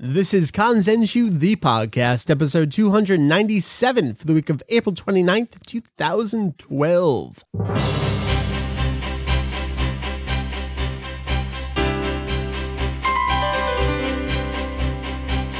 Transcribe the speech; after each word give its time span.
This 0.00 0.32
is 0.32 0.52
Kanzenshuu, 0.52 1.40
the 1.40 1.56
podcast, 1.56 2.30
episode 2.30 2.70
297 2.70 4.14
for 4.14 4.26
the 4.26 4.32
week 4.32 4.48
of 4.48 4.62
April 4.68 4.94
29th, 4.94 5.66
2012. 5.66 7.44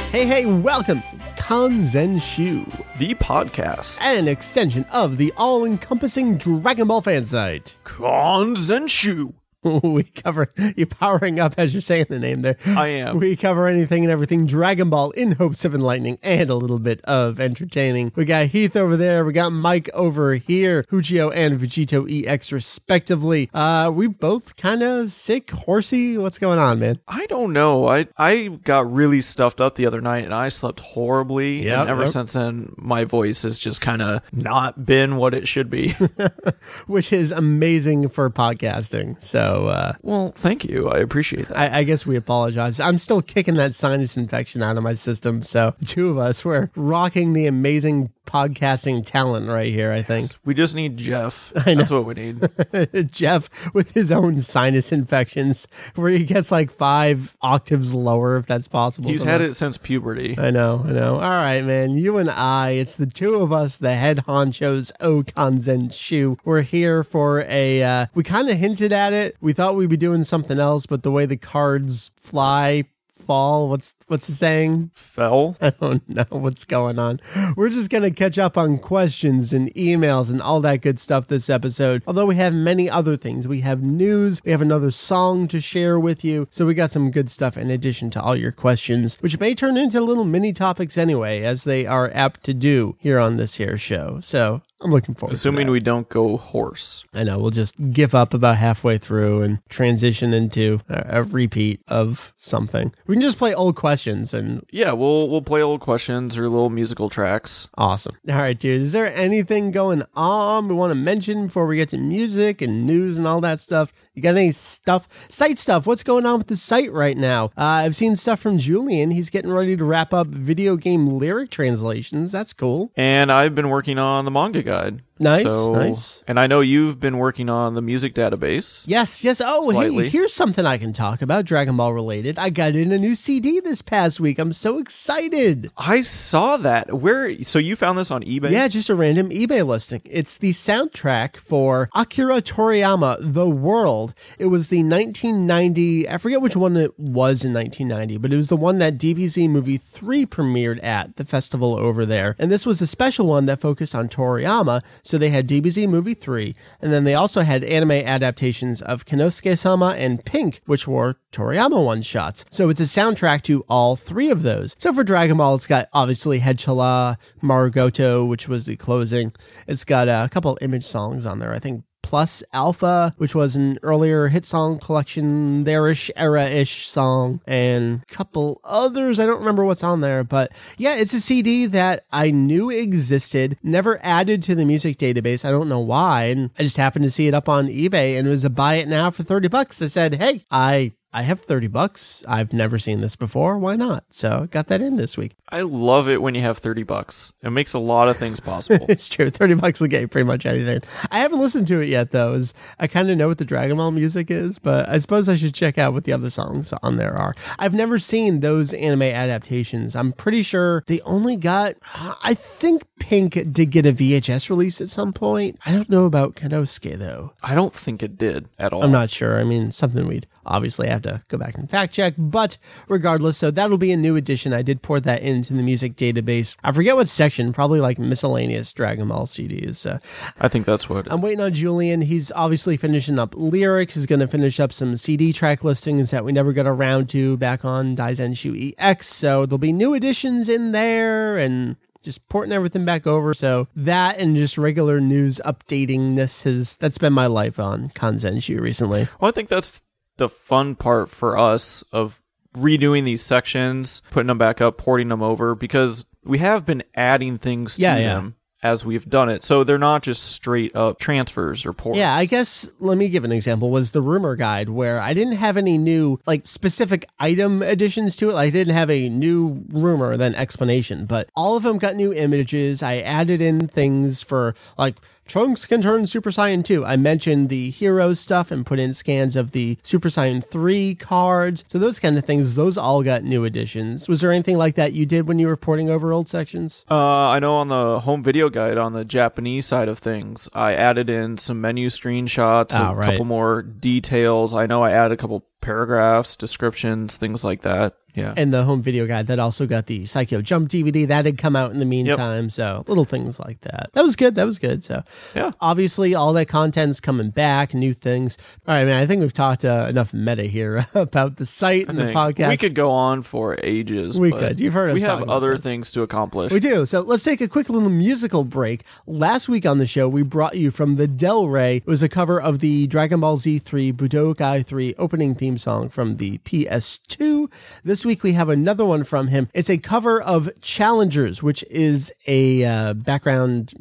Hey, 0.09 0.25
hey, 0.25 0.45
welcome 0.45 1.03
Kanzenshuu, 1.35 2.97
the 2.97 3.15
podcast, 3.15 4.01
an 4.01 4.29
extension 4.29 4.85
of 4.93 5.17
the 5.17 5.33
all-encompassing 5.35 6.37
Dragon 6.37 6.87
Ball 6.87 7.01
fan 7.01 7.25
site. 7.25 7.75
Kanzenshuu. 7.83 9.33
we 9.63 10.03
cover 10.03 10.53
you 10.77 10.85
powering 10.85 11.37
up 11.37 11.53
as 11.57 11.73
you're 11.73 11.81
saying 11.81 12.05
the 12.07 12.17
name 12.17 12.43
there. 12.43 12.55
I 12.65 12.87
am. 12.87 13.17
We 13.19 13.35
cover 13.35 13.67
anything 13.67 14.05
and 14.05 14.11
everything 14.11 14.45
Dragon 14.45 14.89
Ball 14.89 15.11
in 15.11 15.33
hopes 15.33 15.65
of 15.65 15.75
enlightening 15.75 16.17
and 16.23 16.49
a 16.49 16.55
little 16.55 16.79
bit 16.79 17.01
of 17.03 17.41
entertaining. 17.41 18.13
We 18.15 18.23
got 18.23 18.47
Heath 18.47 18.77
over 18.77 18.95
there. 18.95 19.25
We 19.25 19.33
got 19.33 19.49
Mike 19.51 19.89
over 19.93 20.35
here. 20.35 20.83
Hujio 20.83 21.33
and 21.35 21.59
VegettoEX 21.59 22.53
respectively. 22.53 23.49
Uh, 23.53 23.91
we 23.93 24.07
both 24.07 24.55
kind 24.55 24.81
of 24.81 25.11
sick, 25.11 25.51
horsey. 25.51 26.17
What's 26.17 26.39
going 26.39 26.59
on, 26.59 26.79
man? 26.79 27.01
I 27.05 27.25
don't 27.25 27.51
know. 27.51 27.89
I 27.89 28.07
I 28.17 28.59
got 28.63 28.89
really 28.89 29.21
stuffed 29.21 29.59
up 29.59 29.75
the 29.75 29.85
other 29.85 29.99
night 29.99 30.23
and 30.23 30.33
I 30.33 30.47
slept 30.47 30.79
horribly. 30.79 31.65
Yep, 31.65 31.79
and 31.79 31.89
ever 31.89 32.03
yep. 32.03 32.11
since 32.11 32.31
then, 32.31 32.73
my 32.77 33.03
voice 33.03 33.43
has 33.43 33.59
just 33.59 33.81
kind 33.81 34.01
of 34.01 34.21
not 34.31 34.85
been 34.85 35.17
what 35.17 35.33
it 35.33 35.49
should 35.49 35.69
be. 35.69 35.95
Which 36.87 37.11
is 37.11 37.33
amazing 37.33 38.07
for 38.07 38.29
podcasting. 38.29 39.21
So. 39.21 39.48
Uh, 39.67 39.93
well, 40.01 40.31
thank 40.35 40.63
you. 40.63 40.89
I 40.89 40.97
appreciate 40.99 41.47
that. 41.47 41.57
I, 41.57 41.79
I 41.79 41.83
guess 41.83 42.05
we 42.05 42.15
apologize. 42.15 42.79
I'm 42.79 42.97
still 42.97 43.21
kicking 43.21 43.55
that 43.55 43.73
sinus 43.73 44.17
infection 44.17 44.63
out 44.63 44.77
of 44.77 44.83
my 44.83 44.93
system. 44.93 45.41
So, 45.43 45.75
two 45.85 46.09
of 46.09 46.17
us, 46.17 46.43
we're 46.43 46.69
rocking 46.75 47.33
the 47.33 47.45
amazing 47.45 48.11
podcasting 48.29 49.05
talent 49.05 49.47
right 49.47 49.71
here, 49.71 49.91
I 49.91 50.01
think. 50.01 50.31
we 50.45 50.53
just 50.53 50.75
need 50.75 50.97
Jeff. 50.97 51.51
That's 51.65 51.89
what 51.89 52.05
we 52.05 52.13
need. 52.13 53.11
Jeff 53.11 53.73
with 53.73 53.93
his 53.93 54.11
own 54.11 54.39
sinus 54.39 54.91
infections, 54.91 55.67
where 55.95 56.11
he 56.11 56.23
gets 56.23 56.51
like 56.51 56.69
five 56.71 57.35
octaves 57.41 57.93
lower, 57.95 58.37
if 58.37 58.45
that's 58.45 58.67
possible. 58.67 59.09
He's 59.09 59.23
had 59.23 59.41
it 59.41 59.55
since 59.55 59.77
puberty. 59.77 60.35
I 60.37 60.51
know, 60.51 60.83
I 60.85 60.91
know. 60.91 61.15
All 61.15 61.29
right, 61.29 61.63
man. 61.63 61.97
You 61.97 62.17
and 62.17 62.29
I, 62.29 62.71
it's 62.71 62.95
the 62.95 63.05
two 63.07 63.35
of 63.35 63.51
us, 63.51 63.77
the 63.77 63.95
head 63.95 64.17
honchos, 64.27 64.91
Okanzen 64.99 65.91
Shu. 65.93 66.37
We're 66.45 66.61
here 66.61 67.03
for 67.03 67.41
a, 67.47 67.81
uh, 67.83 68.05
we 68.13 68.23
kind 68.23 68.49
of 68.49 68.57
hinted 68.57 68.91
at 68.91 69.13
it. 69.13 69.35
We 69.41 69.53
thought 69.53 69.75
we'd 69.75 69.89
be 69.89 69.97
doing 69.97 70.23
something 70.23 70.59
else, 70.59 70.85
but 70.85 71.03
the 71.03 71.11
way 71.11 71.25
the 71.25 71.37
cards 71.37 72.11
fly, 72.15 72.83
fall, 73.29 73.69
what's, 73.69 73.93
what's 74.07 74.25
the 74.25 74.33
saying? 74.33 74.89
Fell. 74.95 75.55
I 75.61 75.69
don't 75.69 76.09
know 76.09 76.25
what's 76.31 76.65
going 76.65 76.97
on. 76.97 77.19
We're 77.55 77.69
just 77.69 77.91
going 77.91 78.01
to 78.01 78.09
catch 78.09 78.39
up 78.39 78.57
on 78.57 78.79
questions 78.79 79.53
and 79.53 79.71
emails 79.75 80.31
and 80.31 80.41
all 80.41 80.61
that 80.61 80.81
good 80.81 80.99
stuff 80.99 81.27
this 81.27 81.47
episode. 81.47 82.01
Although 82.07 82.25
we 82.25 82.37
have 82.37 82.55
many 82.55 82.89
other 82.89 83.15
things. 83.15 83.47
We 83.47 83.61
have 83.61 83.83
news, 83.83 84.43
we 84.43 84.49
have 84.49 84.63
another 84.63 84.89
song 84.89 85.47
to 85.49 85.61
share 85.61 85.99
with 85.99 86.25
you. 86.25 86.47
So 86.49 86.65
we 86.65 86.73
got 86.73 86.89
some 86.89 87.11
good 87.11 87.29
stuff 87.29 87.55
in 87.55 87.69
addition 87.69 88.09
to 88.11 88.21
all 88.21 88.35
your 88.35 88.51
questions, 88.51 89.19
which 89.19 89.39
may 89.39 89.53
turn 89.53 89.77
into 89.77 90.01
little 90.01 90.25
mini 90.25 90.51
topics 90.51 90.97
anyway, 90.97 91.43
as 91.43 91.65
they 91.65 91.85
are 91.85 92.09
apt 92.15 92.43
to 92.45 92.55
do 92.55 92.95
here 92.97 93.19
on 93.19 93.37
this 93.37 93.57
here 93.57 93.77
show. 93.77 94.19
So 94.23 94.63
I'm 94.81 94.91
looking 94.91 95.15
forward 95.15 95.33
Assuming 95.33 95.69
we 95.69 95.79
don't 95.79 96.07
go 96.07 96.37
horse. 96.37 97.03
I 97.13 97.23
know 97.23 97.37
we'll 97.37 97.49
just 97.49 97.75
give 97.91 98.15
up 98.15 98.33
about 98.33 98.55
halfway 98.57 98.97
through 98.97 99.41
and 99.41 99.59
transition 99.69 100.33
into 100.33 100.79
a, 100.87 101.19
a 101.19 101.23
repeat 101.23 101.81
of 101.87 102.33
something. 102.37 102.93
We 103.05 103.15
can 103.15 103.21
just 103.21 103.37
play 103.37 103.53
old 103.53 103.75
questions 103.75 104.33
and 104.33 104.65
Yeah, 104.71 104.93
we'll 104.93 105.29
we'll 105.29 105.41
play 105.41 105.61
old 105.61 105.81
questions 105.81 106.37
or 106.37 106.43
little 106.43 106.69
musical 106.69 107.09
tracks. 107.09 107.67
Awesome. 107.77 108.15
All 108.29 108.35
right, 108.35 108.57
dude. 108.57 108.81
Is 108.81 108.93
there 108.93 109.13
anything 109.15 109.71
going 109.71 110.03
on 110.15 110.67
we 110.67 110.75
want 110.75 110.91
to 110.91 110.95
mention 110.95 111.47
before 111.47 111.67
we 111.67 111.75
get 111.75 111.89
to 111.89 111.97
music 111.97 112.61
and 112.61 112.85
news 112.85 113.17
and 113.17 113.27
all 113.27 113.41
that 113.41 113.59
stuff? 113.59 113.91
You 114.13 114.21
got 114.21 114.35
any 114.35 114.51
stuff, 114.51 115.07
site 115.29 115.59
stuff? 115.59 115.87
What's 115.87 116.03
going 116.03 116.25
on 116.25 116.37
with 116.39 116.47
the 116.47 116.55
site 116.55 116.91
right 116.93 117.17
now? 117.17 117.45
Uh, 117.57 117.83
I've 117.83 117.95
seen 117.95 118.15
stuff 118.15 118.39
from 118.39 118.57
Julian. 118.57 119.11
He's 119.11 119.29
getting 119.29 119.51
ready 119.51 119.75
to 119.75 119.83
wrap 119.83 120.13
up 120.13 120.27
video 120.27 120.77
game 120.77 121.05
lyric 121.05 121.49
translations. 121.49 122.31
That's 122.31 122.53
cool. 122.53 122.91
And 122.95 123.31
I've 123.31 123.55
been 123.55 123.69
working 123.69 123.97
on 123.97 124.25
the 124.25 124.31
manga 124.31 124.63
guide. 124.69 125.01
Nice, 125.19 125.43
So- 125.43 125.73
nice. 125.73 126.23
And 126.27 126.39
I 126.39 126.47
know 126.47 126.61
you've 126.61 126.99
been 126.99 127.17
working 127.17 127.49
on 127.49 127.73
the 127.75 127.81
music 127.81 128.13
database. 128.15 128.85
Yes, 128.87 129.23
yes. 129.23 129.41
Oh, 129.45 129.71
Slightly. 129.71 130.05
hey, 130.05 130.09
here's 130.09 130.33
something 130.33 130.65
I 130.65 130.77
can 130.77 130.93
talk 130.93 131.21
about 131.21 131.43
Dragon 131.45 131.75
Ball 131.75 131.93
related. 131.93 132.39
I 132.39 132.49
got 132.49 132.75
in 132.75 132.91
a 132.91 132.97
new 132.97 133.15
CD 133.15 133.59
this 133.59 133.81
past 133.81 134.19
week. 134.19 134.39
I'm 134.39 134.53
so 134.53 134.79
excited. 134.79 135.71
I 135.77 136.01
saw 136.01 136.55
that. 136.57 136.99
Where? 137.01 137.35
So 137.43 137.59
you 137.59 137.75
found 137.75 137.97
this 137.97 138.11
on 138.11 138.23
eBay? 138.23 138.51
Yeah, 138.51 138.67
just 138.69 138.89
a 138.89 138.95
random 138.95 139.29
eBay 139.29 139.65
listing. 139.65 140.01
It's 140.05 140.37
the 140.37 140.51
soundtrack 140.51 141.35
for 141.35 141.89
Akira 141.93 142.41
Toriyama, 142.41 143.17
The 143.19 143.49
World. 143.49 144.13
It 144.37 144.45
was 144.47 144.69
the 144.69 144.83
1990, 144.83 146.07
I 146.09 146.17
forget 146.17 146.41
which 146.41 146.55
one 146.55 146.77
it 146.77 146.97
was 146.97 147.43
in 147.43 147.53
1990, 147.53 148.17
but 148.17 148.31
it 148.33 148.37
was 148.37 148.49
the 148.49 148.55
one 148.57 148.77
that 148.79 148.97
DBZ 148.97 149.49
Movie 149.49 149.77
3 149.77 150.25
premiered 150.25 150.83
at 150.83 151.15
the 151.17 151.25
festival 151.25 151.75
over 151.75 152.05
there. 152.05 152.35
And 152.39 152.51
this 152.51 152.65
was 152.65 152.81
a 152.81 152.87
special 152.87 153.27
one 153.27 153.45
that 153.47 153.59
focused 153.59 153.93
on 153.95 154.07
Toriyama. 154.09 154.81
So 155.09 155.17
they 155.17 155.31
had 155.31 155.47
DBZ 155.47 155.89
Movie 155.89 156.13
3, 156.13 156.53
and 156.79 156.93
then 156.93 157.03
they 157.03 157.15
also 157.15 157.41
had 157.41 157.63
anime 157.63 157.93
adaptations 157.93 158.79
of 158.79 159.05
Kennosuke 159.05 159.57
sama 159.57 159.95
and 159.97 160.23
Pink, 160.23 160.61
which 160.67 160.87
were 160.87 161.15
Toriyama 161.31 161.83
one 161.83 162.03
shots. 162.03 162.45
So 162.51 162.69
it's 162.69 162.79
a 162.79 162.83
soundtrack 162.83 163.41
to 163.43 163.65
all 163.67 163.95
three 163.95 164.29
of 164.29 164.43
those. 164.43 164.75
So 164.77 164.93
for 164.93 165.03
Dragon 165.03 165.37
Ball, 165.37 165.55
it's 165.55 165.65
got 165.65 165.89
obviously 165.93 166.41
Headchala, 166.41 167.17
Marugoto, 167.41 168.29
which 168.29 168.47
was 168.47 168.67
the 168.67 168.75
closing. 168.75 169.33
It's 169.65 169.83
got 169.83 170.07
a 170.07 170.29
couple 170.29 170.59
image 170.61 170.85
songs 170.85 171.25
on 171.25 171.39
there. 171.39 171.53
I 171.53 171.59
think 171.59 171.85
Plus 172.09 172.43
Alpha, 172.53 173.13
which 173.17 173.35
was 173.35 173.55
an 173.55 173.77
earlier 173.83 174.29
hit 174.29 174.43
song 174.43 174.79
collection, 174.79 175.63
there-ish, 175.63 176.09
era-ish 176.15 176.87
song, 176.87 177.39
and 177.45 178.01
a 178.01 178.05
couple 178.11 178.59
others. 178.63 179.19
I 179.19 179.27
don't 179.27 179.37
remember 179.37 179.63
what's 179.63 179.83
on 179.83 180.01
there, 180.01 180.23
but 180.23 180.51
yeah, 180.79 180.95
it's 180.95 181.13
a 181.13 181.21
CD 181.21 181.67
that 181.67 182.05
I 182.11 182.31
knew 182.31 182.71
existed, 182.71 183.59
never 183.61 183.99
added 184.01 184.41
to 184.41 184.55
the 184.55 184.65
music 184.65 184.97
database. 184.97 185.45
I 185.45 185.51
don't 185.51 185.69
know 185.69 185.81
why, 185.81 186.23
and 186.23 186.49
I 186.57 186.63
just 186.63 186.77
happened 186.77 187.03
to 187.03 187.11
see 187.11 187.27
it 187.27 187.35
up 187.35 187.47
on 187.47 187.67
eBay, 187.67 188.17
and 188.17 188.27
it 188.27 188.31
was 188.31 188.43
a 188.43 188.49
buy 188.49 188.75
it 188.75 188.87
now 188.87 189.11
for 189.11 189.21
30 189.21 189.47
bucks. 189.47 189.79
I 189.79 189.85
said, 189.85 190.15
hey, 190.15 190.41
I 190.49 190.93
I 191.11 191.23
have 191.23 191.39
30 191.39 191.67
bucks. 191.67 192.23
I've 192.27 192.53
never 192.53 192.77
seen 192.77 193.01
this 193.01 193.15
before. 193.15 193.57
Why 193.57 193.75
not? 193.75 194.03
So 194.09 194.47
got 194.51 194.67
that 194.67 194.79
in 194.81 194.97
this 194.97 195.17
week. 195.17 195.35
I 195.49 195.61
love 195.61 196.07
it 196.07 196.21
when 196.21 196.35
you 196.35 196.41
have 196.41 196.59
30 196.59 196.83
bucks. 196.83 197.33
It 197.41 197.49
makes 197.49 197.73
a 197.73 197.79
lot 197.79 198.07
of 198.09 198.17
things 198.17 198.39
possible. 198.39 198.85
It's 198.89 199.07
true. 199.09 199.29
30 199.29 199.55
bucks 199.55 199.79
will 199.79 199.87
get 199.87 200.09
pretty 200.11 200.25
much 200.27 200.45
anything. 200.45 200.81
I 201.11 201.19
haven't 201.19 201.39
listened 201.39 201.67
to 201.67 201.79
it 201.79 201.89
yet, 201.89 202.11
though. 202.11 202.33
As 202.33 202.53
I 202.79 202.87
kind 202.87 203.09
of 203.09 203.17
know 203.17 203.27
what 203.27 203.37
the 203.37 203.45
Dragon 203.45 203.77
Ball 203.77 203.91
music 203.91 204.29
is, 204.29 204.59
but 204.59 204.87
I 204.89 204.97
suppose 204.97 205.29
I 205.29 205.35
should 205.35 205.53
check 205.53 205.77
out 205.77 205.93
what 205.93 206.03
the 206.03 206.13
other 206.13 206.29
songs 206.29 206.73
on 206.83 206.97
there 206.97 207.15
are. 207.15 207.33
I've 207.57 207.73
never 207.73 207.97
seen 207.97 208.39
those 208.41 208.73
anime 208.73 209.03
adaptations. 209.03 209.95
I'm 209.95 210.11
pretty 210.11 210.43
sure 210.43 210.83
they 210.87 211.01
only 211.01 211.35
got, 211.37 211.75
I 212.23 212.33
think 212.33 212.83
Pink 212.99 213.33
did 213.51 213.71
get 213.71 213.85
a 213.85 213.93
VHS 213.93 214.49
release 214.49 214.81
at 214.81 214.89
some 214.89 215.13
point. 215.13 215.57
I 215.65 215.71
don't 215.71 215.89
know 215.89 216.05
about 216.05 216.35
Kennosuke, 216.35 216.97
though. 216.97 217.33
I 217.41 217.55
don't 217.55 217.73
think 217.73 218.03
it 218.03 218.17
did 218.17 218.49
at 218.59 218.73
all. 218.73 218.83
I'm 218.83 218.91
not 218.91 219.09
sure. 219.09 219.39
I 219.39 219.43
mean, 219.43 219.71
something 219.71 220.07
we'd 220.07 220.27
obviously 220.49 220.87
I 220.87 220.93
have 220.93 221.03
to 221.03 221.21
go 221.27 221.37
back 221.37 221.57
and 221.57 221.69
fact 221.69 221.93
check, 221.93 222.15
but 222.17 222.57
regardless, 222.87 223.37
so 223.37 223.51
that'll 223.51 223.77
be 223.77 223.91
a 223.91 223.97
new 223.97 224.15
addition. 224.15 224.53
I 224.53 224.61
did 224.61 224.81
pour 224.81 224.99
that 224.99 225.21
into 225.21 225.53
the 225.53 225.63
music 225.63 225.95
database. 225.95 226.55
I 226.63 226.71
forget 226.71 226.95
what 226.95 227.07
section, 227.07 227.53
probably 227.53 227.79
like 227.79 227.99
miscellaneous 227.99 228.73
Dragon 228.73 229.07
Ball 229.07 229.25
CDs. 229.25 229.77
So 229.77 229.99
I 230.39 230.47
think 230.47 230.65
that's 230.65 230.89
what. 230.89 231.11
I'm 231.11 231.21
waiting 231.21 231.41
on 231.41 231.53
Julian. 231.53 232.01
He's 232.01 232.31
obviously 232.33 232.75
finishing 232.75 233.19
up 233.19 233.35
lyrics. 233.35 233.93
He's 233.93 234.05
going 234.05 234.19
to 234.19 234.27
finish 234.27 234.59
up 234.59 234.73
some 234.73 234.97
CD 234.97 235.31
track 235.31 235.63
listings 235.63 236.11
that 236.11 236.25
we 236.25 236.31
never 236.31 236.51
got 236.51 236.67
around 236.67 237.09
to 237.09 237.37
back 237.37 237.63
on 237.63 237.95
Daizenshuu 237.95 238.75
EX. 238.77 239.07
So 239.07 239.45
there'll 239.45 239.57
be 239.59 239.73
new 239.73 239.93
additions 239.93 240.49
in 240.49 240.71
there 240.71 241.37
and 241.37 241.75
just 242.01 242.27
porting 242.29 242.53
everything 242.53 242.85
back 242.85 243.05
over. 243.05 243.33
So 243.33 243.67
that 243.75 244.19
and 244.19 244.35
just 244.35 244.57
regular 244.57 244.99
news 244.99 245.41
updatingness 245.45 246.43
has 246.45 246.75
that's 246.77 246.97
been 246.97 247.13
my 247.13 247.27
life 247.27 247.59
on 247.59 247.89
Kanzenshuu 247.89 248.59
recently. 248.59 249.07
well, 249.19 249.29
I 249.29 249.31
think 249.31 249.49
that's 249.49 249.81
the 250.19 250.29
fun 250.29 250.75
part 250.75 251.09
for 251.09 251.37
us 251.37 251.83
of 251.91 252.21
redoing 252.55 253.05
these 253.05 253.23
sections, 253.23 254.01
putting 254.11 254.27
them 254.27 254.37
back 254.37 254.61
up, 254.61 254.77
porting 254.77 255.09
them 255.09 255.21
over, 255.23 255.55
because 255.55 256.05
we 256.23 256.37
have 256.37 256.65
been 256.65 256.83
adding 256.95 257.37
things 257.37 257.75
to 257.75 257.81
Yeah, 257.81 257.97
yeah. 257.97 258.13
them 258.15 258.35
as 258.61 258.83
we've 258.83 259.07
done 259.09 259.29
it. 259.29 259.41
So 259.41 259.63
they're 259.63 259.77
not 259.77 260.03
just 260.03 260.21
straight 260.21 260.75
up 260.75 260.99
transfers 260.99 261.65
or 261.65 261.71
ports. 261.71 261.97
Yeah, 261.97 262.13
I 262.13 262.25
guess 262.25 262.69
let 262.79 262.97
me 262.97 263.07
give 263.07 263.23
an 263.23 263.31
example 263.31 263.69
was 263.69 263.91
the 263.91 264.01
rumor 264.01 264.35
guide 264.35 264.67
where 264.67 264.99
I 264.99 265.13
didn't 265.13 265.37
have 265.37 265.55
any 265.55 265.77
new 265.77 266.19
like 266.25 266.45
specific 266.45 267.05
item 267.19 267.61
additions 267.61 268.17
to 268.17 268.29
it. 268.29 268.33
Like, 268.33 268.47
I 268.47 268.49
didn't 268.49 268.73
have 268.73 268.89
a 268.89 269.07
new 269.07 269.63
rumor 269.69 270.17
then 270.17 270.35
explanation, 270.35 271.05
but 271.05 271.29
all 271.37 271.55
of 271.55 271.63
them 271.63 271.77
got 271.77 271.95
new 271.95 272.11
images. 272.13 272.83
I 272.83 272.97
added 272.97 273.41
in 273.41 273.69
things 273.69 274.23
for 274.23 274.55
like 274.77 274.97
Trunks 275.29 275.67
can 275.67 275.83
turn 275.83 276.07
Super 276.07 276.31
Saiyan 276.31 276.65
2. 276.65 276.83
I 276.83 276.97
mentioned 276.97 277.49
the 277.49 277.69
hero 277.69 278.15
stuff 278.15 278.49
and 278.49 278.65
put 278.65 278.79
in 278.79 278.95
scans 278.95 279.35
of 279.35 279.51
the 279.51 279.77
Super 279.83 280.09
Saiyan 280.09 280.43
3 280.43 280.95
cards. 280.95 281.63
So 281.67 281.77
those 281.77 281.99
kind 281.99 282.17
of 282.17 282.25
things, 282.25 282.55
those 282.55 282.79
all 282.79 283.03
got 283.03 283.23
new 283.23 283.45
additions. 283.45 284.09
Was 284.09 284.21
there 284.21 284.31
anything 284.31 284.57
like 284.57 284.73
that 284.73 284.93
you 284.93 285.05
did 285.05 285.27
when 285.27 285.37
you 285.37 285.45
were 285.45 285.55
porting 285.55 285.87
over 285.87 286.11
old 286.11 286.27
sections? 286.27 286.83
Uh, 286.89 286.95
I 287.27 287.37
know 287.37 287.53
on 287.57 287.67
the 287.67 287.99
home 287.99 288.23
video 288.23 288.49
guide 288.49 288.79
on 288.79 288.93
the 288.93 289.05
Japanese 289.05 289.67
side 289.67 289.87
of 289.87 289.99
things, 289.99 290.49
I 290.55 290.73
added 290.73 291.11
in 291.11 291.37
some 291.37 291.61
menu 291.61 291.89
screenshots, 291.89 292.69
Oh, 292.71 292.93
a 292.93 292.95
right. 292.95 293.11
couple 293.11 293.25
more 293.25 293.61
details. 293.61 294.55
I 294.55 294.65
know 294.65 294.81
I 294.81 294.89
added 294.93 295.13
a 295.13 295.17
couple 295.17 295.45
paragraphs, 295.61 296.35
descriptions, 296.35 297.17
things 297.17 297.43
like 297.43 297.61
that. 297.61 297.95
Yeah. 298.15 298.33
And 298.35 298.51
the 298.51 298.63
home 298.63 298.81
video 298.81 299.05
guide 299.05 299.27
that 299.27 299.37
also 299.37 299.67
got 299.67 299.85
the 299.85 300.05
Psycho 300.07 300.41
Jump 300.41 300.67
DVD 300.67 301.07
that 301.07 301.25
had 301.25 301.37
come 301.37 301.55
out 301.55 301.71
in 301.71 301.77
the 301.79 301.85
meantime. 301.85 302.49
So 302.49 302.83
little 302.87 303.05
things 303.05 303.39
like 303.39 303.61
that. 303.61 303.91
That 303.93 304.01
was 304.03 304.15
good. 304.15 304.33
That 304.33 304.45
was 304.47 304.57
good. 304.57 304.83
So 304.83 305.03
Yeah. 305.35 305.51
obviously 305.61 306.15
all 306.15 306.33
that 306.33 306.47
content's 306.47 306.99
coming 306.99 307.29
back, 307.29 307.73
new 307.75 307.93
things. 307.93 308.37
All 308.67 308.73
right, 308.73 308.83
man. 308.83 309.01
I 309.01 309.05
think 309.05 309.21
we've 309.21 309.31
talked 309.31 309.63
uh, 309.63 309.85
enough 309.87 310.11
meta 310.11 310.43
here 310.43 310.85
about 310.95 311.37
the 311.37 311.45
site 311.45 311.87
and 311.87 311.99
the 311.99 312.05
podcast. 312.05 312.49
We 312.49 312.57
could 312.57 312.73
go 312.73 312.89
on 312.91 313.21
for 313.21 313.57
ages. 313.63 314.19
We 314.19 314.31
could. 314.31 314.59
You've 314.59 314.73
heard 314.73 314.89
us 314.89 314.95
We 314.95 315.01
have 315.01 315.29
other 315.29 315.55
things 315.57 315.91
to 315.91 316.01
accomplish. 316.01 316.51
We 316.51 316.59
do. 316.59 316.87
So 316.87 317.01
let's 317.01 317.23
take 317.23 317.41
a 317.41 317.47
quick 317.47 317.69
little 317.69 317.89
musical 317.91 318.43
break. 318.43 318.85
Last 319.05 319.47
week 319.47 319.67
on 319.67 319.77
the 319.77 319.85
show, 319.87 320.09
we 320.09 320.23
brought 320.23 320.57
you 320.57 320.71
from 320.71 320.95
the 320.95 321.05
Del 321.07 321.47
Rey. 321.47 321.77
It 321.77 321.87
was 321.87 322.01
a 322.01 322.09
cover 322.09 322.41
of 322.41 322.57
the 322.59 322.87
Dragon 322.87 323.19
Ball 323.19 323.37
Z3 323.37 323.93
Budokai 323.93 324.65
3 324.65 324.95
opening 324.97 325.35
theme 325.35 325.48
song 325.57 325.89
from 325.89 326.17
the 326.17 326.37
PS2. 326.39 327.81
This 327.83 328.05
week 328.05 328.23
we 328.23 328.33
have 328.33 328.49
another 328.49 328.85
one 328.85 329.03
from 329.03 329.27
him. 329.27 329.49
It's 329.53 329.69
a 329.69 329.77
cover 329.77 330.21
of 330.21 330.49
Challengers, 330.61 331.41
which 331.41 331.63
is 331.69 332.13
a 332.27 332.63
uh, 332.63 332.93
background 332.93 333.73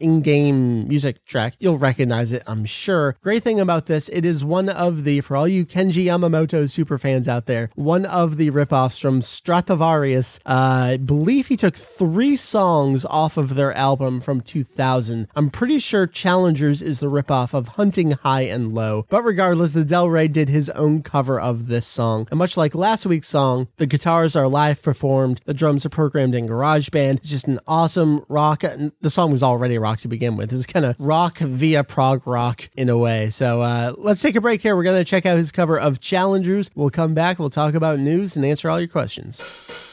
in-game 0.00 0.88
music 0.88 1.24
track. 1.24 1.54
You'll 1.58 1.78
recognize 1.78 2.32
it, 2.32 2.42
I'm 2.46 2.64
sure. 2.64 3.16
Great 3.22 3.42
thing 3.42 3.60
about 3.60 3.86
this, 3.86 4.08
it 4.10 4.24
is 4.24 4.44
one 4.44 4.68
of 4.68 5.04
the, 5.04 5.20
for 5.20 5.36
all 5.36 5.48
you 5.48 5.66
Kenji 5.66 6.04
Yamamoto 6.04 6.70
super 6.70 6.98
fans 6.98 7.28
out 7.28 7.46
there, 7.46 7.70
one 7.74 8.06
of 8.06 8.36
the 8.36 8.50
ripoffs 8.50 9.00
from 9.00 9.20
Stratovarius. 9.20 10.38
Uh, 10.46 10.76
I 10.76 10.96
believe 10.98 11.48
he 11.48 11.56
took 11.56 11.74
three 11.74 12.36
songs 12.36 13.04
off 13.06 13.36
of 13.36 13.54
their 13.54 13.72
album 13.74 14.20
from 14.20 14.40
2000. 14.40 15.28
I'm 15.34 15.50
pretty 15.50 15.78
sure 15.78 16.06
Challengers 16.06 16.82
is 16.82 17.00
the 17.00 17.10
ripoff 17.10 17.52
of 17.52 17.68
Hunting 17.68 18.12
High 18.12 18.42
and 18.42 18.72
Low. 18.74 19.06
But 19.08 19.22
regardless, 19.22 19.72
the 19.72 19.84
Del 19.84 20.08
Rey 20.08 20.28
did 20.28 20.48
his 20.48 20.70
own 20.70 21.02
cover 21.02 21.15
of 21.24 21.66
this 21.66 21.86
song. 21.86 22.26
And 22.30 22.38
much 22.38 22.56
like 22.56 22.74
last 22.74 23.06
week's 23.06 23.28
song, 23.28 23.68
the 23.76 23.86
guitars 23.86 24.36
are 24.36 24.48
live 24.48 24.82
performed, 24.82 25.40
the 25.44 25.54
drums 25.54 25.86
are 25.86 25.88
programmed 25.88 26.34
in 26.34 26.48
GarageBand. 26.48 27.16
It's 27.16 27.30
just 27.30 27.48
an 27.48 27.60
awesome 27.66 28.24
rock. 28.28 28.62
The 29.00 29.10
song 29.10 29.32
was 29.32 29.42
already 29.42 29.78
rock 29.78 30.00
to 30.00 30.08
begin 30.08 30.36
with. 30.36 30.52
It 30.52 30.56
was 30.56 30.66
kind 30.66 30.84
of 30.84 30.96
rock 30.98 31.38
via 31.38 31.84
prog 31.84 32.26
rock 32.26 32.68
in 32.76 32.88
a 32.88 32.98
way. 32.98 33.30
So 33.30 33.62
uh, 33.62 33.94
let's 33.96 34.20
take 34.20 34.36
a 34.36 34.40
break 34.40 34.62
here. 34.62 34.76
We're 34.76 34.82
going 34.82 35.00
to 35.00 35.04
check 35.04 35.26
out 35.26 35.38
his 35.38 35.52
cover 35.52 35.78
of 35.78 36.00
Challengers. 36.00 36.70
We'll 36.74 36.90
come 36.90 37.14
back. 37.14 37.38
We'll 37.38 37.50
talk 37.50 37.74
about 37.74 37.98
news 37.98 38.36
and 38.36 38.44
answer 38.44 38.68
all 38.68 38.78
your 38.78 38.88
questions. 38.88 39.85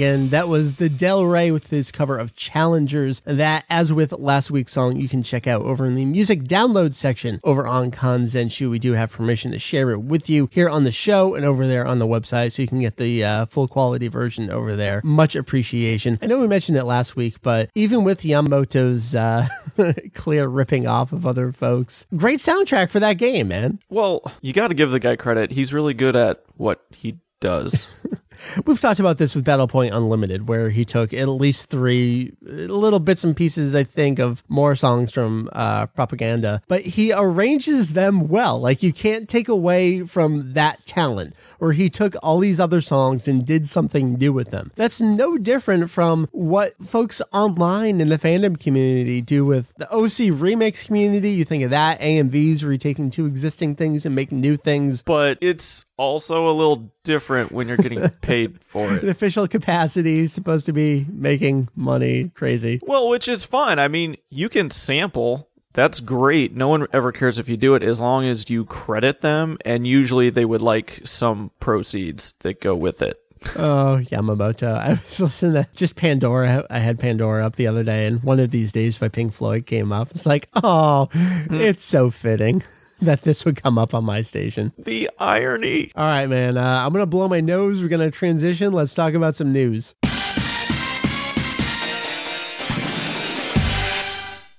Again, 0.00 0.30
that 0.30 0.48
was 0.48 0.76
the 0.76 0.88
Del 0.88 1.26
Rey 1.26 1.50
with 1.50 1.68
his 1.68 1.92
cover 1.92 2.16
of 2.16 2.34
Challengers. 2.34 3.20
That, 3.26 3.66
as 3.68 3.92
with 3.92 4.12
last 4.12 4.50
week's 4.50 4.72
song, 4.72 4.96
you 4.96 5.10
can 5.10 5.22
check 5.22 5.46
out 5.46 5.60
over 5.60 5.84
in 5.84 5.94
the 5.94 6.06
music 6.06 6.44
download 6.44 6.94
section 6.94 7.38
over 7.44 7.66
on 7.66 7.90
Kanzenshuu. 7.90 8.70
We 8.70 8.78
do 8.78 8.94
have 8.94 9.12
permission 9.12 9.52
to 9.52 9.58
share 9.58 9.90
it 9.90 10.00
with 10.00 10.30
you 10.30 10.48
here 10.52 10.70
on 10.70 10.84
the 10.84 10.90
show 10.90 11.34
and 11.34 11.44
over 11.44 11.66
there 11.66 11.86
on 11.86 11.98
the 11.98 12.06
website, 12.06 12.52
so 12.52 12.62
you 12.62 12.68
can 12.68 12.78
get 12.78 12.96
the 12.96 13.22
uh, 13.22 13.44
full 13.44 13.68
quality 13.68 14.08
version 14.08 14.48
over 14.48 14.74
there. 14.74 15.02
Much 15.04 15.36
appreciation. 15.36 16.18
I 16.22 16.28
know 16.28 16.40
we 16.40 16.48
mentioned 16.48 16.78
it 16.78 16.84
last 16.84 17.14
week, 17.14 17.42
but 17.42 17.68
even 17.74 18.02
with 18.02 18.22
Yamamoto's 18.22 19.14
uh, 19.14 19.48
clear 20.14 20.48
ripping 20.48 20.86
off 20.86 21.12
of 21.12 21.26
other 21.26 21.52
folks, 21.52 22.06
great 22.16 22.38
soundtrack 22.38 22.88
for 22.88 23.00
that 23.00 23.18
game, 23.18 23.48
man. 23.48 23.80
Well, 23.90 24.22
you 24.40 24.54
got 24.54 24.68
to 24.68 24.74
give 24.74 24.92
the 24.92 24.98
guy 24.98 25.16
credit. 25.16 25.50
He's 25.50 25.74
really 25.74 25.92
good 25.92 26.16
at 26.16 26.42
what 26.56 26.86
he 26.88 27.18
does. 27.40 28.06
We've 28.64 28.80
talked 28.80 29.00
about 29.00 29.18
this 29.18 29.34
with 29.34 29.44
Battle 29.44 29.68
Point 29.68 29.94
Unlimited, 29.94 30.48
where 30.48 30.70
he 30.70 30.84
took 30.84 31.12
at 31.12 31.28
least 31.28 31.68
three 31.68 32.32
little 32.42 33.00
bits 33.00 33.24
and 33.24 33.36
pieces, 33.36 33.74
I 33.74 33.84
think, 33.84 34.18
of 34.18 34.42
more 34.48 34.74
songs 34.74 35.12
from 35.12 35.48
uh, 35.52 35.86
Propaganda, 35.86 36.62
but 36.68 36.82
he 36.82 37.12
arranges 37.12 37.92
them 37.92 38.28
well. 38.28 38.58
Like 38.58 38.82
you 38.82 38.92
can't 38.92 39.28
take 39.28 39.48
away 39.48 40.02
from 40.02 40.54
that 40.54 40.84
talent, 40.86 41.34
or 41.58 41.72
he 41.72 41.90
took 41.90 42.14
all 42.22 42.38
these 42.38 42.58
other 42.58 42.80
songs 42.80 43.28
and 43.28 43.44
did 43.46 43.66
something 43.66 44.14
new 44.14 44.32
with 44.32 44.50
them. 44.50 44.72
That's 44.74 45.00
no 45.00 45.36
different 45.36 45.90
from 45.90 46.28
what 46.32 46.74
folks 46.84 47.20
online 47.32 48.00
in 48.00 48.08
the 48.08 48.18
fandom 48.18 48.58
community 48.58 49.20
do 49.20 49.44
with 49.44 49.74
the 49.76 49.90
OC 49.90 50.32
remix 50.38 50.86
community. 50.86 51.30
You 51.30 51.44
think 51.44 51.64
of 51.64 51.70
that, 51.70 52.00
AMVs 52.00 52.62
where 52.62 52.72
you're 52.72 52.78
taking 52.78 53.10
two 53.10 53.26
existing 53.26 53.76
things 53.76 54.06
and 54.06 54.14
making 54.14 54.40
new 54.40 54.56
things. 54.56 55.02
But 55.02 55.38
it's 55.40 55.84
also 55.96 56.48
a 56.48 56.52
little 56.52 56.90
different 57.04 57.52
when 57.52 57.68
you're 57.68 57.76
getting 57.76 58.08
paid 58.30 58.62
for 58.62 58.92
it. 58.94 59.02
An 59.02 59.08
official 59.08 59.48
capacity 59.48 60.20
is 60.20 60.32
supposed 60.32 60.66
to 60.66 60.72
be 60.72 61.06
making 61.10 61.68
money 61.74 62.30
crazy. 62.34 62.80
Well, 62.82 63.08
which 63.08 63.28
is 63.28 63.44
fine. 63.44 63.78
I 63.78 63.88
mean, 63.88 64.16
you 64.28 64.48
can 64.48 64.70
sample. 64.70 65.48
That's 65.72 66.00
great. 66.00 66.54
No 66.54 66.68
one 66.68 66.86
ever 66.92 67.12
cares 67.12 67.38
if 67.38 67.48
you 67.48 67.56
do 67.56 67.74
it 67.74 67.82
as 67.82 68.00
long 68.00 68.24
as 68.24 68.50
you 68.50 68.64
credit 68.64 69.20
them, 69.20 69.58
and 69.64 69.86
usually 69.86 70.30
they 70.30 70.44
would 70.44 70.62
like 70.62 71.00
some 71.04 71.50
proceeds 71.60 72.32
that 72.40 72.60
go 72.60 72.74
with 72.74 73.02
it. 73.02 73.20
Oh, 73.56 74.00
Yamamoto. 74.02 74.76
I 74.76 74.90
was 74.90 75.20
listening 75.20 75.64
to 75.64 75.68
just 75.74 75.96
Pandora. 75.96 76.66
I 76.68 76.78
had 76.78 76.98
Pandora 76.98 77.46
up 77.46 77.56
the 77.56 77.66
other 77.66 77.82
day, 77.82 78.06
and 78.06 78.22
one 78.22 78.40
of 78.40 78.50
these 78.50 78.72
days 78.72 78.98
by 78.98 79.08
Pink 79.08 79.32
Floyd 79.32 79.66
came 79.66 79.92
up. 79.92 80.10
It's 80.10 80.26
like, 80.26 80.48
oh, 80.62 81.08
hmm. 81.12 81.54
it's 81.54 81.82
so 81.82 82.10
fitting 82.10 82.62
that 83.02 83.22
this 83.22 83.44
would 83.44 83.62
come 83.62 83.78
up 83.78 83.94
on 83.94 84.04
my 84.04 84.22
station. 84.22 84.72
The 84.78 85.10
irony. 85.18 85.90
All 85.96 86.04
right, 86.04 86.26
man. 86.26 86.58
Uh, 86.58 86.84
I'm 86.84 86.92
going 86.92 87.02
to 87.02 87.06
blow 87.06 87.28
my 87.28 87.40
nose. 87.40 87.82
We're 87.82 87.88
going 87.88 88.00
to 88.00 88.10
transition. 88.10 88.72
Let's 88.72 88.94
talk 88.94 89.14
about 89.14 89.34
some 89.34 89.52
news. 89.52 89.94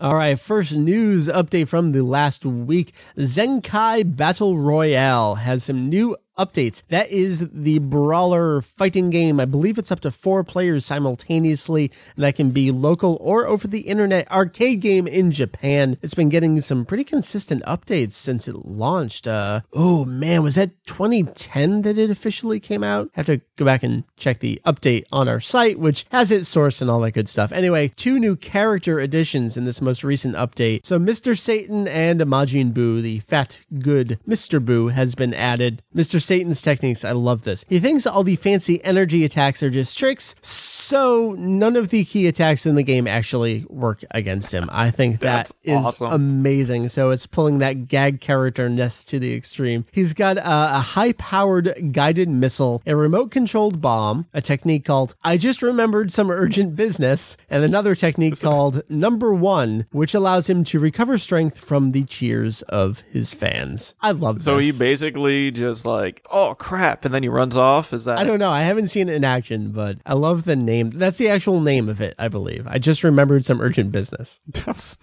All 0.01 0.15
right, 0.15 0.39
first 0.39 0.73
news 0.73 1.27
update 1.27 1.67
from 1.67 1.89
the 1.89 2.01
last 2.01 2.43
week. 2.43 2.91
Zenkai 3.17 4.15
Battle 4.15 4.57
Royale 4.57 5.35
has 5.35 5.65
some 5.65 5.89
new 5.89 6.17
updates. 6.41 6.83
That 6.87 7.09
is 7.09 7.49
the 7.53 7.79
brawler 7.79 8.61
fighting 8.61 9.09
game. 9.09 9.39
I 9.39 9.45
believe 9.45 9.77
it's 9.77 9.91
up 9.91 9.99
to 10.01 10.11
four 10.11 10.43
players 10.43 10.85
simultaneously, 10.85 11.91
and 12.15 12.23
that 12.23 12.35
can 12.35 12.51
be 12.51 12.71
local 12.71 13.17
or 13.21 13.45
over 13.45 13.67
the 13.67 13.81
internet 13.81 14.29
arcade 14.31 14.81
game 14.81 15.07
in 15.07 15.31
Japan. 15.31 15.97
It's 16.01 16.15
been 16.15 16.29
getting 16.29 16.59
some 16.61 16.85
pretty 16.85 17.03
consistent 17.03 17.63
updates 17.63 18.13
since 18.13 18.47
it 18.47 18.65
launched. 18.65 19.27
Uh, 19.27 19.61
oh 19.73 20.05
man, 20.05 20.43
was 20.43 20.55
that 20.55 20.71
2010 20.85 21.83
that 21.83 21.97
it 21.97 22.09
officially 22.09 22.59
came 22.59 22.83
out? 22.83 23.09
I 23.15 23.19
have 23.19 23.25
to 23.27 23.41
go 23.55 23.65
back 23.65 23.83
and 23.83 24.03
check 24.17 24.39
the 24.39 24.61
update 24.65 25.03
on 25.11 25.27
our 25.27 25.39
site, 25.39 25.79
which 25.79 26.05
has 26.11 26.31
its 26.31 26.49
source 26.49 26.81
and 26.81 26.89
all 26.89 27.01
that 27.01 27.11
good 27.11 27.29
stuff. 27.29 27.51
Anyway, 27.51 27.89
two 27.89 28.19
new 28.19 28.35
character 28.35 28.99
additions 28.99 29.57
in 29.57 29.65
this 29.65 29.81
most 29.81 30.03
recent 30.03 30.35
update. 30.35 30.85
So 30.85 30.99
Mr. 30.99 31.37
Satan 31.37 31.87
and 31.87 32.21
Majin 32.21 32.73
Buu, 32.73 33.01
the 33.01 33.19
fat, 33.19 33.61
good 33.79 34.19
Mr. 34.27 34.63
Buu, 34.63 34.91
has 34.91 35.15
been 35.15 35.33
added. 35.33 35.83
Mr. 35.95 36.21
Satan's 36.31 36.61
techniques, 36.61 37.03
I 37.03 37.11
love 37.11 37.41
this. 37.41 37.65
He 37.67 37.77
thinks 37.81 38.07
all 38.07 38.23
the 38.23 38.37
fancy 38.37 38.81
energy 38.85 39.25
attacks 39.25 39.61
are 39.61 39.69
just 39.69 39.99
tricks, 39.99 40.33
so 40.41 40.80
none 40.91 41.75
of 41.75 41.89
the 41.89 42.03
key 42.05 42.27
attacks 42.27 42.65
in 42.65 42.75
the 42.75 42.83
game 42.83 43.07
actually 43.07 43.65
work 43.69 44.03
against 44.11 44.53
him. 44.53 44.69
I 44.71 44.91
think 44.91 45.19
That's 45.31 45.53
awesome. 45.67 46.11
amazing. 46.11 46.89
So 46.89 47.11
it's 47.11 47.25
pulling 47.25 47.59
that 47.59 47.87
gag 47.87 48.21
character 48.21 48.69
ness 48.69 49.03
to 49.05 49.19
the 49.19 49.33
extreme. 49.33 49.85
He's 49.91 50.13
got 50.13 50.37
a, 50.37 50.77
a 50.77 50.79
high 50.79 51.13
powered 51.13 51.91
guided 51.93 52.29
missile, 52.29 52.81
a 52.85 52.95
remote 52.95 53.31
controlled 53.31 53.81
bomb, 53.81 54.27
a 54.33 54.41
technique 54.41 54.85
called 54.85 55.15
I 55.23 55.37
just 55.37 55.61
remembered 55.61 56.11
some 56.11 56.31
urgent 56.31 56.75
business, 56.75 57.37
and 57.49 57.63
another 57.63 57.95
technique 57.95 58.39
called 58.41 58.81
number 58.89 59.33
one, 59.33 59.85
which 59.91 60.13
allows 60.13 60.49
him 60.49 60.63
to 60.65 60.79
recover 60.79 61.17
strength 61.17 61.59
from 61.59 61.91
the 61.91 62.03
cheers 62.03 62.61
of 62.63 63.01
his 63.11 63.33
fans. 63.33 63.93
I 64.01 64.11
love 64.11 64.43
So 64.43 64.57
he 64.57 64.71
basically 64.71 65.51
just 65.51 65.85
like, 65.85 66.25
oh 66.31 66.55
crap, 66.55 67.05
and 67.05 67.13
then 67.13 67.23
he 67.23 67.29
runs 67.29 67.55
off. 67.55 67.93
Is 67.93 68.05
that? 68.05 68.17
I 68.17 68.23
don't 68.23 68.39
know. 68.39 68.51
I 68.51 68.61
haven't 68.61 68.87
seen 68.87 69.09
it 69.09 69.15
in 69.15 69.23
action, 69.23 69.71
but 69.71 69.97
I 70.05 70.13
love 70.13 70.45
the 70.45 70.55
name. 70.55 70.80
That's 70.89 71.17
the 71.17 71.29
actual 71.29 71.61
name 71.61 71.87
of 71.87 72.01
it, 72.01 72.15
I 72.17 72.27
believe. 72.27 72.67
I 72.67 72.79
just 72.79 73.03
remembered 73.03 73.45
some 73.45 73.61
urgent 73.61 73.91
business. 73.91 74.39
That's, 74.47 74.97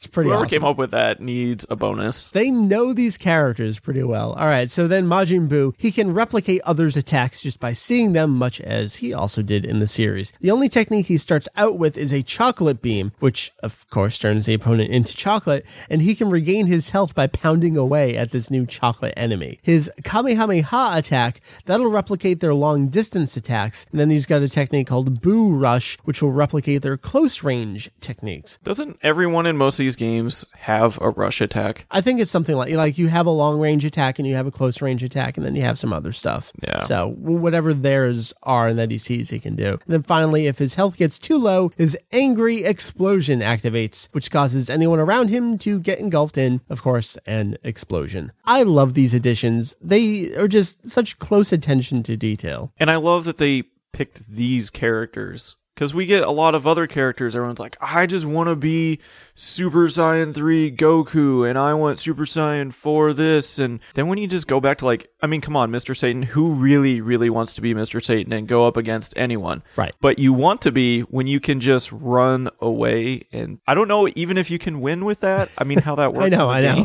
It's 0.00 0.06
pretty 0.06 0.30
whoever 0.30 0.46
awesome. 0.46 0.60
came 0.62 0.64
up 0.64 0.78
with 0.78 0.92
that 0.92 1.20
needs 1.20 1.66
a 1.68 1.76
bonus. 1.76 2.30
They 2.30 2.50
know 2.50 2.94
these 2.94 3.18
characters 3.18 3.78
pretty 3.78 4.02
well. 4.02 4.32
All 4.32 4.46
right, 4.46 4.70
so 4.70 4.88
then 4.88 5.06
Majin 5.06 5.46
Buu, 5.46 5.74
he 5.76 5.92
can 5.92 6.14
replicate 6.14 6.62
others' 6.64 6.96
attacks 6.96 7.42
just 7.42 7.60
by 7.60 7.74
seeing 7.74 8.14
them, 8.14 8.30
much 8.30 8.62
as 8.62 8.96
he 8.96 9.12
also 9.12 9.42
did 9.42 9.62
in 9.62 9.78
the 9.78 9.86
series. 9.86 10.32
The 10.40 10.50
only 10.50 10.70
technique 10.70 11.08
he 11.08 11.18
starts 11.18 11.48
out 11.54 11.76
with 11.76 11.98
is 11.98 12.14
a 12.14 12.22
chocolate 12.22 12.80
beam, 12.80 13.12
which 13.18 13.52
of 13.62 13.86
course 13.90 14.16
turns 14.16 14.46
the 14.46 14.54
opponent 14.54 14.90
into 14.90 15.14
chocolate, 15.14 15.66
and 15.90 16.00
he 16.00 16.14
can 16.14 16.30
regain 16.30 16.64
his 16.64 16.90
health 16.90 17.14
by 17.14 17.26
pounding 17.26 17.76
away 17.76 18.16
at 18.16 18.30
this 18.30 18.50
new 18.50 18.64
chocolate 18.64 19.12
enemy. 19.18 19.58
His 19.60 19.90
Kamehameha 20.02 20.92
attack, 20.94 21.42
that'll 21.66 21.90
replicate 21.90 22.40
their 22.40 22.54
long 22.54 22.88
distance 22.88 23.36
attacks, 23.36 23.84
and 23.90 24.00
then 24.00 24.08
he's 24.08 24.24
got 24.24 24.40
a 24.40 24.48
technique 24.48 24.86
called 24.86 25.20
Buu 25.20 25.60
Rush, 25.60 25.98
which 26.04 26.22
will 26.22 26.32
replicate 26.32 26.80
their 26.80 26.96
close 26.96 27.44
range 27.44 27.90
techniques. 28.00 28.58
Doesn't 28.64 28.98
everyone 29.02 29.44
in 29.44 29.58
most 29.58 29.74
of 29.74 29.84
these 29.84 29.89
games 29.96 30.44
have 30.56 30.98
a 31.00 31.10
rush 31.10 31.40
attack? 31.40 31.86
I 31.90 32.00
think 32.00 32.20
it's 32.20 32.30
something 32.30 32.56
like 32.56 32.72
like 32.72 32.98
you 32.98 33.08
have 33.08 33.26
a 33.26 33.30
long 33.30 33.60
range 33.60 33.84
attack 33.84 34.18
and 34.18 34.26
you 34.26 34.34
have 34.34 34.46
a 34.46 34.50
close 34.50 34.82
range 34.82 35.02
attack 35.02 35.36
and 35.36 35.44
then 35.44 35.54
you 35.54 35.62
have 35.62 35.78
some 35.78 35.92
other 35.92 36.12
stuff. 36.12 36.52
Yeah. 36.62 36.80
So 36.80 37.08
whatever 37.08 37.74
theirs 37.74 38.32
are 38.42 38.68
and 38.68 38.78
that 38.78 38.90
he 38.90 38.98
sees 38.98 39.30
he 39.30 39.38
can 39.38 39.56
do. 39.56 39.72
And 39.72 39.80
then 39.86 40.02
finally, 40.02 40.46
if 40.46 40.58
his 40.58 40.74
health 40.74 40.96
gets 40.96 41.18
too 41.18 41.38
low, 41.38 41.72
his 41.76 41.96
angry 42.12 42.64
explosion 42.64 43.40
activates, 43.40 44.08
which 44.12 44.30
causes 44.30 44.70
anyone 44.70 44.98
around 44.98 45.30
him 45.30 45.58
to 45.58 45.80
get 45.80 45.98
engulfed 45.98 46.38
in, 46.38 46.60
of 46.68 46.82
course, 46.82 47.16
an 47.26 47.56
explosion. 47.62 48.32
I 48.44 48.62
love 48.62 48.94
these 48.94 49.14
additions. 49.14 49.76
They 49.80 50.34
are 50.34 50.48
just 50.48 50.88
such 50.88 51.18
close 51.18 51.52
attention 51.52 52.02
to 52.04 52.16
detail. 52.16 52.72
And 52.78 52.90
I 52.90 52.96
love 52.96 53.24
that 53.24 53.38
they 53.38 53.64
picked 53.92 54.28
these 54.28 54.70
characters. 54.70 55.56
Because 55.74 55.94
we 55.94 56.04
get 56.04 56.22
a 56.22 56.30
lot 56.30 56.54
of 56.54 56.66
other 56.66 56.86
characters. 56.86 57.34
Everyone's 57.34 57.58
like, 57.58 57.76
I 57.80 58.06
just 58.06 58.26
want 58.26 58.48
to 58.48 58.56
be 58.56 59.00
Super 59.42 59.86
Saiyan 59.86 60.34
3 60.34 60.70
Goku, 60.70 61.48
and 61.48 61.58
I 61.58 61.72
want 61.72 61.98
Super 61.98 62.26
Saiyan 62.26 62.74
4 62.74 63.14
this. 63.14 63.58
And 63.58 63.80
then 63.94 64.06
when 64.06 64.18
you 64.18 64.26
just 64.26 64.46
go 64.46 64.60
back 64.60 64.76
to, 64.78 64.84
like, 64.84 65.10
I 65.22 65.26
mean, 65.26 65.40
come 65.40 65.56
on, 65.56 65.70
Mr. 65.70 65.96
Satan, 65.96 66.20
who 66.20 66.52
really, 66.52 67.00
really 67.00 67.30
wants 67.30 67.54
to 67.54 67.62
be 67.62 67.72
Mr. 67.72 68.04
Satan 68.04 68.34
and 68.34 68.46
go 68.46 68.66
up 68.66 68.76
against 68.76 69.14
anyone? 69.16 69.62
Right. 69.76 69.94
But 69.98 70.18
you 70.18 70.34
want 70.34 70.60
to 70.62 70.72
be 70.72 71.00
when 71.02 71.26
you 71.26 71.40
can 71.40 71.58
just 71.58 71.90
run 71.90 72.50
away. 72.60 73.22
And 73.32 73.60
I 73.66 73.72
don't 73.72 73.88
know 73.88 74.10
even 74.14 74.36
if 74.36 74.50
you 74.50 74.58
can 74.58 74.82
win 74.82 75.06
with 75.06 75.20
that. 75.20 75.48
I 75.56 75.64
mean, 75.64 75.78
how 75.78 75.94
that 75.94 76.12
works. 76.12 76.26
I 76.26 76.28
know, 76.28 76.50
I 76.50 76.60
know. 76.60 76.84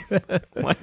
like, 0.55 0.77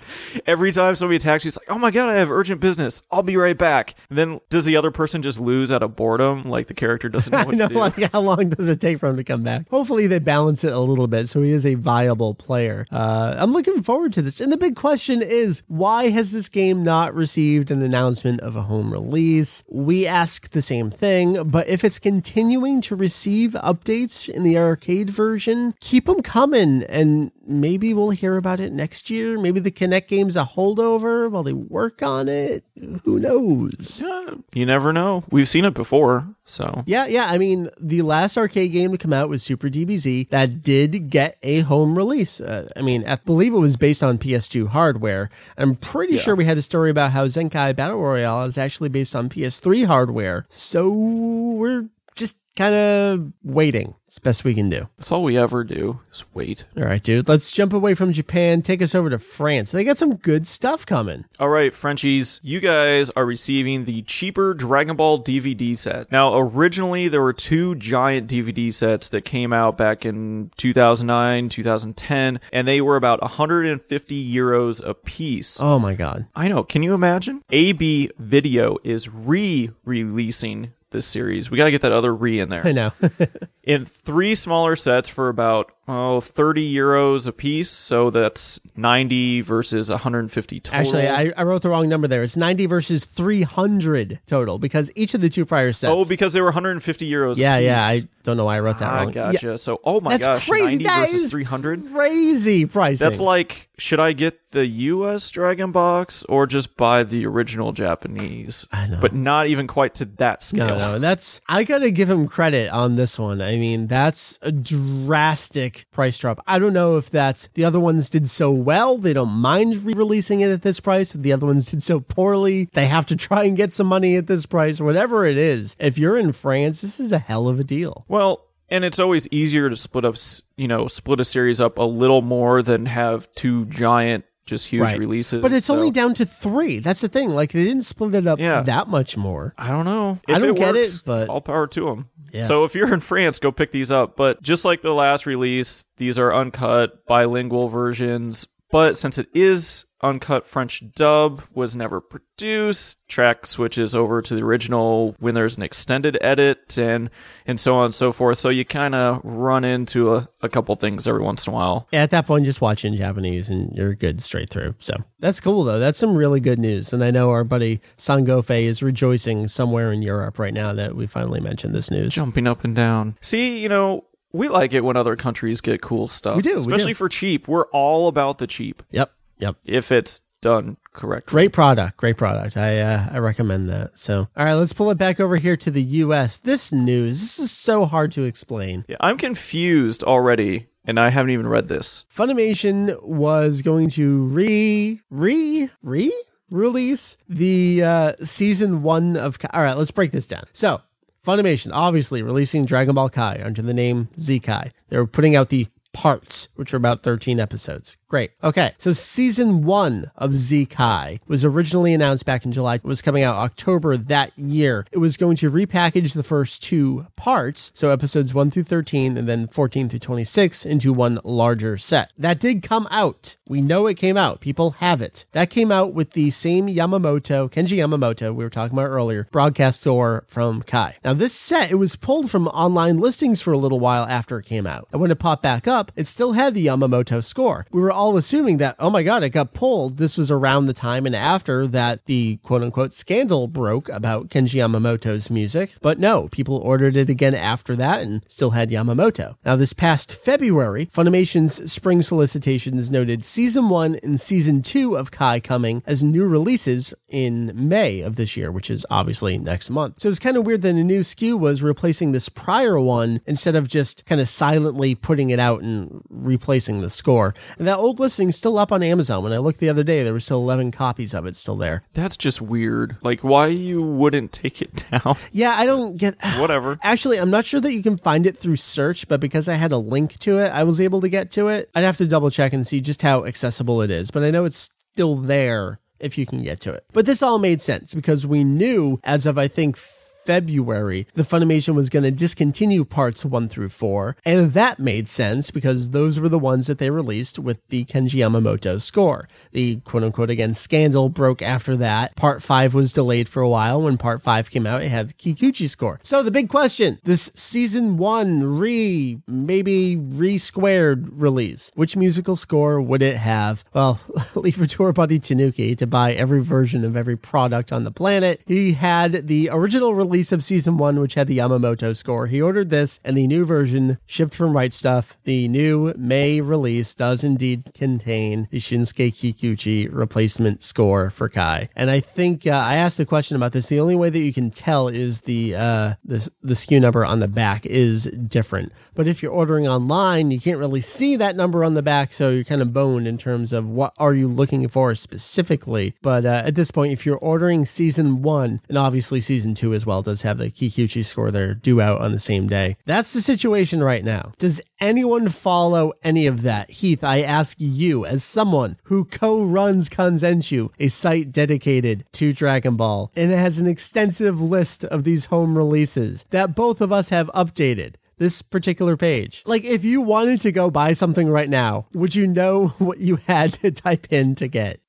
every 0.46 0.72
time 0.72 0.94
somebody 0.94 1.16
attacks 1.16 1.46
you, 1.46 1.48
it's 1.48 1.58
like, 1.58 1.70
oh 1.70 1.78
my 1.78 1.90
god, 1.90 2.10
I 2.10 2.16
have 2.16 2.30
urgent 2.30 2.60
business. 2.60 3.02
I'll 3.10 3.22
be 3.22 3.38
right 3.38 3.56
back. 3.56 3.94
And 4.10 4.18
then 4.18 4.40
does 4.50 4.66
the 4.66 4.76
other 4.76 4.90
person 4.90 5.22
just 5.22 5.40
lose 5.40 5.72
out 5.72 5.82
of 5.82 5.96
boredom? 5.96 6.44
Like 6.44 6.66
the 6.66 6.74
character 6.74 7.08
doesn't 7.08 7.32
know 7.32 7.44
what 7.46 7.54
know, 7.54 7.68
to 7.68 7.74
do. 7.74 7.80
like 7.80 8.12
how 8.12 8.20
long 8.20 8.50
does 8.50 8.68
it 8.68 8.78
take 8.78 8.98
for 8.98 9.08
him 9.08 9.16
to 9.16 9.24
come 9.24 9.42
back? 9.42 9.70
Hopefully, 9.70 10.06
they 10.06 10.18
balance 10.18 10.64
it 10.64 10.74
a 10.74 10.78
little 10.78 11.06
bit 11.06 11.30
so 11.30 11.40
he 11.40 11.50
is 11.50 11.61
a 11.66 11.74
viable 11.74 12.34
player. 12.34 12.86
Uh, 12.90 13.34
I'm 13.38 13.52
looking 13.52 13.82
forward 13.82 14.12
to 14.14 14.22
this. 14.22 14.40
And 14.40 14.52
the 14.52 14.56
big 14.56 14.76
question 14.76 15.22
is, 15.22 15.62
why 15.68 16.10
has 16.10 16.32
this 16.32 16.48
game 16.48 16.82
not 16.82 17.14
received 17.14 17.70
an 17.70 17.82
announcement 17.82 18.40
of 18.40 18.56
a 18.56 18.62
home 18.62 18.92
release? 18.92 19.64
We 19.68 20.06
ask 20.06 20.50
the 20.50 20.62
same 20.62 20.90
thing, 20.90 21.50
but 21.50 21.68
if 21.68 21.84
it's 21.84 21.98
continuing 21.98 22.80
to 22.82 22.96
receive 22.96 23.52
updates 23.52 24.28
in 24.28 24.42
the 24.42 24.58
arcade 24.58 25.10
version, 25.10 25.74
keep 25.80 26.06
them 26.06 26.22
coming, 26.22 26.82
and 26.84 27.30
maybe 27.46 27.92
we'll 27.94 28.10
hear 28.10 28.36
about 28.36 28.60
it 28.60 28.72
next 28.72 29.10
year. 29.10 29.38
Maybe 29.38 29.60
the 29.60 29.70
Kinect 29.70 30.08
game's 30.08 30.36
a 30.36 30.44
holdover 30.44 31.30
while 31.30 31.42
they 31.42 31.52
work 31.52 32.02
on 32.02 32.28
it. 32.28 32.64
Who 33.04 33.18
knows? 33.18 34.02
Uh, 34.02 34.36
you 34.54 34.66
never 34.66 34.92
know. 34.92 35.24
We've 35.30 35.48
seen 35.48 35.64
it 35.64 35.74
before, 35.74 36.26
so 36.44 36.84
Yeah, 36.86 37.06
yeah. 37.06 37.26
I 37.28 37.38
mean, 37.38 37.68
the 37.80 38.02
last 38.02 38.36
arcade 38.36 38.72
game 38.72 38.92
to 38.92 38.98
come 38.98 39.12
out 39.12 39.28
was 39.28 39.42
Super 39.42 39.68
DBZ. 39.68 40.28
That 40.30 40.62
did 40.62 41.10
get 41.10 41.38
a 41.42 41.60
home 41.60 41.96
release. 41.96 42.40
Uh, 42.40 42.68
I 42.76 42.82
mean, 42.82 43.04
I 43.06 43.16
believe 43.16 43.54
it 43.54 43.58
was 43.58 43.76
based 43.76 44.02
on 44.02 44.18
PS2 44.18 44.68
hardware. 44.68 45.30
I'm 45.56 45.76
pretty 45.76 46.16
sure 46.16 46.34
we 46.34 46.44
had 46.44 46.58
a 46.58 46.62
story 46.62 46.90
about 46.90 47.12
how 47.12 47.26
Zenkai 47.26 47.74
Battle 47.74 47.98
Royale 47.98 48.44
is 48.44 48.58
actually 48.58 48.88
based 48.88 49.14
on 49.14 49.28
PS3 49.28 49.86
hardware. 49.86 50.46
So 50.48 50.88
we're 50.90 51.88
just 52.14 52.38
kind 52.56 52.74
of 52.74 53.32
waiting. 53.42 53.94
It's 54.06 54.18
best 54.18 54.44
we 54.44 54.54
can 54.54 54.68
do. 54.68 54.88
That's 54.98 55.10
all 55.10 55.22
we 55.22 55.38
ever 55.38 55.64
do 55.64 56.00
is 56.12 56.24
wait. 56.34 56.66
All 56.76 56.84
right, 56.84 57.02
dude. 57.02 57.28
Let's 57.28 57.50
jump 57.50 57.72
away 57.72 57.94
from 57.94 58.12
Japan. 58.12 58.60
Take 58.60 58.82
us 58.82 58.94
over 58.94 59.08
to 59.08 59.18
France. 59.18 59.72
They 59.72 59.84
got 59.84 59.96
some 59.96 60.16
good 60.16 60.46
stuff 60.46 60.84
coming. 60.84 61.24
All 61.40 61.48
right, 61.48 61.72
Frenchies, 61.72 62.40
you 62.42 62.60
guys 62.60 63.10
are 63.10 63.24
receiving 63.24 63.84
the 63.84 64.02
cheaper 64.02 64.52
Dragon 64.52 64.96
Ball 64.96 65.22
DVD 65.22 65.76
set. 65.76 66.12
Now, 66.12 66.36
originally, 66.36 67.08
there 67.08 67.22
were 67.22 67.32
two 67.32 67.74
giant 67.76 68.28
DVD 68.28 68.72
sets 68.72 69.08
that 69.08 69.22
came 69.22 69.52
out 69.52 69.78
back 69.78 70.04
in 70.04 70.50
2009, 70.58 71.48
2010, 71.48 72.40
and 72.52 72.68
they 72.68 72.80
were 72.82 72.96
about 72.96 73.22
150 73.22 74.34
euros 74.34 74.86
a 74.86 74.92
piece. 74.92 75.58
Oh 75.60 75.78
my 75.78 75.94
god. 75.94 76.26
I 76.34 76.48
know. 76.48 76.64
Can 76.64 76.82
you 76.82 76.92
imagine? 76.92 77.42
AB 77.50 78.10
Video 78.18 78.76
is 78.84 79.08
re 79.08 79.70
releasing 79.84 80.72
this 80.92 81.06
series. 81.06 81.50
We 81.50 81.56
got 81.56 81.64
to 81.64 81.70
get 81.70 81.82
that 81.82 81.92
other 81.92 82.14
re 82.14 82.38
in 82.40 82.48
there. 82.48 82.62
I 82.66 82.72
know. 82.72 82.92
in 83.62 83.84
three 83.84 84.34
smaller 84.34 84.76
sets 84.76 85.08
for 85.08 85.28
about 85.28 85.72
oh 85.88 86.20
30 86.20 86.72
euros 86.74 87.26
a 87.26 87.32
piece 87.32 87.68
so 87.70 88.08
that's 88.10 88.60
90 88.76 89.40
versus 89.40 89.90
150 89.90 90.60
total 90.60 90.80
Actually, 90.80 91.08
I, 91.08 91.32
I 91.36 91.42
wrote 91.42 91.62
the 91.62 91.68
wrong 91.70 91.88
number 91.88 92.06
there. 92.08 92.22
It's 92.22 92.36
90 92.36 92.66
versus 92.66 93.04
300 93.04 94.20
total 94.26 94.58
because 94.58 94.90
each 94.94 95.14
of 95.14 95.20
the 95.20 95.28
two 95.28 95.44
prior 95.44 95.72
sets. 95.72 95.92
oh 95.92 96.04
because 96.08 96.32
they 96.32 96.40
were 96.40 96.46
150 96.46 97.10
euros 97.10 97.36
yeah, 97.36 97.56
a 97.56 97.58
piece. 97.58 97.66
yeah. 97.66 97.84
I 97.84 98.02
don't 98.22 98.36
know 98.36 98.44
why 98.44 98.56
I 98.56 98.60
wrote 98.60 98.78
that 98.78 98.88
I 98.92 99.02
wrong. 99.02 99.12
gotcha 99.12 99.46
Yeah, 99.46 99.56
so 99.56 99.80
oh 99.84 100.00
my 100.00 100.16
that's 100.16 100.24
gosh 100.24 100.48
crazy. 100.48 100.84
90 100.84 100.84
That 100.84 101.10
versus 101.10 101.30
300 101.30 101.92
Crazy 101.92 102.66
pricing. 102.66 103.04
that's 103.04 103.20
like 103.20 103.68
should 103.78 103.98
i 103.98 104.12
get 104.12 104.50
the 104.52 104.64
us 104.66 105.28
dragon 105.30 105.72
box 105.72 106.22
or 106.28 106.46
just 106.46 106.76
buy 106.76 107.02
the 107.02 107.26
original 107.26 107.72
japanese 107.72 108.66
I 108.70 108.86
know. 108.86 108.98
but 109.00 109.12
not 109.14 109.48
even 109.48 109.66
quite 109.66 109.94
to 109.96 110.04
that 110.04 110.42
scale 110.44 110.68
No, 110.68 110.78
no, 110.78 110.98
that's 111.00 111.40
I 111.48 111.64
gotta 111.64 111.90
give 111.90 112.08
him 112.08 112.28
credit 112.28 112.70
on 112.70 112.94
this 112.96 113.18
one. 113.18 113.42
I 113.42 113.56
mean, 113.56 113.88
that's 113.88 114.38
a 114.42 114.52
drastic 114.52 115.71
price 115.90 116.18
drop. 116.18 116.40
I 116.46 116.58
don't 116.58 116.72
know 116.72 116.96
if 116.96 117.10
that's 117.10 117.48
the 117.48 117.64
other 117.64 117.80
ones 117.80 118.10
did 118.10 118.28
so 118.28 118.50
well 118.50 118.98
they 118.98 119.12
don't 119.12 119.30
mind 119.32 119.84
re-releasing 119.84 120.40
it 120.40 120.50
at 120.50 120.62
this 120.62 120.80
price. 120.80 121.12
The 121.12 121.32
other 121.32 121.46
ones 121.46 121.70
did 121.70 121.82
so 121.82 122.00
poorly, 122.00 122.68
they 122.72 122.86
have 122.86 123.06
to 123.06 123.16
try 123.28 123.44
and 123.44 123.56
get 123.56 123.72
some 123.72 123.86
money 123.86 124.16
at 124.16 124.26
this 124.26 124.46
price. 124.46 124.80
Whatever 124.80 125.26
it 125.26 125.36
is, 125.36 125.76
if 125.78 125.98
you're 125.98 126.16
in 126.16 126.32
France, 126.32 126.80
this 126.80 127.00
is 127.00 127.12
a 127.12 127.18
hell 127.18 127.48
of 127.48 127.60
a 127.60 127.64
deal. 127.64 128.04
Well, 128.08 128.46
and 128.68 128.84
it's 128.84 128.98
always 128.98 129.28
easier 129.30 129.68
to 129.68 129.76
split 129.76 130.04
up, 130.04 130.16
you 130.56 130.66
know, 130.66 130.86
split 130.88 131.20
a 131.20 131.24
series 131.24 131.60
up 131.60 131.76
a 131.76 131.82
little 131.82 132.22
more 132.22 132.62
than 132.62 132.86
have 132.86 133.32
two 133.34 133.66
giant, 133.66 134.24
just 134.46 134.66
huge 134.68 134.82
Right. 134.82 134.98
releases. 134.98 135.40
But 135.42 135.52
it's 135.52 135.66
So, 135.66 135.74
only 135.76 135.90
down 135.90 136.14
to 136.14 136.24
three. 136.26 136.78
That's 136.78 137.00
the 137.00 137.08
thing. 137.08 137.30
Like 137.30 137.52
they 137.52 137.64
didn't 137.64 137.84
split 137.84 138.14
it 138.14 138.26
up 138.26 138.38
Yeah. 138.38 138.62
that 138.62 138.88
much 138.88 139.16
more. 139.16 139.54
I 139.56 139.68
don't 139.68 139.84
know. 139.84 140.18
I 140.28 140.32
If 140.36 140.42
don't 140.42 140.54
get 140.54 140.74
works, 140.74 140.96
it, 140.96 141.02
but- 141.04 141.28
all 141.28 141.40
power 141.40 141.66
to 141.68 141.84
them. 141.86 142.06
Yeah. 142.32 142.44
So 142.44 142.64
if 142.64 142.74
you're 142.74 142.92
in 142.92 143.00
France, 143.00 143.38
go 143.38 143.52
pick 143.52 143.72
these 143.72 143.92
up. 143.92 144.16
But 144.16 144.42
just 144.42 144.64
like 144.64 144.80
the 144.82 144.92
last 144.94 145.26
release, 145.26 145.84
these 145.98 146.18
are 146.18 146.34
uncut 146.34 147.06
bilingual 147.06 147.68
versions. 147.68 148.46
But 148.70 148.96
since 148.96 149.18
it 149.18 149.28
is 149.34 149.84
uncut 150.02 150.46
French 150.46 150.82
dub, 150.94 151.42
was 151.54 151.76
never 151.76 152.00
produced, 152.00 153.06
track 153.08 153.46
switches 153.46 153.94
over 153.94 154.22
to 154.22 154.34
the 154.34 154.42
original 154.42 155.14
when 155.18 155.34
there's 155.34 155.56
an 155.56 155.62
extended 155.62 156.18
edit 156.20 156.76
and 156.78 157.10
and 157.46 157.58
so 157.60 157.76
on 157.76 157.86
and 157.86 157.94
so 157.94 158.12
forth. 158.12 158.38
So 158.38 158.48
you 158.48 158.64
kind 158.64 158.94
of 158.94 159.20
run 159.24 159.64
into 159.64 160.14
a, 160.14 160.28
a 160.40 160.48
couple 160.48 160.74
things 160.76 161.06
every 161.06 161.22
once 161.22 161.46
in 161.46 161.52
a 161.52 161.56
while. 161.56 161.88
At 161.92 162.10
that 162.10 162.26
point, 162.26 162.44
just 162.44 162.60
watch 162.60 162.84
in 162.84 162.96
Japanese 162.96 163.48
and 163.48 163.72
you're 163.74 163.94
good 163.94 164.22
straight 164.22 164.50
through. 164.50 164.74
So 164.78 164.94
that's 165.20 165.40
cool, 165.40 165.64
though. 165.64 165.78
That's 165.78 165.98
some 165.98 166.16
really 166.16 166.40
good 166.40 166.58
news. 166.58 166.92
And 166.92 167.04
I 167.04 167.10
know 167.10 167.30
our 167.30 167.44
buddy 167.44 167.78
Sangofe 167.96 168.62
is 168.62 168.82
rejoicing 168.82 169.48
somewhere 169.48 169.92
in 169.92 170.02
Europe 170.02 170.38
right 170.38 170.54
now 170.54 170.72
that 170.72 170.94
we 170.96 171.06
finally 171.06 171.40
mentioned 171.40 171.74
this 171.74 171.90
news. 171.90 172.14
jumping 172.14 172.46
up 172.46 172.64
and 172.64 172.74
down. 172.74 173.16
See, 173.20 173.60
you 173.60 173.68
know, 173.68 174.06
we 174.32 174.48
like 174.48 174.72
it 174.72 174.82
when 174.82 174.96
other 174.96 175.14
countries 175.16 175.60
get 175.60 175.82
cool 175.82 176.08
stuff. 176.08 176.36
We 176.36 176.42
do, 176.42 176.54
we 176.54 176.56
especially 176.56 176.92
do. 176.92 176.96
for 176.96 177.08
cheap. 177.08 177.48
We're 177.48 177.66
all 177.66 178.08
about 178.08 178.38
the 178.38 178.46
cheap 178.46 178.82
Yep. 178.90 179.12
Yep. 179.42 179.56
if 179.64 179.92
it's 179.92 180.22
done 180.42 180.76
correctly. 180.92 181.30
Great 181.30 181.52
product. 181.52 181.96
Great 181.96 182.18
product. 182.18 182.56
I 182.56 182.80
uh, 182.80 183.08
I 183.12 183.18
recommend 183.18 183.70
that. 183.70 183.96
So, 183.96 184.28
all 184.36 184.44
right, 184.44 184.54
let's 184.54 184.74
pull 184.74 184.90
it 184.90 184.98
back 184.98 185.20
over 185.20 185.36
here 185.36 185.56
to 185.56 185.70
the 185.70 185.82
U.S. 185.82 186.36
This 186.36 186.70
news, 186.72 187.20
this 187.20 187.38
is 187.38 187.50
so 187.50 187.86
hard 187.86 188.12
to 188.12 188.24
explain. 188.24 188.84
Yeah, 188.88 188.96
I'm 189.00 189.16
confused 189.16 190.02
already, 190.02 190.66
and 190.84 191.00
I 191.00 191.08
haven't 191.08 191.30
even 191.30 191.46
read 191.46 191.68
this. 191.68 192.04
Funimation 192.14 193.02
was 193.02 193.62
going 193.62 193.88
to 193.90 194.24
re 194.26 195.00
re 195.08 195.70
re 195.82 196.12
release 196.50 197.16
the 197.28 197.82
uh, 197.82 198.12
season 198.22 198.82
one 198.82 199.16
of. 199.16 199.38
Kai. 199.38 199.48
All 199.54 199.62
right, 199.62 199.78
let's 199.78 199.92
break 199.92 200.10
this 200.10 200.26
down. 200.26 200.44
So, 200.52 200.82
Funimation 201.24 201.70
obviously 201.72 202.22
releasing 202.22 202.66
Dragon 202.66 202.94
Ball 202.94 203.08
Kai 203.08 203.40
under 203.44 203.62
the 203.62 203.74
name 203.74 204.08
Z 204.18 204.40
Kai. 204.40 204.72
They 204.88 204.98
were 204.98 205.06
putting 205.06 205.36
out 205.36 205.48
the 205.48 205.68
parts, 205.92 206.48
which 206.56 206.72
are 206.74 206.78
about 206.78 207.00
13 207.02 207.38
episodes. 207.38 207.96
Great. 208.12 208.32
Okay. 208.44 208.74
So 208.76 208.92
season 208.92 209.62
one 209.62 210.10
of 210.18 210.34
Z 210.34 210.66
Kai 210.66 211.18
was 211.26 211.46
originally 211.46 211.94
announced 211.94 212.26
back 212.26 212.44
in 212.44 212.52
July. 212.52 212.74
It 212.74 212.84
was 212.84 213.00
coming 213.00 213.22
out 213.22 213.36
October 213.36 213.96
that 213.96 214.38
year. 214.38 214.84
It 214.92 214.98
was 214.98 215.16
going 215.16 215.36
to 215.36 215.50
repackage 215.50 216.12
the 216.12 216.22
first 216.22 216.62
two 216.62 217.06
parts, 217.16 217.72
so 217.74 217.88
episodes 217.88 218.34
1 218.34 218.50
through 218.50 218.64
13 218.64 219.16
and 219.16 219.26
then 219.26 219.46
14 219.46 219.88
through 219.88 220.00
26 220.00 220.66
into 220.66 220.92
one 220.92 221.20
larger 221.24 221.78
set. 221.78 222.12
That 222.18 222.38
did 222.38 222.62
come 222.62 222.86
out. 222.90 223.36
We 223.48 223.62
know 223.62 223.86
it 223.86 223.94
came 223.94 224.18
out. 224.18 224.40
People 224.40 224.72
have 224.72 225.00
it. 225.00 225.24
That 225.32 225.48
came 225.48 225.72
out 225.72 225.94
with 225.94 226.10
the 226.10 226.30
same 226.30 226.68
Yamamoto, 226.68 227.50
Kenji 227.50 227.78
Yamamoto, 227.78 228.34
we 228.34 228.44
were 228.44 228.50
talking 228.50 228.76
about 228.76 228.90
earlier, 228.90 229.26
broadcast 229.30 229.82
store 229.82 230.24
from 230.26 230.62
Kai. 230.62 230.96
Now, 231.04 231.14
this 231.14 231.32
set, 231.32 231.70
it 231.70 231.76
was 231.76 231.96
pulled 231.96 232.30
from 232.30 232.48
online 232.48 232.98
listings 232.98 233.40
for 233.40 233.52
a 233.52 233.58
little 233.58 233.80
while 233.80 234.04
after 234.04 234.38
it 234.38 234.46
came 234.46 234.66
out. 234.66 234.88
And 234.92 235.00
when 235.00 235.10
it 235.10 235.18
popped 235.18 235.42
back 235.42 235.66
up, 235.68 235.92
it 235.96 236.06
still 236.06 236.32
had 236.32 236.52
the 236.52 236.66
Yamamoto 236.66 237.24
score. 237.24 237.64
We 237.70 237.80
were 237.80 237.92
all 237.92 238.01
assuming 238.10 238.58
that, 238.58 238.76
oh 238.78 238.90
my 238.90 239.02
God, 239.02 239.22
it 239.22 239.30
got 239.30 239.54
pulled. 239.54 239.96
This 239.98 240.18
was 240.18 240.30
around 240.30 240.66
the 240.66 240.72
time 240.72 241.06
and 241.06 241.16
after 241.16 241.66
that 241.68 242.04
the 242.06 242.38
quote 242.38 242.62
unquote 242.62 242.92
scandal 242.92 243.46
broke 243.46 243.88
about 243.88 244.28
Kenji 244.28 244.56
Yamamoto's 244.60 245.30
music. 245.30 245.74
But 245.80 245.98
no, 245.98 246.28
people 246.28 246.56
ordered 246.56 246.96
it 246.96 247.08
again 247.08 247.34
after 247.34 247.76
that 247.76 248.02
and 248.02 248.22
still 248.28 248.50
had 248.50 248.70
Yamamoto. 248.70 249.36
Now, 249.44 249.56
this 249.56 249.72
past 249.72 250.14
February, 250.14 250.86
Funimation's 250.86 251.72
spring 251.72 252.02
solicitations 252.02 252.90
noted 252.90 253.24
season 253.24 253.68
one 253.68 253.96
and 254.02 254.20
season 254.20 254.62
two 254.62 254.96
of 254.96 255.10
Kai 255.10 255.40
coming 255.40 255.82
as 255.86 256.02
new 256.02 256.26
releases 256.26 256.94
in 257.08 257.52
May 257.54 258.00
of 258.00 258.16
this 258.16 258.36
year, 258.36 258.50
which 258.50 258.70
is 258.70 258.86
obviously 258.90 259.38
next 259.38 259.70
month. 259.70 260.00
So 260.00 260.08
it's 260.08 260.18
kind 260.18 260.36
of 260.36 260.46
weird 260.46 260.62
that 260.62 260.70
a 260.70 260.84
new 260.84 261.00
SKU 261.00 261.38
was 261.38 261.62
replacing 261.62 262.12
this 262.12 262.28
prior 262.28 262.80
one 262.80 263.20
instead 263.26 263.54
of 263.54 263.68
just 263.68 264.06
kind 264.06 264.20
of 264.20 264.28
silently 264.28 264.94
putting 264.94 265.30
it 265.30 265.38
out 265.38 265.62
and 265.62 266.02
replacing 266.08 266.80
the 266.80 266.90
score. 266.90 267.34
And 267.58 267.68
that 267.68 267.78
old 267.78 267.91
listing's 268.00 268.36
still 268.36 268.58
up 268.58 268.72
on 268.72 268.82
Amazon. 268.82 269.22
When 269.22 269.32
I 269.32 269.38
looked 269.38 269.60
the 269.60 269.68
other 269.68 269.82
day, 269.82 270.02
there 270.02 270.12
were 270.12 270.20
still 270.20 270.38
11 270.38 270.70
copies 270.72 271.14
of 271.14 271.26
it 271.26 271.36
still 271.36 271.56
there. 271.56 271.82
That's 271.92 272.16
just 272.16 272.40
weird. 272.40 272.96
Like, 273.02 273.22
why 273.22 273.48
you 273.48 273.82
wouldn't 273.82 274.32
take 274.32 274.60
it 274.62 274.84
down? 274.90 275.16
Yeah, 275.32 275.54
I 275.56 275.66
don't 275.66 275.96
get. 275.96 276.16
Whatever. 276.38 276.78
Actually, 276.82 277.18
I'm 277.18 277.30
not 277.30 277.46
sure 277.46 277.60
that 277.60 277.72
you 277.72 277.82
can 277.82 277.96
find 277.96 278.26
it 278.26 278.36
through 278.36 278.56
search, 278.56 279.08
but 279.08 279.20
because 279.20 279.48
I 279.48 279.54
had 279.54 279.72
a 279.72 279.78
link 279.78 280.18
to 280.20 280.38
it, 280.38 280.48
I 280.50 280.62
was 280.64 280.80
able 280.80 281.00
to 281.00 281.08
get 281.08 281.30
to 281.32 281.48
it. 281.48 281.70
I'd 281.74 281.84
have 281.84 281.96
to 281.98 282.06
double 282.06 282.30
check 282.30 282.52
and 282.52 282.66
see 282.66 282.80
just 282.80 283.02
how 283.02 283.24
accessible 283.24 283.82
it 283.82 283.90
is, 283.90 284.10
but 284.10 284.22
I 284.22 284.30
know 284.30 284.44
it's 284.44 284.70
still 284.92 285.16
there 285.16 285.80
if 285.98 286.18
you 286.18 286.26
can 286.26 286.42
get 286.42 286.60
to 286.60 286.72
it. 286.72 286.84
But 286.92 287.06
this 287.06 287.22
all 287.22 287.38
made 287.38 287.60
sense 287.60 287.94
because 287.94 288.26
we 288.26 288.44
knew 288.44 288.98
as 289.04 289.24
of, 289.24 289.38
I 289.38 289.48
think, 289.48 289.78
February, 290.24 291.06
the 291.14 291.22
Funimation 291.22 291.74
was 291.74 291.90
going 291.90 292.04
to 292.04 292.10
discontinue 292.10 292.84
parts 292.84 293.24
one 293.24 293.48
through 293.48 293.68
four. 293.70 294.16
And 294.24 294.52
that 294.52 294.78
made 294.78 295.08
sense 295.08 295.50
because 295.50 295.90
those 295.90 296.20
were 296.20 296.28
the 296.28 296.38
ones 296.38 296.66
that 296.66 296.78
they 296.78 296.90
released 296.90 297.38
with 297.38 297.66
the 297.68 297.84
Kenji 297.84 298.20
Yamamoto 298.20 298.80
score. 298.80 299.28
The 299.52 299.76
quote 299.76 300.04
unquote 300.04 300.30
again 300.30 300.54
scandal 300.54 301.08
broke 301.08 301.42
after 301.42 301.76
that. 301.76 302.14
Part 302.16 302.42
five 302.42 302.74
was 302.74 302.92
delayed 302.92 303.28
for 303.28 303.42
a 303.42 303.48
while. 303.48 303.82
When 303.82 303.98
part 303.98 304.22
five 304.22 304.50
came 304.50 304.66
out, 304.66 304.82
it 304.82 304.88
had 304.88 305.08
the 305.08 305.14
Kikuchi 305.14 305.68
score. 305.68 305.98
So 306.02 306.22
the 306.22 306.30
big 306.30 306.48
question 306.48 306.98
this 307.04 307.32
season 307.34 307.96
one 307.96 308.44
re, 308.44 309.20
maybe 309.26 309.96
re 309.96 310.38
squared 310.38 311.20
release, 311.20 311.70
which 311.74 311.96
musical 311.96 312.36
score 312.36 312.80
would 312.80 313.02
it 313.02 313.16
have? 313.16 313.64
Well, 313.72 314.00
leave 314.34 314.60
it 314.60 314.70
to 314.70 314.84
our 314.84 314.92
buddy 314.92 315.18
Tanuki 315.18 315.74
to 315.76 315.86
buy 315.86 316.12
every 316.12 316.42
version 316.42 316.84
of 316.84 316.96
every 316.96 317.16
product 317.16 317.72
on 317.72 317.84
the 317.84 317.90
planet. 317.90 318.40
He 318.46 318.72
had 318.72 319.26
the 319.26 319.48
original 319.52 319.94
release 319.94 320.11
of 320.12 320.44
season 320.44 320.76
one, 320.76 321.00
which 321.00 321.14
had 321.14 321.26
the 321.26 321.38
Yamamoto 321.38 321.96
score. 321.96 322.26
He 322.26 322.40
ordered 322.40 322.68
this, 322.68 323.00
and 323.02 323.16
the 323.16 323.26
new 323.26 323.46
version 323.46 323.96
shipped 324.04 324.34
from 324.34 324.54
Right 324.54 324.70
Stuf. 324.70 325.16
The 325.24 325.48
new 325.48 325.94
May 325.96 326.42
release 326.42 326.94
does 326.94 327.24
indeed 327.24 327.72
contain 327.72 328.46
the 328.50 328.58
Shinsuke 328.58 329.08
Kikuchi 329.08 329.88
replacement 329.90 330.62
score 330.62 331.08
for 331.08 331.30
Kai. 331.30 331.70
And 331.74 331.90
I 331.90 332.00
think 332.00 332.46
uh, 332.46 332.50
I 332.50 332.74
asked 332.74 333.00
a 333.00 333.06
question 333.06 333.36
about 333.36 333.52
this. 333.52 333.68
The 333.68 333.80
only 333.80 333.94
way 333.94 334.10
that 334.10 334.18
you 334.18 334.34
can 334.34 334.50
tell 334.50 334.86
is 334.88 335.22
the 335.22 335.54
uh, 335.54 335.94
the 336.04 336.30
the 336.42 336.54
SKU 336.54 336.82
number 336.82 337.06
on 337.06 337.20
the 337.20 337.28
back 337.28 337.64
is 337.64 338.04
different. 338.04 338.72
But 338.94 339.08
if 339.08 339.22
you're 339.22 339.32
ordering 339.32 339.66
online, 339.66 340.30
you 340.30 340.40
can't 340.40 340.58
really 340.58 340.82
see 340.82 341.16
that 341.16 341.36
number 341.36 341.64
on 341.64 341.72
the 341.72 341.82
back, 341.82 342.12
so 342.12 342.28
you're 342.28 342.44
kind 342.44 342.60
of 342.60 342.74
boned 342.74 343.08
in 343.08 343.16
terms 343.16 343.54
of 343.54 343.70
what 343.70 343.94
are 343.96 344.12
you 344.12 344.28
looking 344.28 344.68
for 344.68 344.94
specifically. 344.94 345.94
But 346.02 346.26
uh, 346.26 346.42
at 346.44 346.54
this 346.54 346.70
point, 346.70 346.92
if 346.92 347.06
you're 347.06 347.16
ordering 347.16 347.64
season 347.64 348.20
one 348.20 348.60
and 348.68 348.76
obviously 348.76 349.22
season 349.22 349.54
two 349.54 349.72
as 349.72 349.86
well, 349.86 350.01
Does 350.02 350.22
have 350.22 350.38
the 350.38 350.50
Kikuchi 350.50 351.04
score 351.04 351.30
there 351.30 351.54
due 351.54 351.80
out 351.80 352.00
on 352.00 352.12
the 352.12 352.18
same 352.18 352.48
day. 352.48 352.76
That's 352.84 353.12
the 353.12 353.20
situation 353.20 353.82
right 353.82 354.04
now. 354.04 354.32
Does 354.38 354.60
anyone 354.80 355.28
follow 355.28 355.92
any 356.02 356.26
of 356.26 356.42
that? 356.42 356.70
Heath, 356.70 357.04
I 357.04 357.22
ask 357.22 357.56
you, 357.60 358.04
as 358.04 358.24
someone 358.24 358.76
who 358.84 359.04
co 359.04 359.42
runs 359.42 359.88
Kanzenshuu, 359.88 360.70
a 360.78 360.88
site 360.88 361.32
dedicated 361.32 362.04
to 362.12 362.32
Dragon 362.32 362.76
Ball, 362.76 363.10
and 363.16 363.32
it 363.32 363.38
has 363.38 363.58
an 363.58 363.66
extensive 363.66 364.40
list 364.40 364.84
of 364.84 365.04
these 365.04 365.26
home 365.26 365.56
releases 365.56 366.24
that 366.30 366.54
both 366.54 366.80
of 366.80 366.92
us 366.92 367.08
have 367.10 367.30
updated 367.34 367.94
this 368.18 368.42
particular 368.42 368.96
page. 368.96 369.42
Like, 369.46 369.64
if 369.64 369.84
you 369.84 370.00
wanted 370.00 370.40
to 370.42 370.52
go 370.52 370.70
buy 370.70 370.92
something 370.92 371.28
right 371.28 371.48
now, 371.48 371.86
would 371.92 372.14
you 372.14 372.26
know 372.26 372.68
what 372.78 372.98
you 372.98 373.16
had 373.16 373.54
to 373.54 373.70
type 373.70 374.06
in 374.10 374.34
to 374.36 374.48
get? 374.48 374.80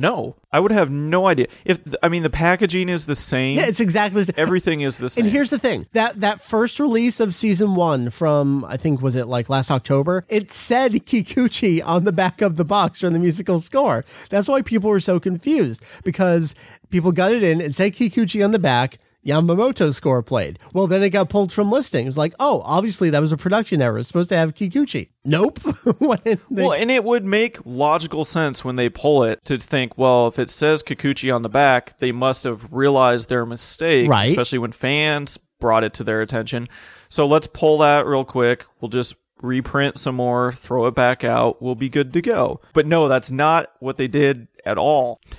No, 0.00 0.36
I 0.50 0.60
would 0.60 0.70
have 0.72 0.90
no 0.90 1.26
idea. 1.26 1.48
If 1.66 1.78
I 2.02 2.08
mean 2.08 2.22
the 2.22 2.30
packaging 2.30 2.88
is 2.88 3.04
the 3.04 3.14
same. 3.14 3.58
Yeah, 3.58 3.66
it's 3.66 3.80
exactly 3.80 4.22
the 4.22 4.32
same. 4.32 4.42
Everything 4.42 4.80
is 4.80 4.96
the 4.96 5.10
same. 5.10 5.26
And 5.26 5.32
here's 5.32 5.50
the 5.50 5.58
thing 5.58 5.86
that 5.92 6.20
that 6.20 6.40
first 6.40 6.80
release 6.80 7.20
of 7.20 7.34
season 7.34 7.74
one 7.74 8.08
from 8.08 8.64
I 8.64 8.78
think 8.78 9.02
was 9.02 9.14
it 9.14 9.26
like 9.26 9.50
last 9.50 9.70
October. 9.70 10.24
It 10.30 10.50
said 10.50 10.92
Kikuchi 10.92 11.84
on 11.84 12.04
the 12.04 12.12
back 12.12 12.40
of 12.40 12.56
the 12.56 12.64
box 12.64 13.00
from 13.00 13.12
the 13.12 13.18
musical 13.18 13.60
score. 13.60 14.06
That's 14.30 14.48
why 14.48 14.62
people 14.62 14.88
were 14.88 15.00
so 15.00 15.20
confused 15.20 15.84
because 16.02 16.54
people 16.88 17.12
got 17.12 17.32
it 17.32 17.42
in. 17.42 17.60
and 17.60 17.74
said 17.74 17.92
Kikuchi 17.92 18.42
on 18.42 18.52
the 18.52 18.58
back. 18.58 18.96
Yamamoto 19.26 19.92
score 19.92 20.22
played. 20.22 20.58
Well, 20.72 20.86
then 20.86 21.02
it 21.02 21.10
got 21.10 21.28
pulled 21.28 21.52
from 21.52 21.70
listings. 21.70 22.16
Like, 22.16 22.34
oh, 22.40 22.62
obviously 22.64 23.10
that 23.10 23.20
was 23.20 23.32
a 23.32 23.36
production 23.36 23.82
error. 23.82 23.98
It's 23.98 24.08
supposed 24.08 24.30
to 24.30 24.36
have 24.36 24.54
Kikuchi. 24.54 25.10
Nope. 25.24 25.58
they- 26.24 26.38
well, 26.48 26.72
and 26.72 26.90
it 26.90 27.04
would 27.04 27.24
make 27.24 27.58
logical 27.66 28.24
sense 28.24 28.64
when 28.64 28.76
they 28.76 28.88
pull 28.88 29.22
it 29.24 29.44
to 29.44 29.58
think, 29.58 29.98
well, 29.98 30.26
if 30.28 30.38
it 30.38 30.48
says 30.50 30.82
Kikuchi 30.82 31.34
on 31.34 31.42
the 31.42 31.48
back, 31.48 31.98
they 31.98 32.12
must 32.12 32.44
have 32.44 32.72
realized 32.72 33.28
their 33.28 33.44
mistake, 33.44 34.08
Right. 34.08 34.28
especially 34.28 34.58
when 34.58 34.72
fans 34.72 35.38
brought 35.58 35.84
it 35.84 35.92
to 35.94 36.04
their 36.04 36.22
attention. 36.22 36.68
So 37.08 37.26
let's 37.26 37.46
pull 37.46 37.78
that 37.78 38.06
real 38.06 38.24
quick. 38.24 38.64
We'll 38.80 38.88
just 38.88 39.14
reprint 39.42 39.98
some 39.98 40.14
more, 40.14 40.52
throw 40.52 40.86
it 40.86 40.94
back 40.94 41.24
out. 41.24 41.60
We'll 41.60 41.74
be 41.74 41.88
good 41.88 42.12
to 42.14 42.22
go. 42.22 42.60
But 42.72 42.86
no, 42.86 43.08
that's 43.08 43.30
not 43.30 43.70
what 43.80 43.96
they 43.98 44.08
did 44.08 44.48
at 44.64 44.78
all. 44.78 45.20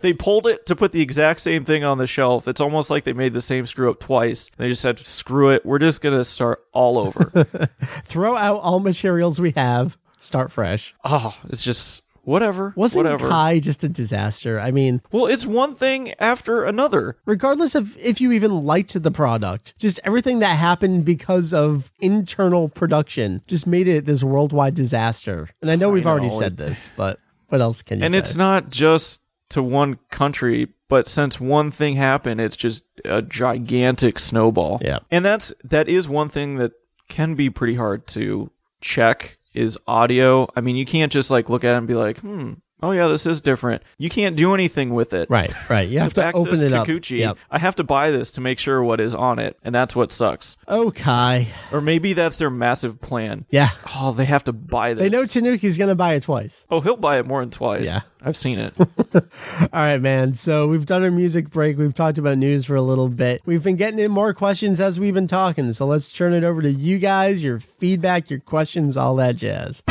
They 0.00 0.12
pulled 0.12 0.46
it 0.46 0.66
to 0.66 0.76
put 0.76 0.92
the 0.92 1.00
exact 1.02 1.40
same 1.40 1.64
thing 1.64 1.84
on 1.84 1.98
the 1.98 2.06
shelf. 2.06 2.46
It's 2.48 2.60
almost 2.60 2.90
like 2.90 3.04
they 3.04 3.12
made 3.12 3.34
the 3.34 3.40
same 3.42 3.66
screw 3.66 3.90
up 3.90 4.00
twice. 4.00 4.50
They 4.56 4.68
just 4.68 4.82
said, 4.82 4.98
"Screw 5.00 5.50
it. 5.50 5.64
We're 5.66 5.78
just 5.78 6.00
going 6.00 6.16
to 6.16 6.24
start 6.24 6.62
all 6.72 6.98
over." 6.98 7.24
throw 7.84 8.36
out 8.36 8.60
all 8.60 8.80
materials 8.80 9.40
we 9.40 9.52
have, 9.52 9.96
start 10.18 10.50
fresh. 10.52 10.94
oh, 11.04 11.36
it's 11.48 11.62
just 11.64 12.02
whatever. 12.22 12.72
Wasn't 12.76 13.04
whatever. 13.04 13.28
Kai 13.28 13.60
just 13.60 13.84
a 13.84 13.88
disaster? 13.88 14.58
I 14.58 14.72
mean, 14.72 15.00
Well, 15.12 15.26
it's 15.26 15.46
one 15.46 15.76
thing 15.76 16.12
after 16.18 16.64
another. 16.64 17.16
regardless 17.24 17.76
of 17.76 17.96
if 17.98 18.20
you 18.20 18.32
even 18.32 18.64
liked 18.64 19.00
the 19.00 19.10
product, 19.12 19.74
just 19.78 20.00
everything 20.02 20.40
that 20.40 20.58
happened 20.58 21.04
because 21.04 21.54
of 21.54 21.92
internal 22.00 22.68
production 22.68 23.42
just 23.46 23.64
made 23.66 23.86
it 23.86 24.06
this 24.06 24.24
worldwide 24.24 24.74
disaster. 24.74 25.48
And 25.62 25.70
I 25.70 25.76
know 25.76 25.88
we've 25.90 26.06
already 26.06 26.26
know. 26.28 26.38
said 26.40 26.56
this, 26.56 26.90
but 26.96 27.20
what 27.48 27.60
else 27.60 27.82
can 27.82 28.00
you 28.00 28.04
And 28.06 28.12
say? 28.14 28.18
it's 28.18 28.34
not 28.34 28.70
just 28.70 29.22
to 29.50 29.62
one 29.62 29.98
country, 30.10 30.68
but 30.88 31.06
since 31.06 31.40
one 31.40 31.70
thing 31.70 31.96
happened, 31.96 32.40
it's 32.40 32.56
just 32.56 32.84
a 33.04 33.22
gigantic 33.22 34.18
snowball. 34.18 34.80
Yeah. 34.82 34.98
And 35.10 35.24
that's 35.24 35.52
that 35.64 35.88
is 35.88 36.08
one 36.08 36.28
thing 36.28 36.56
that 36.56 36.72
can 37.08 37.34
be 37.34 37.50
pretty 37.50 37.74
hard 37.74 38.06
to 38.08 38.50
check 38.80 39.38
is 39.54 39.78
audio. 39.86 40.48
I 40.54 40.60
mean, 40.60 40.76
you 40.76 40.84
can't 40.84 41.12
just 41.12 41.30
like 41.30 41.48
look 41.48 41.64
at 41.64 41.74
it 41.74 41.78
and 41.78 41.86
be 41.86 41.94
like, 41.94 42.18
"Hmm, 42.18 42.54
oh 42.82 42.92
yeah, 42.92 43.08
this 43.08 43.26
is 43.26 43.40
different." 43.40 43.82
You 43.98 44.08
can't 44.08 44.36
do 44.36 44.54
anything 44.54 44.90
with 44.94 45.12
it. 45.12 45.28
right, 45.30 45.52
right. 45.68 45.88
You 45.88 45.98
have 46.00 46.14
to 46.14 46.32
open 46.32 46.62
it 46.62 46.72
up. 46.72 46.86
Yep. 46.88 47.38
I 47.50 47.58
have 47.58 47.76
to 47.76 47.84
buy 47.84 48.10
this 48.10 48.32
to 48.32 48.40
make 48.40 48.58
sure 48.58 48.82
what 48.82 49.00
is 49.00 49.14
on 49.14 49.38
it, 49.38 49.58
and 49.62 49.74
that's 49.74 49.94
what 49.96 50.12
sucks. 50.12 50.56
Oh, 50.68 50.90
Kai. 50.90 51.48
Or 51.72 51.80
maybe 51.80 52.12
that's 52.12 52.36
their 52.36 52.50
massive 52.50 53.00
plan. 53.00 53.44
Yeah. 53.50 53.68
Oh, 53.94 54.12
they 54.12 54.24
have 54.24 54.44
to 54.44 54.52
buy 54.52 54.94
this. 54.94 55.00
They 55.02 55.08
know 55.08 55.24
Tanuki's 55.24 55.78
going 55.78 55.88
to 55.88 55.94
buy 55.94 56.14
it 56.14 56.22
twice. 56.24 56.66
Oh, 56.70 56.80
he'll 56.80 56.96
buy 56.96 57.18
it 57.18 57.26
more 57.26 57.40
than 57.40 57.50
twice. 57.50 57.86
Yeah. 57.86 58.00
I've 58.22 58.36
seen 58.36 58.58
it. 58.58 58.74
All 59.60 59.68
right, 59.72 59.98
man. 60.00 60.34
So 60.34 60.66
we've 60.66 60.84
done 60.86 61.04
our 61.04 61.10
music 61.10 61.48
break. 61.48 61.78
We've 61.78 61.94
talked 61.94 62.18
about 62.18 62.38
news 62.38 62.66
for 62.66 62.74
a 62.74 62.82
little 62.82 63.08
bit. 63.08 63.40
We've 63.46 63.62
been 63.62 63.76
getting 63.76 64.00
in 64.00 64.10
more 64.10 64.34
questions 64.34 64.80
as 64.80 64.98
we've 64.98 65.14
been 65.14 65.28
talking. 65.28 65.72
So 65.74 65.86
let's 65.86 66.10
turn 66.10 66.34
it 66.34 66.42
over 66.42 66.60
to 66.62 66.70
you 66.70 66.98
guys, 66.98 67.44
your 67.44 67.60
feedback, 67.60 68.28
your 68.28 68.40
questions, 68.40 68.96
all 68.96 69.14
that 69.16 69.36
jazz. 69.36 69.82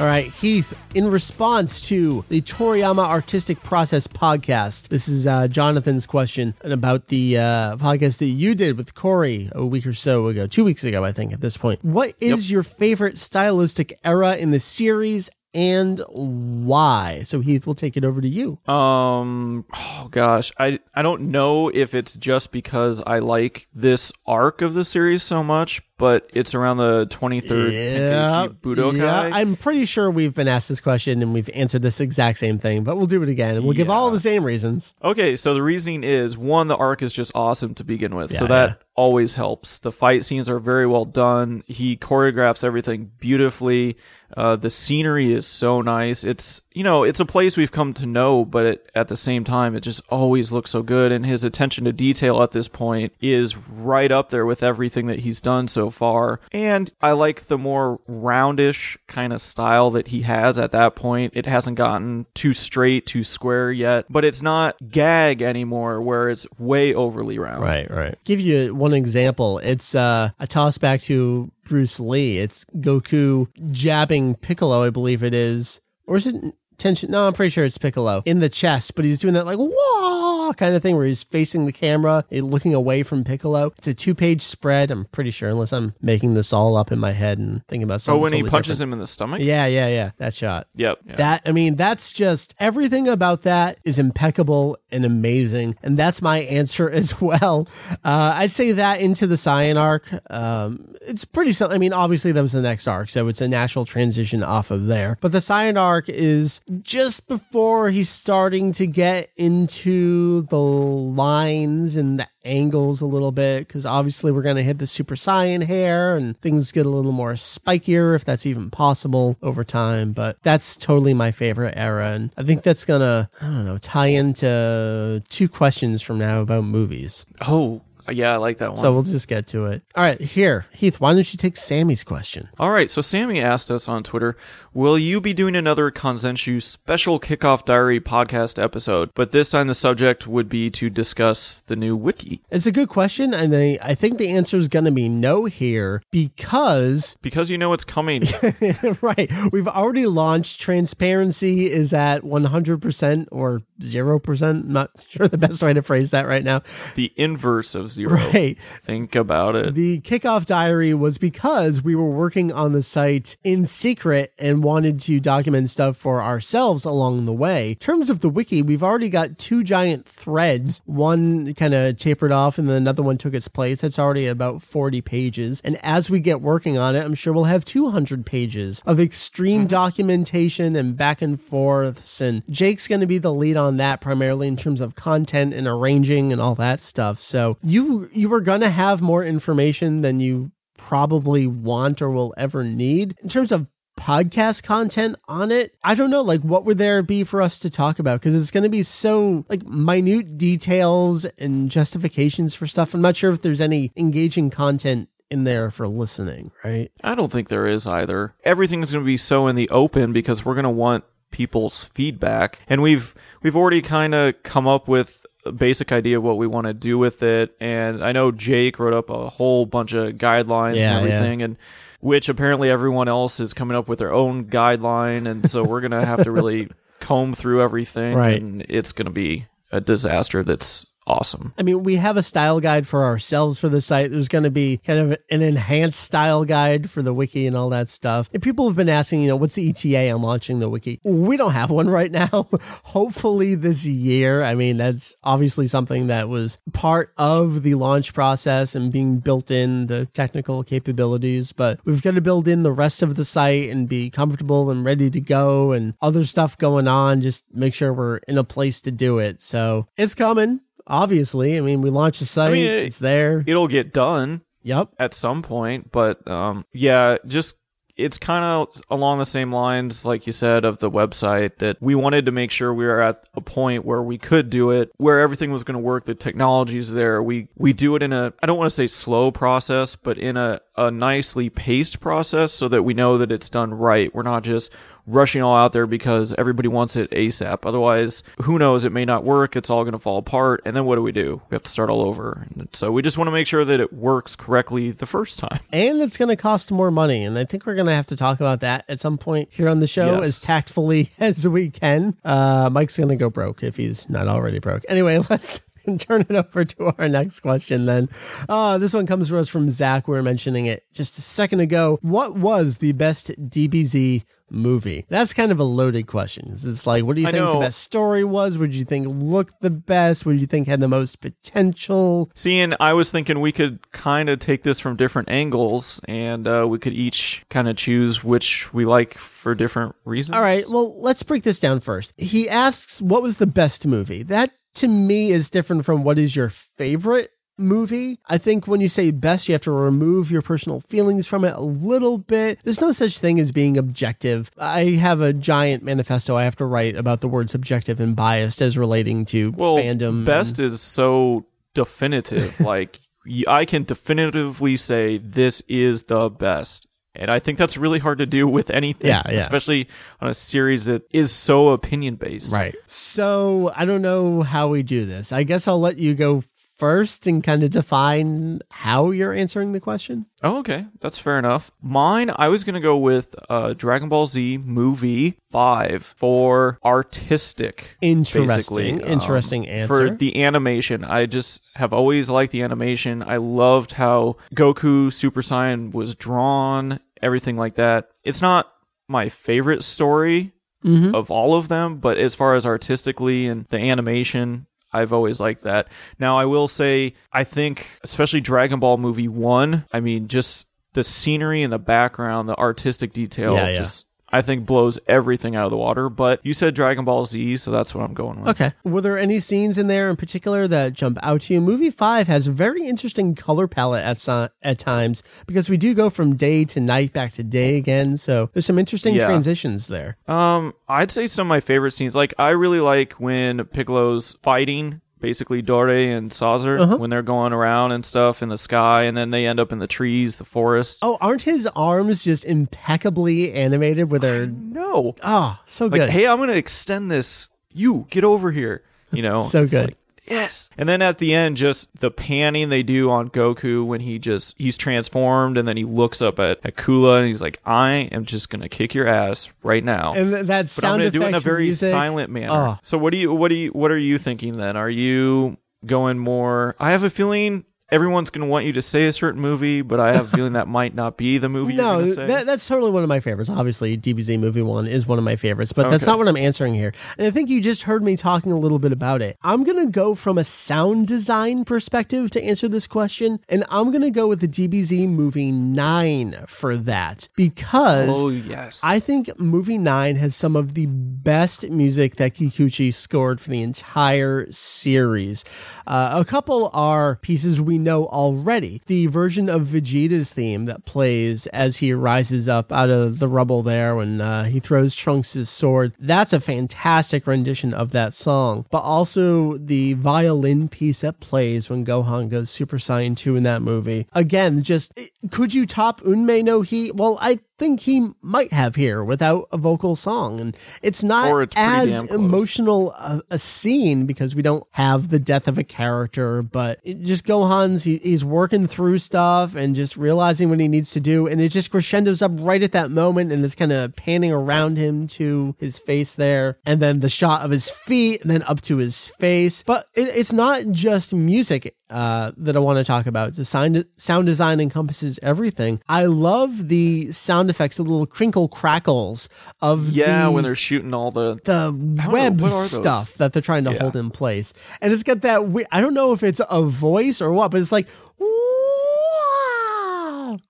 All 0.00 0.06
right, 0.06 0.32
Heath, 0.32 0.72
in 0.94 1.08
response 1.08 1.78
to 1.82 2.24
the 2.30 2.40
Toriyama 2.40 3.06
Artistic 3.06 3.62
Process 3.62 4.06
podcast, 4.06 4.88
this 4.88 5.08
is 5.08 5.26
uh, 5.26 5.46
Jonathan's 5.46 6.06
question 6.06 6.54
about 6.64 7.08
the 7.08 7.36
uh, 7.36 7.76
podcast 7.76 8.16
that 8.20 8.24
you 8.24 8.54
did 8.54 8.78
with 8.78 8.94
Corey 8.94 9.50
a 9.52 9.66
week 9.66 9.86
or 9.86 9.92
so 9.92 10.28
ago, 10.28 10.46
two 10.46 10.64
weeks 10.64 10.84
ago, 10.84 11.04
I 11.04 11.12
think, 11.12 11.34
at 11.34 11.42
this 11.42 11.58
point. 11.58 11.84
What 11.84 12.14
is 12.18 12.50
your 12.50 12.62
favorite 12.62 13.18
stylistic 13.18 13.98
era 14.02 14.36
in 14.36 14.52
the 14.52 14.60
series 14.60 15.28
and 15.52 16.00
why? 16.08 17.20
So, 17.24 17.40
Heath, 17.40 17.66
we'll 17.66 17.74
take 17.74 17.96
it 17.96 18.04
over 18.04 18.20
to 18.20 18.28
you. 18.28 18.58
Um, 18.72 19.64
oh 19.74 20.08
gosh, 20.10 20.52
I 20.58 20.78
I 20.94 21.02
don't 21.02 21.30
know 21.30 21.68
if 21.68 21.94
it's 21.94 22.16
just 22.16 22.52
because 22.52 23.02
I 23.06 23.18
like 23.18 23.68
this 23.74 24.12
arc 24.26 24.62
of 24.62 24.74
the 24.74 24.84
series 24.84 25.22
so 25.22 25.42
much, 25.42 25.82
but 25.98 26.30
it's 26.32 26.54
around 26.54 26.78
the 26.78 27.06
23rd 27.08 27.72
yeah, 27.72 28.46
Budokai. 28.62 28.98
yeah. 28.98 29.30
I'm 29.32 29.54
pretty 29.56 29.84
sure 29.84 30.10
we've 30.10 30.34
been 30.34 30.48
asked 30.48 30.68
this 30.68 30.80
question 30.80 31.20
and 31.22 31.34
we've 31.34 31.50
answered 31.52 31.82
this 31.82 32.00
exact 32.00 32.38
same 32.38 32.58
thing, 32.58 32.84
but 32.84 32.96
we'll 32.96 33.06
do 33.06 33.22
it 33.22 33.28
again 33.28 33.56
and 33.56 33.64
we'll 33.64 33.74
give 33.74 33.90
all 33.90 34.10
the 34.10 34.20
same 34.20 34.42
reasons. 34.42 34.94
Okay, 35.04 35.36
so 35.36 35.52
the 35.52 35.62
reasoning 35.62 36.02
is 36.02 36.38
one, 36.38 36.68
the 36.68 36.76
arc 36.76 37.02
is 37.02 37.12
just 37.12 37.32
awesome 37.34 37.74
to 37.74 37.84
begin 37.84 38.14
with, 38.14 38.34
so 38.34 38.46
that 38.46 38.68
yeah. 38.68 38.74
Always 39.00 39.32
helps. 39.32 39.78
The 39.78 39.92
fight 39.92 40.26
scenes 40.26 40.46
are 40.46 40.58
very 40.58 40.86
well 40.86 41.06
done. 41.06 41.64
He 41.66 41.96
choreographs 41.96 42.62
everything 42.62 43.12
beautifully. 43.18 43.96
Uh, 44.36 44.56
the 44.56 44.70
scenery 44.70 45.32
is 45.32 45.46
so 45.46 45.80
nice. 45.80 46.22
It's 46.22 46.60
you 46.72 46.84
know 46.84 47.02
it's 47.02 47.18
a 47.18 47.24
place 47.24 47.56
we've 47.56 47.72
come 47.72 47.92
to 47.94 48.06
know, 48.06 48.44
but 48.44 48.66
it, 48.66 48.90
at 48.94 49.08
the 49.08 49.16
same 49.16 49.42
time, 49.42 49.74
it 49.74 49.80
just 49.80 50.00
always 50.08 50.52
looks 50.52 50.70
so 50.70 50.82
good. 50.82 51.10
And 51.10 51.26
his 51.26 51.42
attention 51.42 51.84
to 51.86 51.92
detail 51.92 52.42
at 52.42 52.52
this 52.52 52.68
point 52.68 53.12
is 53.20 53.56
right 53.56 54.12
up 54.12 54.28
there 54.28 54.46
with 54.46 54.62
everything 54.62 55.06
that 55.06 55.20
he's 55.20 55.40
done 55.40 55.66
so 55.66 55.90
far. 55.90 56.40
And 56.52 56.92
I 57.00 57.12
like 57.12 57.46
the 57.46 57.58
more 57.58 58.00
roundish 58.06 58.96
kind 59.08 59.32
of 59.32 59.40
style 59.40 59.90
that 59.90 60.08
he 60.08 60.22
has 60.22 60.58
at 60.58 60.72
that 60.72 60.94
point. 60.94 61.32
It 61.34 61.46
hasn't 61.46 61.76
gotten 61.76 62.26
too 62.34 62.52
straight, 62.52 63.06
too 63.06 63.24
square 63.24 63.72
yet, 63.72 64.06
but 64.08 64.24
it's 64.24 64.42
not 64.42 64.76
gag 64.90 65.42
anymore 65.42 66.00
where 66.00 66.28
it's 66.30 66.46
way 66.58 66.94
overly 66.94 67.38
round. 67.38 67.62
Right, 67.62 67.90
right. 67.90 68.16
Give 68.24 68.38
you 68.38 68.74
one 68.74 68.89
example. 68.94 69.58
It's 69.58 69.94
uh, 69.94 70.30
a 70.38 70.46
toss 70.46 70.78
back 70.78 71.00
to 71.02 71.50
Bruce 71.64 72.00
Lee. 72.00 72.38
It's 72.38 72.64
Goku 72.76 73.48
jabbing 73.70 74.36
Piccolo, 74.36 74.84
I 74.84 74.90
believe 74.90 75.22
it 75.22 75.34
is. 75.34 75.80
Or 76.06 76.16
is 76.16 76.26
it 76.26 76.54
tension? 76.78 77.10
No, 77.10 77.26
I'm 77.26 77.32
pretty 77.32 77.50
sure 77.50 77.64
it's 77.64 77.78
Piccolo 77.78 78.22
in 78.24 78.40
the 78.40 78.48
chest, 78.48 78.94
but 78.96 79.04
he's 79.04 79.20
doing 79.20 79.34
that 79.34 79.46
like, 79.46 79.58
whoa, 79.58 80.19
kind 80.56 80.74
of 80.74 80.82
thing 80.82 80.96
where 80.96 81.06
he's 81.06 81.22
facing 81.22 81.66
the 81.66 81.72
camera, 81.72 82.24
eh, 82.30 82.40
looking 82.42 82.74
away 82.74 83.02
from 83.02 83.24
Piccolo. 83.24 83.72
It's 83.78 83.88
a 83.88 83.94
two 83.94 84.14
page 84.14 84.42
spread, 84.42 84.90
I'm 84.90 85.04
pretty 85.06 85.30
sure, 85.30 85.48
unless 85.48 85.72
I'm 85.72 85.94
making 86.00 86.34
this 86.34 86.52
all 86.52 86.76
up 86.76 86.90
in 86.92 86.98
my 86.98 87.12
head 87.12 87.38
and 87.38 87.66
thinking 87.66 87.84
about 87.84 87.94
Oh, 87.96 87.98
something. 87.98 88.20
when 88.22 88.32
he 88.32 88.42
punches 88.42 88.78
different. 88.78 88.88
him 88.88 88.92
in 88.94 88.98
the 89.00 89.06
stomach? 89.06 89.40
Yeah, 89.40 89.66
yeah, 89.66 89.88
yeah. 89.88 90.10
That 90.18 90.34
shot. 90.34 90.66
Yep. 90.76 90.98
Yeah. 91.08 91.16
That 91.16 91.42
I 91.46 91.52
mean, 91.52 91.76
that's 91.76 92.12
just 92.12 92.54
everything 92.58 93.08
about 93.08 93.42
that 93.42 93.78
is 93.84 93.98
impeccable 93.98 94.76
and 94.90 95.04
amazing, 95.04 95.76
and 95.82 95.96
that's 95.98 96.20
my 96.22 96.38
answer 96.40 96.88
as 97.00 97.20
well. 97.20 97.68
Uh, 98.04 98.32
I'd 98.36 98.50
say 98.50 98.72
that 98.72 99.00
into 99.00 99.26
the 99.26 99.36
Saiyan 99.36 99.76
arc. 99.80 100.08
Um, 100.30 100.94
it's 101.02 101.24
pretty. 101.24 101.52
I 101.64 101.78
mean, 101.78 101.92
obviously 101.92 102.32
that 102.32 102.42
was 102.42 102.52
the 102.52 102.62
next 102.62 102.86
arc, 102.88 103.08
so 103.08 103.28
it's 103.28 103.40
a 103.40 103.48
natural 103.48 103.84
transition 103.84 104.42
off 104.42 104.70
of 104.70 104.86
there. 104.86 105.18
But 105.20 105.32
the 105.32 105.38
Saiyan 105.38 105.78
arc 105.80 106.08
is 106.08 106.60
just 106.82 107.28
before 107.28 107.90
he's 107.90 108.08
starting 108.10 108.72
to 108.72 108.86
get 108.86 109.30
into 109.36 110.39
the 110.48 110.58
lines 110.58 111.96
and 111.96 112.18
the 112.20 112.26
angles 112.44 113.00
a 113.00 113.06
little 113.06 113.32
bit 113.32 113.66
because 113.66 113.84
obviously 113.84 114.32
we're 114.32 114.42
going 114.42 114.56
to 114.56 114.62
hit 114.62 114.78
the 114.78 114.86
super 114.86 115.14
saiyan 115.14 115.62
hair 115.66 116.16
and 116.16 116.38
things 116.40 116.72
get 116.72 116.86
a 116.86 116.88
little 116.88 117.12
more 117.12 117.34
spikier 117.34 118.14
if 118.16 118.24
that's 118.24 118.46
even 118.46 118.70
possible 118.70 119.36
over 119.42 119.62
time 119.62 120.12
but 120.12 120.38
that's 120.42 120.76
totally 120.76 121.12
my 121.12 121.30
favorite 121.30 121.74
era 121.76 122.12
and 122.12 122.32
i 122.38 122.42
think 122.42 122.62
that's 122.62 122.84
gonna 122.84 123.28
i 123.42 123.44
don't 123.44 123.66
know 123.66 123.76
tie 123.78 124.06
into 124.06 125.22
two 125.28 125.48
questions 125.48 126.00
from 126.02 126.18
now 126.18 126.40
about 126.40 126.64
movies 126.64 127.26
Oh, 127.46 127.82
Yeah, 128.08 128.32
I 128.34 128.36
like 128.38 128.58
that 128.58 128.72
one. 128.72 128.80
So 128.80 128.92
we'll 128.92 129.02
just 129.04 129.28
get 129.28 129.46
to 129.48 129.66
it. 129.66 129.82
All 129.94 130.02
right, 130.02 130.20
here, 130.20 130.66
Heath. 130.72 131.00
Why 131.00 131.12
don't 131.12 131.32
you 131.32 131.36
take 131.36 131.56
Sammy's 131.56 132.02
question? 132.02 132.48
All 132.58 132.70
right, 132.70 132.90
so 132.90 133.02
Sammy 133.02 133.40
asked 133.40 133.70
us 133.70 133.86
on 133.88 134.02
Twitter, 134.02 134.36
will 134.72 134.98
you 134.98 135.20
be 135.20 135.34
doing 135.34 135.56
another 135.56 135.90
Kanzenshuu 135.90 136.62
special 136.62 137.18
kickoff 137.20 137.64
diary 137.64 138.00
podcast 138.00 138.62
episode? 138.62 139.10
But 139.14 139.32
this 139.32 139.50
time 139.50 139.66
the 139.66 139.74
subject 139.74 140.26
would 140.26 140.48
be 140.48 140.70
to 140.70 140.90
discuss 140.90 141.60
the 141.60 141.76
new 141.76 141.96
wiki. 141.96 142.42
It's 142.50 142.66
a 142.66 142.72
good 142.72 142.88
question, 142.88 143.34
and 143.34 143.54
I, 143.54 143.78
I 143.82 143.94
think 143.94 144.18
the 144.18 144.30
answer 144.30 144.56
is 144.56 144.68
going 144.68 144.84
to 144.84 144.90
be 144.90 145.08
no 145.08 145.46
here 145.46 146.02
because 146.10 147.16
Because 147.22 147.50
you 147.50 147.58
know 147.58 147.72
it's 147.72 147.84
coming. 147.84 148.22
right, 149.00 149.30
we've 149.52 149.68
already 149.68 150.06
launched. 150.06 150.60
Transparency 150.60 151.70
is 151.70 151.92
at 151.92 152.24
one 152.24 152.44
hundred 152.44 152.82
percent 152.82 153.28
or 153.30 153.62
zero 153.82 154.18
percent. 154.18 154.66
Not 154.68 155.06
sure 155.08 155.28
the 155.28 155.38
best 155.38 155.62
way 155.62 155.72
to 155.72 155.82
phrase 155.82 156.10
that 156.10 156.26
right 156.26 156.44
now. 156.44 156.62
the 156.94 157.12
inverse 157.16 157.74
of 157.74 157.90
zero. 157.90 158.14
Right. 158.14 158.60
Think 158.60 159.14
about 159.14 159.56
it. 159.56 159.74
The 159.74 160.00
kickoff 160.00 160.46
diary 160.46 160.94
was 160.94 161.18
because 161.18 161.82
we 161.82 161.94
were 161.94 162.10
working 162.10 162.52
on 162.52 162.72
the 162.72 162.82
site 162.82 163.36
in 163.44 163.64
secret 163.66 164.32
and 164.38 164.59
wanted 164.62 165.00
to 165.00 165.20
document 165.20 165.70
stuff 165.70 165.96
for 165.96 166.22
ourselves 166.22 166.84
along 166.84 167.24
the 167.24 167.32
way. 167.32 167.70
In 167.70 167.76
terms 167.76 168.10
of 168.10 168.20
the 168.20 168.28
wiki, 168.28 168.62
we've 168.62 168.82
already 168.82 169.08
got 169.08 169.38
two 169.38 169.64
giant 169.64 170.06
threads. 170.06 170.82
One 170.86 171.54
kind 171.54 171.74
of 171.74 171.96
tapered 171.96 172.32
off 172.32 172.58
and 172.58 172.68
then 172.68 172.76
another 172.76 173.02
one 173.02 173.18
took 173.18 173.34
its 173.34 173.48
place. 173.48 173.80
That's 173.80 173.98
already 173.98 174.26
about 174.26 174.62
40 174.62 175.00
pages. 175.00 175.60
And 175.64 175.76
as 175.82 176.10
we 176.10 176.20
get 176.20 176.40
working 176.40 176.78
on 176.78 176.96
it, 176.96 177.04
I'm 177.04 177.14
sure 177.14 177.32
we'll 177.32 177.44
have 177.44 177.64
200 177.64 178.26
pages 178.26 178.82
of 178.86 179.00
extreme 179.00 179.62
mm-hmm. 179.62 179.68
documentation 179.68 180.76
and 180.76 180.96
back 180.96 181.22
and 181.22 181.40
forths. 181.40 182.20
And 182.20 182.42
Jake's 182.50 182.88
going 182.88 183.00
to 183.00 183.06
be 183.06 183.18
the 183.18 183.32
lead 183.32 183.56
on 183.56 183.76
that 183.78 184.00
primarily 184.00 184.48
in 184.48 184.56
terms 184.56 184.80
of 184.80 184.94
content 184.94 185.54
and 185.54 185.66
arranging 185.66 186.32
and 186.32 186.40
all 186.40 186.54
that 186.56 186.80
stuff. 186.80 187.20
So 187.20 187.56
you 187.62 188.08
you 188.12 188.32
are 188.32 188.40
going 188.40 188.60
to 188.60 188.70
have 188.70 189.02
more 189.02 189.24
information 189.24 190.00
than 190.00 190.20
you 190.20 190.52
probably 190.80 191.46
want 191.46 192.00
or 192.00 192.10
will 192.10 192.34
ever 192.36 192.64
need 192.64 193.14
in 193.22 193.28
terms 193.28 193.52
of 193.52 193.66
podcast 194.00 194.62
content 194.62 195.16
on 195.28 195.50
it. 195.50 195.74
I 195.84 195.94
don't 195.94 196.10
know, 196.10 196.22
like 196.22 196.40
what 196.40 196.64
would 196.64 196.78
there 196.78 197.02
be 197.02 197.22
for 197.24 197.42
us 197.42 197.58
to 197.60 197.70
talk 197.70 197.98
about? 197.98 198.20
Because 198.20 198.34
it's 198.34 198.50
going 198.50 198.62
to 198.64 198.70
be 198.70 198.82
so 198.82 199.44
like 199.48 199.66
minute 199.66 200.38
details 200.38 201.24
and 201.24 201.70
justifications 201.70 202.54
for 202.54 202.66
stuff. 202.66 202.94
I'm 202.94 203.02
not 203.02 203.16
sure 203.16 203.30
if 203.30 203.42
there's 203.42 203.60
any 203.60 203.92
engaging 203.96 204.50
content 204.50 205.08
in 205.30 205.44
there 205.44 205.70
for 205.70 205.86
listening, 205.86 206.50
right? 206.64 206.90
I 207.04 207.14
don't 207.14 207.30
think 207.30 207.48
there 207.48 207.66
is 207.66 207.86
either. 207.86 208.34
Everything's 208.42 208.92
going 208.92 209.04
to 209.04 209.06
be 209.06 209.16
so 209.16 209.46
in 209.46 209.54
the 209.54 209.68
open 209.68 210.12
because 210.12 210.44
we're 210.44 210.54
going 210.54 210.64
to 210.64 210.70
want 210.70 211.04
people's 211.30 211.84
feedback. 211.84 212.58
And 212.68 212.82
we've 212.82 213.14
we've 213.42 213.54
already 213.56 213.82
kind 213.82 214.14
of 214.14 214.42
come 214.42 214.66
up 214.66 214.88
with 214.88 215.24
a 215.46 215.52
basic 215.52 215.92
idea 215.92 216.18
of 216.18 216.22
what 216.24 216.36
we 216.36 216.46
want 216.46 216.66
to 216.66 216.74
do 216.74 216.98
with 216.98 217.22
it. 217.22 217.56
And 217.60 218.04
I 218.04 218.12
know 218.12 218.32
Jake 218.32 218.78
wrote 218.78 218.92
up 218.92 219.08
a 219.08 219.28
whole 219.30 219.66
bunch 219.66 219.92
of 219.92 220.14
guidelines 220.14 220.76
Yeah, 220.76 220.98
and 220.98 221.08
yeah. 221.08 221.14
everything 221.14 221.42
and 221.42 221.56
which 222.00 222.28
apparently 222.28 222.68
everyone 222.70 223.08
else 223.08 223.40
is 223.40 223.54
coming 223.54 223.76
up 223.76 223.88
with 223.88 223.98
their 223.98 224.12
own 224.12 224.46
guideline 224.46 225.30
and 225.30 225.48
so 225.48 225.62
we're 225.64 225.80
going 225.80 225.90
to 225.92 226.04
have 226.04 226.24
to 226.24 226.30
really 226.30 226.68
comb 227.00 227.34
through 227.34 227.62
everything 227.62 228.14
Right. 228.16 228.40
and 228.40 228.64
it's 228.68 228.92
going 228.92 229.06
to 229.06 229.12
be 229.12 229.46
a 229.72 229.80
disaster 229.80 230.42
that's 230.42 230.86
awesome. 231.10 231.52
I 231.58 231.62
mean, 231.62 231.82
we 231.82 231.96
have 231.96 232.16
a 232.16 232.22
style 232.22 232.60
guide 232.60 232.86
for 232.86 233.04
ourselves 233.04 233.58
for 233.58 233.68
the 233.68 233.80
site. 233.80 234.10
There's 234.10 234.28
going 234.28 234.44
to 234.44 234.50
be 234.50 234.78
kind 234.78 234.98
of 234.98 235.18
an 235.30 235.42
enhanced 235.42 236.00
style 236.00 236.44
guide 236.44 236.88
for 236.88 237.02
the 237.02 237.12
wiki 237.12 237.46
and 237.46 237.56
all 237.56 237.68
that 237.70 237.88
stuff. 237.88 238.30
And 238.32 238.42
people 238.42 238.68
have 238.68 238.76
been 238.76 238.88
asking, 238.88 239.22
you 239.22 239.28
know, 239.28 239.36
what's 239.36 239.56
the 239.56 239.68
ETA 239.68 240.10
on 240.10 240.22
launching 240.22 240.60
the 240.60 240.68
wiki? 240.68 241.00
We 241.02 241.36
don't 241.36 241.52
have 241.52 241.70
one 241.70 241.90
right 241.90 242.10
now. 242.10 242.48
Hopefully 242.84 243.56
this 243.56 243.84
year. 243.84 244.42
I 244.42 244.54
mean, 244.54 244.76
that's 244.76 245.16
obviously 245.24 245.66
something 245.66 246.06
that 246.06 246.28
was 246.28 246.58
part 246.72 247.12
of 247.16 247.62
the 247.62 247.74
launch 247.74 248.14
process 248.14 248.74
and 248.74 248.92
being 248.92 249.18
built 249.18 249.50
in 249.50 249.86
the 249.86 250.06
technical 250.06 250.62
capabilities, 250.62 251.52
but 251.52 251.80
we've 251.84 252.02
got 252.02 252.14
to 252.14 252.20
build 252.20 252.46
in 252.46 252.62
the 252.62 252.72
rest 252.72 253.02
of 253.02 253.16
the 253.16 253.24
site 253.24 253.68
and 253.68 253.88
be 253.88 254.10
comfortable 254.10 254.70
and 254.70 254.84
ready 254.84 255.10
to 255.10 255.20
go 255.20 255.72
and 255.72 255.94
other 256.00 256.24
stuff 256.24 256.56
going 256.56 256.86
on. 256.86 257.20
Just 257.20 257.44
make 257.52 257.74
sure 257.74 257.92
we're 257.92 258.18
in 258.28 258.38
a 258.38 258.44
place 258.44 258.80
to 258.82 258.90
do 258.90 259.18
it. 259.18 259.40
So 259.40 259.88
it's 259.96 260.14
coming. 260.14 260.60
Obviously, 260.90 261.56
I 261.56 261.60
mean, 261.62 261.80
we 261.80 261.88
launched 261.88 262.20
the 262.20 262.26
site; 262.26 262.52
mean, 262.52 262.66
it- 262.66 262.82
it's 262.84 262.98
there. 262.98 263.42
It'll 263.46 263.68
get 263.68 263.92
done. 263.94 264.42
Yep. 264.62 264.90
at 264.98 265.14
some 265.14 265.40
point 265.40 265.90
but 265.90 266.28
um 266.28 266.66
yeah 266.74 267.16
just 267.26 267.54
it's 267.96 268.18
kind 268.18 268.44
of 268.44 268.68
along 268.90 269.18
the 269.18 269.24
same 269.24 269.50
lines 269.50 270.04
like 270.04 270.26
you 270.26 270.34
said 270.34 270.66
of 270.66 270.80
the 270.80 270.90
website 270.90 271.56
that 271.60 271.78
we 271.80 271.94
wanted 271.94 272.26
to 272.26 272.32
make 272.32 272.50
sure 272.50 272.74
we 272.74 272.84
were 272.84 273.00
at 273.00 273.26
a 273.32 273.40
point 273.40 273.86
where 273.86 274.02
we 274.02 274.18
could 274.18 274.50
do 274.50 274.70
it 274.70 274.90
where 274.98 275.20
everything 275.20 275.50
was 275.50 275.62
going 275.64 275.76
to 275.76 275.78
work 275.82 276.04
the 276.04 276.14
technology's 276.14 276.92
there 276.92 277.22
we 277.22 277.48
we 277.56 277.72
do 277.72 277.96
it 277.96 278.02
in 278.02 278.12
a 278.12 278.34
i 278.42 278.46
don't 278.46 278.58
want 278.58 278.66
to 278.66 278.74
say 278.74 278.86
slow 278.86 279.30
process 279.30 279.96
but 279.96 280.18
in 280.18 280.36
a 280.36 280.60
a 280.76 280.90
nicely 280.90 281.48
paced 281.48 281.98
process 282.00 282.52
so 282.52 282.68
that 282.68 282.82
we 282.82 282.92
know 282.92 283.16
that 283.16 283.32
it's 283.32 283.48
done 283.48 283.72
right 283.72 284.14
we're 284.14 284.22
not 284.22 284.42
just 284.42 284.70
rushing 285.10 285.42
all 285.42 285.54
out 285.56 285.72
there 285.72 285.86
because 285.86 286.32
everybody 286.38 286.68
wants 286.68 286.96
it 286.96 287.10
ASAP. 287.10 287.58
Otherwise, 287.64 288.22
who 288.42 288.58
knows? 288.58 288.84
It 288.84 288.92
may 288.92 289.04
not 289.04 289.24
work. 289.24 289.56
It's 289.56 289.68
all 289.70 289.82
going 289.84 289.92
to 289.92 289.98
fall 289.98 290.18
apart. 290.18 290.62
And 290.64 290.74
then 290.76 290.84
what 290.84 290.96
do 290.96 291.02
we 291.02 291.12
do? 291.12 291.42
We 291.50 291.54
have 291.54 291.62
to 291.64 291.70
start 291.70 291.90
all 291.90 292.02
over. 292.02 292.46
And 292.54 292.68
so 292.72 292.90
we 292.92 293.02
just 293.02 293.18
want 293.18 293.28
to 293.28 293.32
make 293.32 293.46
sure 293.46 293.64
that 293.64 293.80
it 293.80 293.92
works 293.92 294.36
correctly 294.36 294.90
the 294.90 295.06
first 295.06 295.38
time. 295.38 295.60
And 295.72 296.00
it's 296.00 296.16
going 296.16 296.28
to 296.28 296.36
cost 296.36 296.70
more 296.72 296.90
money. 296.90 297.24
And 297.24 297.38
I 297.38 297.44
think 297.44 297.66
we're 297.66 297.74
going 297.74 297.86
to 297.86 297.94
have 297.94 298.06
to 298.06 298.16
talk 298.16 298.40
about 298.40 298.60
that 298.60 298.84
at 298.88 299.00
some 299.00 299.18
point 299.18 299.48
here 299.52 299.68
on 299.68 299.80
the 299.80 299.86
show 299.86 300.16
Yes. 300.20 300.28
as 300.28 300.40
tactfully 300.40 301.10
as 301.18 301.46
we 301.46 301.70
can. 301.70 302.16
Uh, 302.24 302.68
Mike's 302.72 302.96
going 302.96 303.08
to 303.08 303.16
go 303.16 303.30
broke 303.30 303.62
if 303.62 303.76
he's 303.76 304.08
not 304.08 304.28
already 304.28 304.58
broke. 304.58 304.84
Anyway, 304.88 305.18
let's 305.30 305.69
turn 305.98 306.22
it 306.22 306.34
over 306.34 306.64
to 306.64 306.94
our 306.98 307.08
next 307.08 307.40
question 307.40 307.86
then. 307.86 308.08
Uh, 308.48 308.78
this 308.78 308.94
one 308.94 309.06
comes 309.06 309.28
to 309.28 309.38
us 309.38 309.48
from 309.48 309.68
Zach. 309.70 310.08
We 310.08 310.14
were 310.14 310.22
mentioning 310.22 310.66
it 310.66 310.84
just 310.92 311.18
a 311.18 311.22
second 311.22 311.60
ago. 311.60 311.98
What 312.02 312.36
was 312.36 312.78
the 312.78 312.92
best 312.92 313.28
DBZ 313.28 314.24
movie? 314.50 315.06
That's 315.08 315.32
kind 315.32 315.52
of 315.52 315.60
a 315.60 315.64
loaded 315.64 316.06
question. 316.06 316.48
It's 316.50 316.86
like, 316.86 317.04
what 317.04 317.16
do 317.16 317.22
you 317.22 317.28
I 317.28 317.32
think 317.32 317.52
the 317.52 317.58
best 317.58 317.80
story 317.80 318.24
was? 318.24 318.58
What 318.58 318.70
did 318.70 318.76
you 318.76 318.84
think 318.84 319.06
looked 319.08 319.60
the 319.60 319.70
best? 319.70 320.26
What 320.26 320.38
you 320.38 320.46
think 320.46 320.68
had 320.68 320.80
the 320.80 320.88
most 320.88 321.20
potential? 321.20 322.30
Seeing, 322.34 322.74
I 322.80 322.92
was 322.92 323.10
thinking 323.10 323.40
we 323.40 323.52
could 323.52 323.90
kind 323.92 324.28
of 324.28 324.38
take 324.38 324.62
this 324.62 324.80
from 324.80 324.96
different 324.96 325.28
angles 325.30 326.00
and 326.06 326.46
uh, 326.46 326.66
we 326.68 326.78
could 326.78 326.92
each 326.92 327.44
kind 327.48 327.68
of 327.68 327.76
choose 327.76 328.24
which 328.24 328.72
we 328.72 328.84
like 328.84 329.16
for 329.18 329.54
different 329.54 329.94
reasons. 330.04 330.36
All 330.36 330.42
right, 330.42 330.68
well, 330.68 331.00
let's 331.00 331.22
break 331.22 331.42
this 331.42 331.60
down 331.60 331.80
first. 331.80 332.12
He 332.18 332.48
asks, 332.48 333.00
what 333.00 333.22
was 333.22 333.36
the 333.36 333.46
best 333.46 333.86
movie? 333.86 334.22
That 334.22 334.52
to 334.74 334.88
me 334.88 335.30
is 335.30 335.50
different 335.50 335.84
from 335.84 336.04
what 336.04 336.18
is 336.18 336.34
your 336.36 336.48
favorite 336.48 337.30
movie. 337.58 338.18
I 338.26 338.38
think 338.38 338.66
when 338.66 338.80
you 338.80 338.88
say 338.88 339.10
best, 339.10 339.48
you 339.48 339.52
have 339.52 339.60
to 339.62 339.70
remove 339.70 340.30
your 340.30 340.40
personal 340.42 340.80
feelings 340.80 341.26
from 341.26 341.44
it 341.44 341.54
a 341.54 341.60
little 341.60 342.16
bit. 342.18 342.58
There's 342.64 342.80
no 342.80 342.90
such 342.92 343.18
thing 343.18 343.38
as 343.38 343.52
being 343.52 343.76
objective. 343.76 344.50
I 344.58 344.84
have 344.92 345.20
a 345.20 345.32
giant 345.34 345.82
manifesto 345.82 346.36
I 346.36 346.44
have 346.44 346.56
to 346.56 346.64
write 346.64 346.96
about 346.96 347.20
the 347.20 347.28
word 347.28 347.50
subjective 347.50 348.00
and 348.00 348.16
biased 348.16 348.62
as 348.62 348.78
relating 348.78 349.26
to 349.26 349.52
Well, 349.52 349.76
fandom. 349.76 350.24
best 350.24 350.58
is 350.58 350.80
so 350.80 351.44
definitive. 351.74 352.58
like, 352.62 352.98
I 353.46 353.66
can 353.66 353.84
definitively 353.84 354.76
say 354.76 355.18
this 355.18 355.62
is 355.68 356.04
the 356.04 356.30
best. 356.30 356.86
And 357.14 357.28
I 357.30 357.40
think 357.40 357.58
that's 357.58 357.76
really 357.76 357.98
hard 357.98 358.18
to 358.18 358.26
do 358.26 358.46
with 358.46 358.70
anything, 358.70 359.08
Yeah, 359.08 359.22
yeah. 359.26 359.32
especially 359.38 359.88
on 360.20 360.28
a 360.30 360.34
series 360.34 360.84
that 360.84 361.02
is 361.10 361.32
so 361.32 361.70
opinion 361.70 362.14
based. 362.14 362.52
Right. 362.52 362.74
So 362.86 363.72
I 363.74 363.84
don't 363.84 364.00
know 364.02 364.42
how 364.42 364.68
we 364.68 364.82
do 364.84 365.04
this. 365.06 365.32
I 365.32 365.42
guess 365.42 365.66
I'll 365.66 365.80
let 365.80 365.98
you 365.98 366.14
go 366.14 366.44
first 366.80 367.26
and 367.28 367.44
kind 367.44 367.62
of 367.62 367.70
define 367.70 368.60
how 368.72 369.10
you're 369.12 369.32
answering 369.32 369.70
the 369.72 369.78
question. 369.80 370.26
Oh, 370.42 370.58
okay. 370.58 370.86
That's 371.00 371.18
fair 371.18 371.38
enough. 371.38 371.70
Mine, 371.80 372.32
I 372.34 372.48
was 372.48 372.64
going 372.64 372.74
to 372.74 372.80
go 372.80 372.96
with 372.96 373.34
uh, 373.48 373.74
Dragon 373.74 374.08
Ball 374.08 374.26
Z 374.26 374.58
movie 374.64 375.38
5 375.50 376.14
for 376.16 376.78
artistic. 376.84 377.96
Interesting. 378.00 379.02
Um, 379.04 379.08
Interesting 379.08 379.68
answer. 379.68 380.08
For 380.08 380.14
the 380.16 380.42
animation, 380.42 381.04
I 381.04 381.26
just 381.26 381.60
have 381.76 381.92
always 381.92 382.30
liked 382.30 382.52
the 382.52 382.62
animation. 382.62 383.22
I 383.22 383.36
loved 383.36 383.92
how 383.92 384.36
Goku 384.54 385.12
Super 385.12 385.42
Saiyan 385.42 385.92
was 385.92 386.14
drawn, 386.14 386.98
everything 387.22 387.56
like 387.56 387.74
that. 387.76 388.08
It's 388.24 388.40
not 388.42 388.72
my 389.08 389.28
favorite 389.28 389.84
story 389.84 390.52
Mm-hmm. 390.82 391.14
of 391.14 391.30
all 391.30 391.52
of 391.54 391.68
them, 391.68 391.98
but 391.98 392.16
as 392.16 392.34
far 392.34 392.54
as 392.54 392.64
artistically 392.64 393.46
and 393.46 393.66
the 393.68 393.76
animation, 393.76 394.66
I've 394.92 395.12
always 395.12 395.40
liked 395.40 395.62
that. 395.62 395.88
Now, 396.18 396.38
I 396.38 396.44
will 396.46 396.68
say, 396.68 397.14
I 397.32 397.44
think, 397.44 397.86
especially 398.02 398.40
Dragon 398.40 398.80
Ball 398.80 398.96
Movie 398.96 399.28
1, 399.28 399.86
I 399.92 400.00
mean, 400.00 400.28
just 400.28 400.68
the 400.94 401.04
scenery 401.04 401.62
and 401.62 401.72
the 401.72 401.78
background, 401.78 402.48
the 402.48 402.56
artistic 402.56 403.12
detail, 403.12 403.54
Yeah, 403.54 403.68
yeah. 403.68 403.74
just. 403.78 404.06
I 404.32 404.42
think 404.42 404.64
blows 404.66 404.98
everything 405.06 405.56
out 405.56 405.64
of 405.64 405.70
the 405.70 405.76
water, 405.76 406.08
but 406.08 406.40
you 406.44 406.54
said 406.54 406.74
Dragon 406.74 407.04
Ball 407.04 407.24
Z, 407.24 407.56
so 407.56 407.70
that's 407.70 407.94
what 407.94 408.04
I'm 408.04 408.14
going 408.14 408.40
with. 408.40 408.50
Okay. 408.50 408.72
Were 408.84 409.00
there 409.00 409.18
any 409.18 409.40
scenes 409.40 409.76
in 409.76 409.88
there 409.88 410.08
in 410.08 410.16
particular 410.16 410.68
that 410.68 410.92
jump 410.92 411.18
out 411.22 411.42
to 411.42 411.54
you? 411.54 411.60
Movie 411.60 411.90
five 411.90 412.28
has 412.28 412.46
a 412.46 412.52
very 412.52 412.86
interesting 412.86 413.34
color 413.34 413.66
palette 413.66 414.04
at 414.04 414.18
so- 414.20 414.48
at 414.62 414.78
times 414.78 415.22
because 415.46 415.68
we 415.68 415.76
do 415.76 415.94
go 415.94 416.10
from 416.10 416.36
day 416.36 416.64
to 416.66 416.80
night 416.80 417.12
back 417.12 417.32
to 417.32 417.42
day 417.42 417.76
again. 417.76 418.16
So 418.16 418.50
there's 418.52 418.66
some 418.66 418.78
interesting 418.78 419.14
Yeah. 419.16 419.26
transitions 419.26 419.88
there. 419.88 420.16
Um, 420.28 420.74
I'd 420.88 421.10
say 421.10 421.26
some 421.26 421.46
of 421.46 421.48
my 421.48 421.60
favorite 421.60 421.90
scenes. 421.92 422.14
Like, 422.14 422.32
I 422.38 422.50
really 422.50 422.80
like 422.80 423.14
when 423.14 423.64
Piccolo's 423.64 424.36
fighting 424.42 425.00
basically 425.20 425.62
Dore 425.62 425.88
and 425.90 426.30
Sauzer 426.30 426.80
Uh-huh. 426.80 426.96
when 426.96 427.10
they're 427.10 427.22
going 427.22 427.52
around 427.52 427.92
and 427.92 428.04
stuff 428.04 428.42
in 428.42 428.48
the 428.48 428.58
sky, 428.58 429.02
and 429.02 429.16
then 429.16 429.30
they 429.30 429.46
end 429.46 429.60
up 429.60 429.70
in 429.72 429.78
the 429.78 429.86
trees, 429.86 430.36
the 430.36 430.44
forest. 430.44 430.98
Oh, 431.02 431.18
aren't 431.20 431.42
his 431.42 431.66
arms 431.76 432.24
just 432.24 432.44
impeccably 432.44 433.52
animated 433.52 434.10
with 434.10 434.22
their 434.22 434.46
no, 434.46 435.14
Oh, 435.22 435.58
so 435.66 435.86
like 435.86 436.00
good. 436.00 436.10
hey, 436.10 436.26
I'm 436.26 436.38
gonna 436.38 436.52
extend 436.52 437.10
this. 437.10 437.48
You 437.72 438.06
get 438.10 438.24
over 438.24 438.50
here. 438.50 438.82
You 439.12 439.22
know, 439.22 439.38
So 439.42 439.66
good. 439.66 439.86
like, 439.90 439.96
Yes. 440.30 440.70
And 440.78 440.88
then 440.88 441.02
at 441.02 441.18
the 441.18 441.34
end, 441.34 441.56
just 441.56 441.94
the 442.00 442.10
panning 442.10 442.68
they 442.68 442.82
do 442.84 443.10
on 443.10 443.28
Goku 443.30 443.84
when 443.84 444.00
he 444.00 444.18
just 444.18 444.54
he's 444.56 444.78
transformed 444.78 445.58
and 445.58 445.66
then 445.66 445.76
he 445.76 445.84
looks 445.84 446.22
up 446.22 446.38
at, 446.38 446.60
at 446.64 446.76
Cooler 446.76 447.18
and 447.18 447.26
he's 447.26 447.42
like, 447.42 447.60
I 447.66 448.08
am 448.12 448.24
just 448.24 448.48
gonna 448.48 448.68
kick 448.68 448.94
your 448.94 449.08
ass 449.08 449.50
right 449.62 449.82
now. 449.82 450.14
and 450.14 450.30
th- 450.32 450.46
that 450.46 450.46
but 450.46 450.58
I'm 450.58 450.66
sound 450.66 450.98
gonna 451.00 451.04
effects 451.04 451.12
do 451.18 451.22
it 451.22 451.28
in 451.28 451.34
a 451.34 451.40
very 451.40 451.64
music, 451.64 451.90
silent 451.90 452.30
manner. 452.30 452.52
Oh. 452.52 452.78
So 452.82 452.96
what 452.96 453.10
do 453.10 453.18
you 453.18 453.34
what 453.34 453.48
do 453.48 453.56
you 453.56 453.70
what 453.70 453.90
are 453.90 453.98
you 453.98 454.18
thinking 454.18 454.56
then? 454.56 454.76
Are 454.76 454.90
you 454.90 455.56
going 455.84 456.18
more 456.18 456.76
I 456.78 456.92
have 456.92 457.02
a 457.02 457.10
feeling 457.10 457.64
everyone's 457.90 458.30
gonna 458.30 458.46
want 458.46 458.66
you 458.66 458.72
to 458.74 458.82
say 458.82 459.06
a 459.06 459.12
certain 459.12 459.40
movie, 459.40 459.82
but 459.82 460.00
I 460.00 460.12
have 460.14 460.32
a 460.32 460.36
feeling 460.36 460.52
that 460.54 460.68
might 460.68 460.94
not 460.94 461.16
be 461.16 461.38
the 461.38 461.48
movie 461.48 461.74
you're 461.74 461.82
No, 461.82 462.00
gonna 462.00 462.12
say. 462.12 462.26
that, 462.26 462.46
that's 462.46 462.66
totally 462.66 462.90
one 462.90 463.02
of 463.02 463.08
my 463.08 463.20
favorites. 463.20 463.50
Obviously, 463.50 463.96
DBZ 463.96 464.38
movie 464.38 464.62
one 464.62 464.86
is 464.86 465.06
one 465.06 465.18
of 465.18 465.24
my 465.24 465.36
favorites, 465.36 465.72
but 465.72 465.90
that's 465.90 466.02
Okay. 466.04 466.10
not 466.12 466.18
what 466.18 466.28
I'm 466.28 466.36
answering 466.36 466.74
here. 466.74 466.92
And 467.18 467.26
I 467.26 467.30
think 467.30 467.48
you 467.50 467.60
just 467.60 467.82
heard 467.84 468.02
me 468.02 468.16
talking 468.16 468.52
a 468.52 468.58
little 468.58 468.78
bit 468.78 468.92
about 468.92 469.22
it. 469.22 469.36
I'm 469.42 469.64
going 469.64 469.84
to 469.84 469.90
go 469.90 470.14
from 470.14 470.38
a 470.38 470.44
sound 470.44 471.06
design 471.08 471.64
perspective 471.64 472.30
to 472.32 472.42
answer 472.42 472.68
this 472.68 472.86
question, 472.86 473.40
and 473.48 473.64
I'm 473.70 473.90
going 473.90 474.02
to 474.02 474.10
go 474.10 474.26
with 474.28 474.40
the 474.40 474.48
DBZ 474.48 475.08
movie 475.08 475.50
9 475.52 476.44
for 476.46 476.76
that 476.76 477.28
because 477.36 478.08
oh 478.24 478.28
yes. 478.28 478.80
I 478.84 479.00
think 479.00 479.38
movie 479.38 479.78
nine 479.78 480.16
has 480.16 480.34
some 480.36 480.56
of 480.56 480.74
the 480.74 480.86
best 480.86 481.68
music 481.70 482.16
that 482.16 482.34
Kikuchi 482.34 482.92
scored 482.92 483.40
for 483.40 483.50
the 483.50 483.62
entire 483.62 484.46
series. 484.50 485.44
Uh, 485.86 486.10
a 486.20 486.24
couple 486.24 486.70
are 486.72 487.16
pieces 487.16 487.60
we 487.60 487.78
know 487.82 488.06
already. 488.06 488.82
The 488.86 489.06
version 489.06 489.48
of 489.48 489.62
Vegeta's 489.62 490.32
theme 490.32 490.66
that 490.66 490.84
plays 490.84 491.46
as 491.48 491.78
he 491.78 491.92
rises 491.92 492.48
up 492.48 492.72
out 492.72 492.90
of 492.90 493.18
the 493.18 493.28
rubble 493.28 493.62
there 493.62 493.96
when 493.96 494.20
uh, 494.20 494.44
he 494.44 494.60
throws 494.60 494.94
Trunks' 494.94 495.48
sword. 495.48 495.92
That's 495.98 496.32
a 496.32 496.40
fantastic 496.40 497.26
rendition 497.26 497.74
of 497.74 497.92
that 497.92 498.14
song. 498.14 498.66
But 498.70 498.82
also 498.82 499.56
the 499.56 499.94
violin 499.94 500.68
piece 500.68 501.00
that 501.00 501.20
plays 501.20 501.68
when 501.68 501.84
Gohan 501.84 502.28
goes 502.28 502.50
Super 502.50 502.78
Saiyan 502.78 503.16
2 503.16 503.36
in 503.36 503.42
that 503.44 503.62
movie. 503.62 504.06
Again, 504.12 504.62
just 504.62 504.98
could 505.30 505.54
you 505.54 505.66
top 505.66 506.00
Unmei 506.02 506.42
no 506.42 506.62
Hi? 506.62 506.90
Well, 506.94 507.18
I 507.20 507.40
think 507.60 507.80
he 507.80 508.08
might 508.22 508.54
have 508.54 508.74
here 508.74 509.04
without 509.04 509.46
a 509.52 509.58
vocal 509.58 509.94
song. 509.94 510.40
And 510.40 510.56
it's 510.82 511.04
not 511.04 511.42
it's 511.42 511.56
as 511.56 512.10
emotional 512.10 512.92
a, 512.92 513.22
a 513.30 513.38
scene 513.38 514.06
because 514.06 514.34
we 514.34 514.40
don't 514.40 514.64
have 514.72 515.10
the 515.10 515.18
death 515.18 515.46
of 515.46 515.58
a 515.58 515.62
character, 515.62 516.42
but 516.42 516.80
it 516.82 517.02
just 517.02 517.26
Gohan's, 517.70 517.84
he, 517.84 517.98
he's 517.98 518.24
working 518.24 518.66
through 518.66 518.98
stuff 518.98 519.54
and 519.54 519.74
just 519.74 519.96
realizing 519.96 520.50
what 520.50 520.60
he 520.60 520.68
needs 520.68 520.92
to 520.92 521.00
do. 521.00 521.26
And 521.26 521.40
it 521.40 521.50
just 521.50 521.70
crescendos 521.70 522.22
up 522.22 522.32
right 522.34 522.62
at 522.62 522.72
that 522.72 522.90
moment. 522.90 523.32
And 523.32 523.44
it's 523.44 523.54
kind 523.54 523.72
of 523.72 523.96
panning 523.96 524.32
around 524.32 524.76
him 524.76 525.06
to 525.08 525.54
his 525.58 525.78
face 525.78 526.14
there. 526.14 526.58
And 526.64 526.80
then 526.80 527.00
the 527.00 527.08
shot 527.08 527.42
of 527.42 527.50
his 527.50 527.70
feet 527.70 528.22
and 528.22 528.30
then 528.30 528.42
up 528.44 528.60
to 528.62 528.78
his 528.78 529.08
face. 529.18 529.62
But 529.62 529.86
it, 529.94 530.08
it's 530.14 530.32
not 530.32 530.70
just 530.70 531.14
music 531.14 531.74
uh, 531.90 532.30
that 532.36 532.56
I 532.56 532.60
want 532.60 532.78
to 532.78 532.84
talk 532.84 533.06
about. 533.06 533.34
The 533.34 533.44
sound, 533.44 533.84
sound 533.96 534.26
design 534.26 534.60
encompasses 534.60 535.18
everything. 535.22 535.82
I 535.88 536.04
love 536.04 536.68
the 536.68 537.10
sound 537.12 537.50
effects, 537.50 537.76
the 537.76 537.82
little 537.82 538.06
crinkle 538.06 538.48
crackles 538.48 539.28
of 539.60 539.90
yeah, 539.90 540.26
the, 540.26 540.30
when 540.30 540.44
they're 540.44 540.54
shooting 540.54 540.94
all 540.94 541.10
the 541.10 541.40
the 541.44 541.74
web 542.08 542.38
those? 542.38 542.70
stuff 542.70 543.14
that 543.14 543.32
they're 543.32 543.42
trying 543.42 543.64
to 543.64 543.72
hold 543.76 543.96
in 543.96 544.10
place. 544.10 544.52
And 544.80 544.92
it's 544.92 545.02
got 545.02 545.22
that 545.22 545.66
I 545.72 545.80
don't 545.80 545.94
know 545.94 546.12
if 546.12 546.22
it's 546.22 546.40
a 546.48 546.62
voice 546.62 547.20
or 547.20 547.32
what, 547.32 547.50
but 547.50 547.59
it's 547.60 547.72
like 547.72 547.88
"Wah!" 548.18 548.28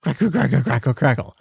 crackle 0.01 0.31
crackle 0.31 0.61
crackle 0.61 0.93
crackle. 0.93 1.35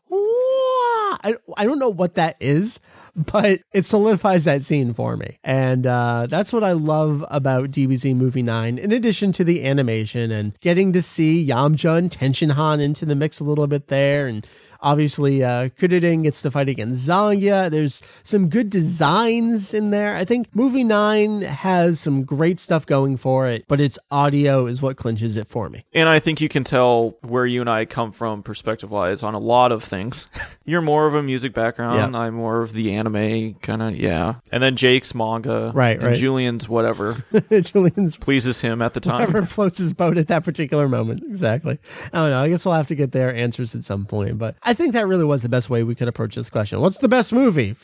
I, 1.23 1.37
I 1.57 1.65
don't 1.65 1.79
know 1.79 1.89
what 1.89 2.15
that 2.15 2.37
is, 2.41 2.81
but 3.15 3.61
it 3.73 3.85
solidifies 3.85 4.45
that 4.45 4.63
scene 4.63 4.95
for 4.95 5.17
me. 5.17 5.39
And 5.45 5.87
uh, 5.87 6.27
that's 6.29 6.53
what 6.53 6.65
I 6.65 6.73
love 6.73 7.25
about 7.29 7.71
DBZ 7.71 8.17
Movie 8.17 8.43
9, 8.43 8.79
in 8.79 8.93
addition 8.93 9.33
to 9.33 9.45
the 9.45 9.65
animation 9.65 10.31
and 10.31 10.59
getting 10.61 10.93
to 10.93 11.03
see 11.03 11.47
Yamcha 11.47 11.99
and 11.99 12.83
into 12.83 13.05
the 13.05 13.15
mix 13.15 13.41
a 13.41 13.45
little 13.45 13.67
bit 13.67 13.89
there. 13.89 14.27
And 14.27 14.47
obviously, 14.81 15.45
uh, 15.45 15.69
Kuririn 15.71 16.23
gets 16.23 16.43
to 16.43 16.51
fight 16.51 16.69
against 16.69 17.09
Zangya. 17.09 17.71
There's 17.71 18.03
some 18.23 18.49
good 18.49 18.71
designs 18.71 19.75
in 19.75 19.91
there. 19.91 20.17
I 20.17 20.25
think 20.25 20.55
Movie 20.55 20.85
9 20.85 21.43
has 21.43 22.01
some 22.01 22.25
great 22.25 22.59
stuff 22.59 22.87
going 22.87 23.17
for 23.17 23.47
it, 23.49 23.65
but 23.69 23.81
its 23.81 23.99
audio 24.11 24.67
is 24.67 24.81
what 24.81 24.97
clinches 24.97 25.37
it 25.37 25.49
for 25.49 25.69
me. 25.69 25.85
And 25.93 26.09
I 26.09 26.19
think 26.19 26.41
you 26.41 26.49
can 26.49 26.65
tell 26.65 27.17
where 27.23 27.47
you 27.47 27.61
and 27.61 27.71
I 27.71 27.85
come 27.85 28.13
from 28.13 28.43
perspective 28.43 28.91
wise 28.91 29.23
on 29.23 29.35
a 29.35 29.39
lot 29.39 29.73
of 29.73 29.83
things. 29.83 30.29
You're 30.65 30.81
more 30.81 31.10
of 31.11 31.17
a 31.17 31.23
music 31.23 31.53
background. 31.53 32.15
Yeah. 32.15 32.21
I'm 32.21 32.35
more 32.35 32.63
of 32.63 32.73
the 32.73 32.95
anime 32.95 33.55
kind 33.55 33.83
of, 33.83 33.97
yeah. 33.97 34.37
And 34.51 34.63
then 34.63 34.77
Jake's 34.77 35.15
manga. 35.15 35.73
Right, 35.75 35.97
and 35.99 36.09
right. 36.09 36.17
Julian's 36.17 36.69
whatever 36.69 37.17
Julian's 37.61 38.17
pleases 38.17 38.61
him 38.61 38.81
at 38.83 38.95
the 38.95 39.01
time. 39.01 39.31
whoever 39.31 39.47
floats 39.47 39.79
his 39.79 39.93
boat 39.93 40.17
at 40.19 40.29
that 40.29 40.45
particular 40.45 40.89
moment. 40.89 41.23
Exactly. 41.29 41.79
I 42.13 42.19
don't 42.19 42.31
know. 42.31 42.43
I 42.43 42.49
guess 42.49 42.65
we'll 42.65 42.75
have 42.75 42.87
to 42.89 42.95
get 42.95 43.13
their 43.13 43.35
answers 43.35 43.75
at 43.75 43.85
some 43.85 44.07
point. 44.07 44.39
But 44.39 44.57
I 44.63 44.75
think 44.75 44.95
that 44.95 45.07
really 45.07 45.25
was 45.25 45.43
the 45.43 45.49
best 45.49 45.69
way 45.69 45.83
we 45.83 45.95
could 45.95 46.09
approach 46.09 46.35
this 46.35 46.51
question. 46.51 46.81
What's 46.81 46.99
the 46.99 47.09
best 47.09 47.33
movie? 47.33 47.75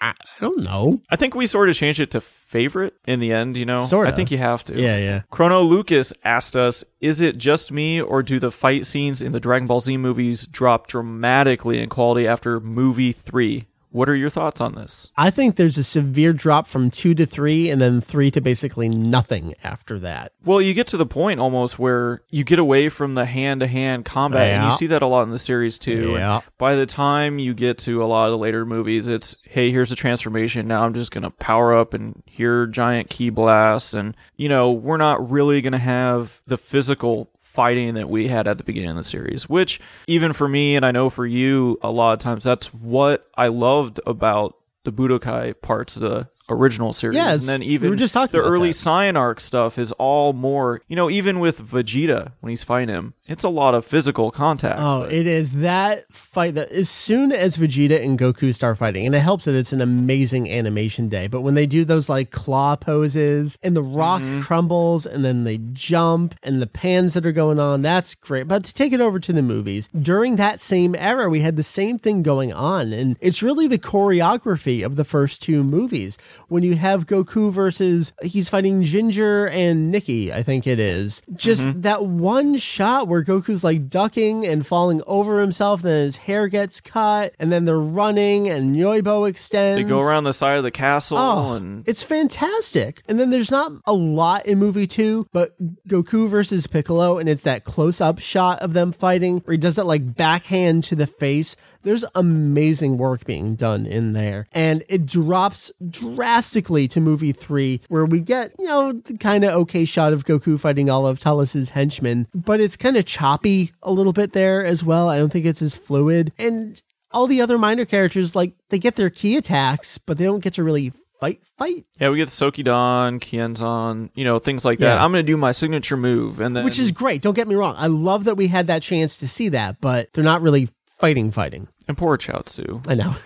I, 0.00 0.10
I 0.10 0.40
don't 0.40 0.60
know. 0.60 1.00
I 1.10 1.16
think 1.16 1.34
we 1.34 1.46
sort 1.46 1.68
of 1.68 1.74
changed 1.74 2.00
it 2.00 2.10
to 2.12 2.20
favorite 2.20 2.94
in 3.06 3.20
the 3.20 3.32
end, 3.32 3.56
you 3.56 3.66
know? 3.66 3.82
Sorta. 3.82 4.10
I 4.10 4.14
think 4.14 4.30
you 4.30 4.38
have 4.38 4.64
to. 4.64 4.80
Yeah, 4.80 4.96
yeah. 4.96 5.22
Chrono 5.30 5.60
Lucas 5.60 6.12
asked 6.24 6.56
us, 6.56 6.82
is 7.00 7.20
it 7.20 7.36
just 7.36 7.70
me 7.72 8.00
or 8.00 8.22
do 8.22 8.38
the 8.38 8.50
fight 8.50 8.86
scenes 8.86 9.20
in 9.20 9.32
the 9.32 9.40
Dragon 9.40 9.66
Ball 9.66 9.80
Z 9.80 9.96
movies 9.96 10.46
drop 10.46 10.86
dramatically 10.86 11.82
in 11.82 11.88
quality 11.88 12.26
after 12.26 12.57
movie 12.60 13.12
3? 13.12 13.66
What 13.90 14.10
are 14.10 14.14
your 14.14 14.28
thoughts 14.28 14.60
on 14.60 14.74
this? 14.74 15.10
I 15.16 15.30
think 15.30 15.56
there's 15.56 15.78
a 15.78 15.82
severe 15.82 16.34
drop 16.34 16.66
from 16.66 16.90
two 16.90 17.14
to 17.14 17.24
three 17.24 17.70
and 17.70 17.80
then 17.80 18.02
three 18.02 18.30
to 18.32 18.40
basically 18.42 18.86
nothing 18.90 19.54
after 19.64 19.98
that. 20.00 20.32
Well, 20.44 20.60
you 20.60 20.74
get 20.74 20.88
to 20.88 20.98
the 20.98 21.06
point 21.06 21.40
almost 21.40 21.78
where 21.78 22.20
you 22.28 22.44
get 22.44 22.58
away 22.58 22.90
from 22.90 23.14
the 23.14 23.24
hand 23.24 23.60
to 23.60 23.66
hand 23.66 24.04
combat, 24.04 24.48
and 24.48 24.66
you 24.66 24.72
see 24.76 24.88
that 24.88 25.00
a 25.00 25.06
lot 25.06 25.22
in 25.22 25.30
the 25.30 25.38
series 25.38 25.78
too. 25.78 26.10
And 26.10 26.18
Yeah. 26.18 26.40
by 26.58 26.74
the 26.74 26.84
time 26.84 27.38
you 27.38 27.54
get 27.54 27.78
to 27.78 28.04
a 28.04 28.06
lot 28.06 28.26
of 28.26 28.32
the 28.32 28.38
later 28.38 28.66
movies, 28.66 29.08
it's 29.08 29.34
hey, 29.48 29.70
here's 29.70 29.90
a 29.90 29.96
transformation. 29.96 30.68
Now 30.68 30.84
I'm 30.84 30.92
just 30.92 31.10
gonna 31.10 31.30
power 31.30 31.74
up 31.74 31.94
and 31.94 32.22
hear 32.26 32.66
giant 32.66 33.08
ki 33.08 33.30
blasts, 33.30 33.94
and 33.94 34.14
you 34.36 34.50
know 34.50 34.70
we're 34.70 34.98
not 34.98 35.30
really 35.30 35.62
gonna 35.62 35.78
have 35.78 36.42
the 36.46 36.58
physical 36.58 37.30
fighting 37.58 37.94
that 37.94 38.08
we 38.08 38.28
had 38.28 38.46
at 38.46 38.56
the 38.56 38.62
beginning 38.62 38.90
of 38.90 38.94
the 38.94 39.02
series, 39.02 39.48
which 39.48 39.80
even 40.06 40.32
for 40.32 40.46
me 40.46 40.76
and 40.76 40.86
I 40.86 40.92
know 40.92 41.10
for 41.10 41.26
you, 41.26 41.76
a 41.82 41.90
lot 41.90 42.12
of 42.12 42.20
times 42.20 42.44
that's 42.44 42.72
what 42.72 43.28
I 43.36 43.48
loved 43.48 43.98
about 44.06 44.56
the 44.84 44.92
Budokai 44.92 45.60
parts 45.60 45.96
of 45.96 46.02
the 46.02 46.28
original 46.48 46.92
series. 46.92 47.16
Yes, 47.16 47.40
and 47.40 47.48
then 47.48 47.62
even 47.62 47.86
we 47.86 47.90
were 47.90 47.96
just 47.96 48.14
talking 48.14 48.32
the 48.32 48.46
early 48.46 48.70
that. 48.70 48.76
Saiyan 48.76 49.16
arc 49.16 49.40
stuff 49.40 49.78
is 49.78 49.92
all 49.92 50.32
more, 50.32 50.80
you 50.88 50.96
know, 50.96 51.10
even 51.10 51.40
with 51.40 51.60
Vegeta 51.60 52.32
when 52.40 52.50
he's 52.50 52.64
fighting 52.64 52.94
him, 52.94 53.14
it's 53.26 53.44
a 53.44 53.48
lot 53.48 53.74
of 53.74 53.84
physical 53.84 54.30
contact. 54.30 54.80
Oh, 54.80 55.02
it 55.02 55.26
is 55.26 55.60
that 55.60 56.10
fight 56.10 56.54
that 56.54 56.70
as 56.70 56.88
soon 56.88 57.32
as 57.32 57.56
Vegeta 57.56 58.02
and 58.02 58.18
Goku 58.18 58.54
start 58.54 58.78
fighting, 58.78 59.06
and 59.06 59.14
it 59.14 59.20
helps 59.20 59.44
that 59.44 59.54
it's 59.54 59.72
an 59.72 59.80
amazing 59.80 60.50
animation 60.50 61.08
day. 61.08 61.26
But 61.26 61.42
when 61.42 61.54
they 61.54 61.66
do 61.66 61.84
those 61.84 62.08
like 62.08 62.30
claw 62.30 62.76
poses 62.76 63.58
and 63.62 63.76
the 63.76 63.82
rock 63.82 64.20
mm-hmm. 64.22 64.40
crumbles 64.40 65.06
and 65.06 65.24
then 65.24 65.44
they 65.44 65.58
jump 65.72 66.34
and 66.42 66.62
the 66.62 66.66
pans 66.66 67.14
that 67.14 67.26
are 67.26 67.32
going 67.32 67.58
on, 67.58 67.82
that's 67.82 68.14
great. 68.14 68.48
But 68.48 68.64
to 68.64 68.74
take 68.74 68.92
it 68.92 69.00
over 69.00 69.18
to 69.20 69.32
the 69.32 69.42
movies, 69.42 69.88
during 69.88 70.36
that 70.36 70.60
same 70.60 70.94
era, 70.94 71.28
we 71.28 71.40
had 71.40 71.56
the 71.56 71.62
same 71.62 71.98
thing 71.98 72.22
going 72.22 72.52
on. 72.52 72.92
And 72.92 73.16
it's 73.20 73.42
really 73.42 73.68
the 73.68 73.78
choreography 73.78 74.84
of 74.84 74.96
the 74.96 75.04
first 75.04 75.42
two 75.42 75.62
movies. 75.62 76.16
When 76.48 76.62
you 76.62 76.76
have 76.76 77.06
Goku 77.06 77.50
versus, 77.50 78.12
he's 78.22 78.48
fighting 78.48 78.82
Ginger 78.82 79.48
and 79.48 79.90
Nikki, 79.90 80.32
I 80.32 80.42
think 80.42 80.66
it 80.66 80.78
is. 80.78 81.22
Just 81.34 81.66
mm-hmm. 81.66 81.80
that 81.82 82.04
one 82.04 82.56
shot 82.56 83.08
where 83.08 83.24
Goku's 83.24 83.64
like 83.64 83.88
ducking 83.88 84.46
and 84.46 84.66
falling 84.66 85.02
over 85.06 85.40
himself, 85.40 85.82
then 85.82 86.04
his 86.04 86.16
hair 86.18 86.48
gets 86.48 86.80
cut, 86.80 87.34
and 87.38 87.52
then 87.52 87.64
they're 87.64 87.78
running, 87.78 88.48
and 88.48 88.76
Nyoibo 88.76 89.28
extends. 89.28 89.82
they 89.82 89.88
go 89.88 90.00
around 90.00 90.24
the 90.24 90.32
side 90.32 90.58
of 90.58 90.64
the 90.64 90.70
castle 90.70 91.18
Oh, 91.18 91.54
and 91.54 91.84
it's 91.86 92.02
fantastic. 92.02 93.02
And 93.08 93.18
then 93.18 93.30
there's 93.30 93.50
not 93.50 93.72
a 93.86 93.92
lot 93.92 94.46
in 94.46 94.58
movie 94.58 94.86
two, 94.86 95.26
but 95.32 95.56
Goku 95.88 96.28
versus 96.28 96.66
Piccolo, 96.66 97.18
and 97.18 97.28
it's 97.28 97.42
that 97.42 97.64
close 97.64 98.00
up 98.00 98.18
shot 98.18 98.60
of 98.60 98.72
them 98.72 98.92
fighting 98.92 99.38
where 99.40 99.52
he 99.52 99.58
does 99.58 99.76
that 99.76 99.86
like 99.86 100.14
backhand 100.14 100.84
to 100.84 100.94
the 100.94 101.06
face. 101.06 101.56
There's 101.82 102.04
amazing 102.14 102.98
work 102.98 103.24
being 103.24 103.56
done 103.56 103.86
in 103.86 104.12
there. 104.12 104.48
And 104.52 104.84
it 104.88 105.06
drops 105.06 105.72
drastically 105.88 106.27
to 106.28 107.00
movie 107.00 107.32
three, 107.32 107.80
where 107.88 108.04
we 108.04 108.20
get, 108.20 108.52
you 108.58 108.66
know, 108.66 108.92
the 108.92 109.16
kind 109.16 109.44
of 109.44 109.52
okay 109.52 109.84
shot 109.84 110.12
of 110.12 110.24
Goku 110.24 110.58
fighting 110.58 110.90
all 110.90 111.06
of 111.06 111.18
Tullece's 111.18 111.70
henchmen, 111.70 112.26
but 112.34 112.60
it's 112.60 112.76
kind 112.76 112.96
of 112.96 113.04
choppy 113.04 113.72
a 113.82 113.90
little 113.90 114.12
bit 114.12 114.32
there 114.32 114.64
as 114.64 114.84
well. 114.84 115.08
I 115.08 115.18
don't 115.18 115.30
think 115.30 115.46
it's 115.46 115.62
as 115.62 115.76
fluid. 115.76 116.32
And 116.38 116.80
all 117.10 117.26
the 117.26 117.40
other 117.40 117.58
minor 117.58 117.84
characters, 117.84 118.36
like 118.36 118.52
they 118.68 118.78
get 118.78 118.96
their 118.96 119.10
ki 119.10 119.36
attacks, 119.36 119.98
but 119.98 120.18
they 120.18 120.24
don't 120.24 120.42
get 120.42 120.54
to 120.54 120.64
really 120.64 120.92
fight, 121.20 121.40
fight, 121.56 121.84
Yeah, 121.98 122.10
we 122.10 122.18
get 122.18 122.28
the 122.28 122.30
Sokidan, 122.30 123.20
Kienzan, 123.20 124.10
you 124.14 124.24
know, 124.24 124.38
things 124.38 124.64
like 124.64 124.78
that. 124.78 124.94
Yeah. 124.94 125.04
I'm 125.04 125.10
going 125.10 125.24
to 125.24 125.32
do 125.32 125.36
my 125.36 125.52
signature 125.52 125.96
move, 125.96 126.40
and 126.40 126.54
then 126.54 126.64
which 126.64 126.78
is 126.78 126.92
great. 126.92 127.22
Don't 127.22 127.34
get 127.34 127.48
me 127.48 127.54
wrong. 127.54 127.74
I 127.76 127.88
love 127.88 128.24
that 128.24 128.36
we 128.36 128.48
had 128.48 128.68
that 128.68 128.82
chance 128.82 129.18
to 129.18 129.28
see 129.28 129.48
that, 129.50 129.80
but 129.80 130.12
they're 130.12 130.22
not 130.24 130.42
really 130.42 130.68
fighting, 131.00 131.32
fighting. 131.32 131.68
and 131.88 131.96
poor 131.96 132.16
Chaozu. 132.18 132.86
I 132.88 132.94
know. 132.94 133.16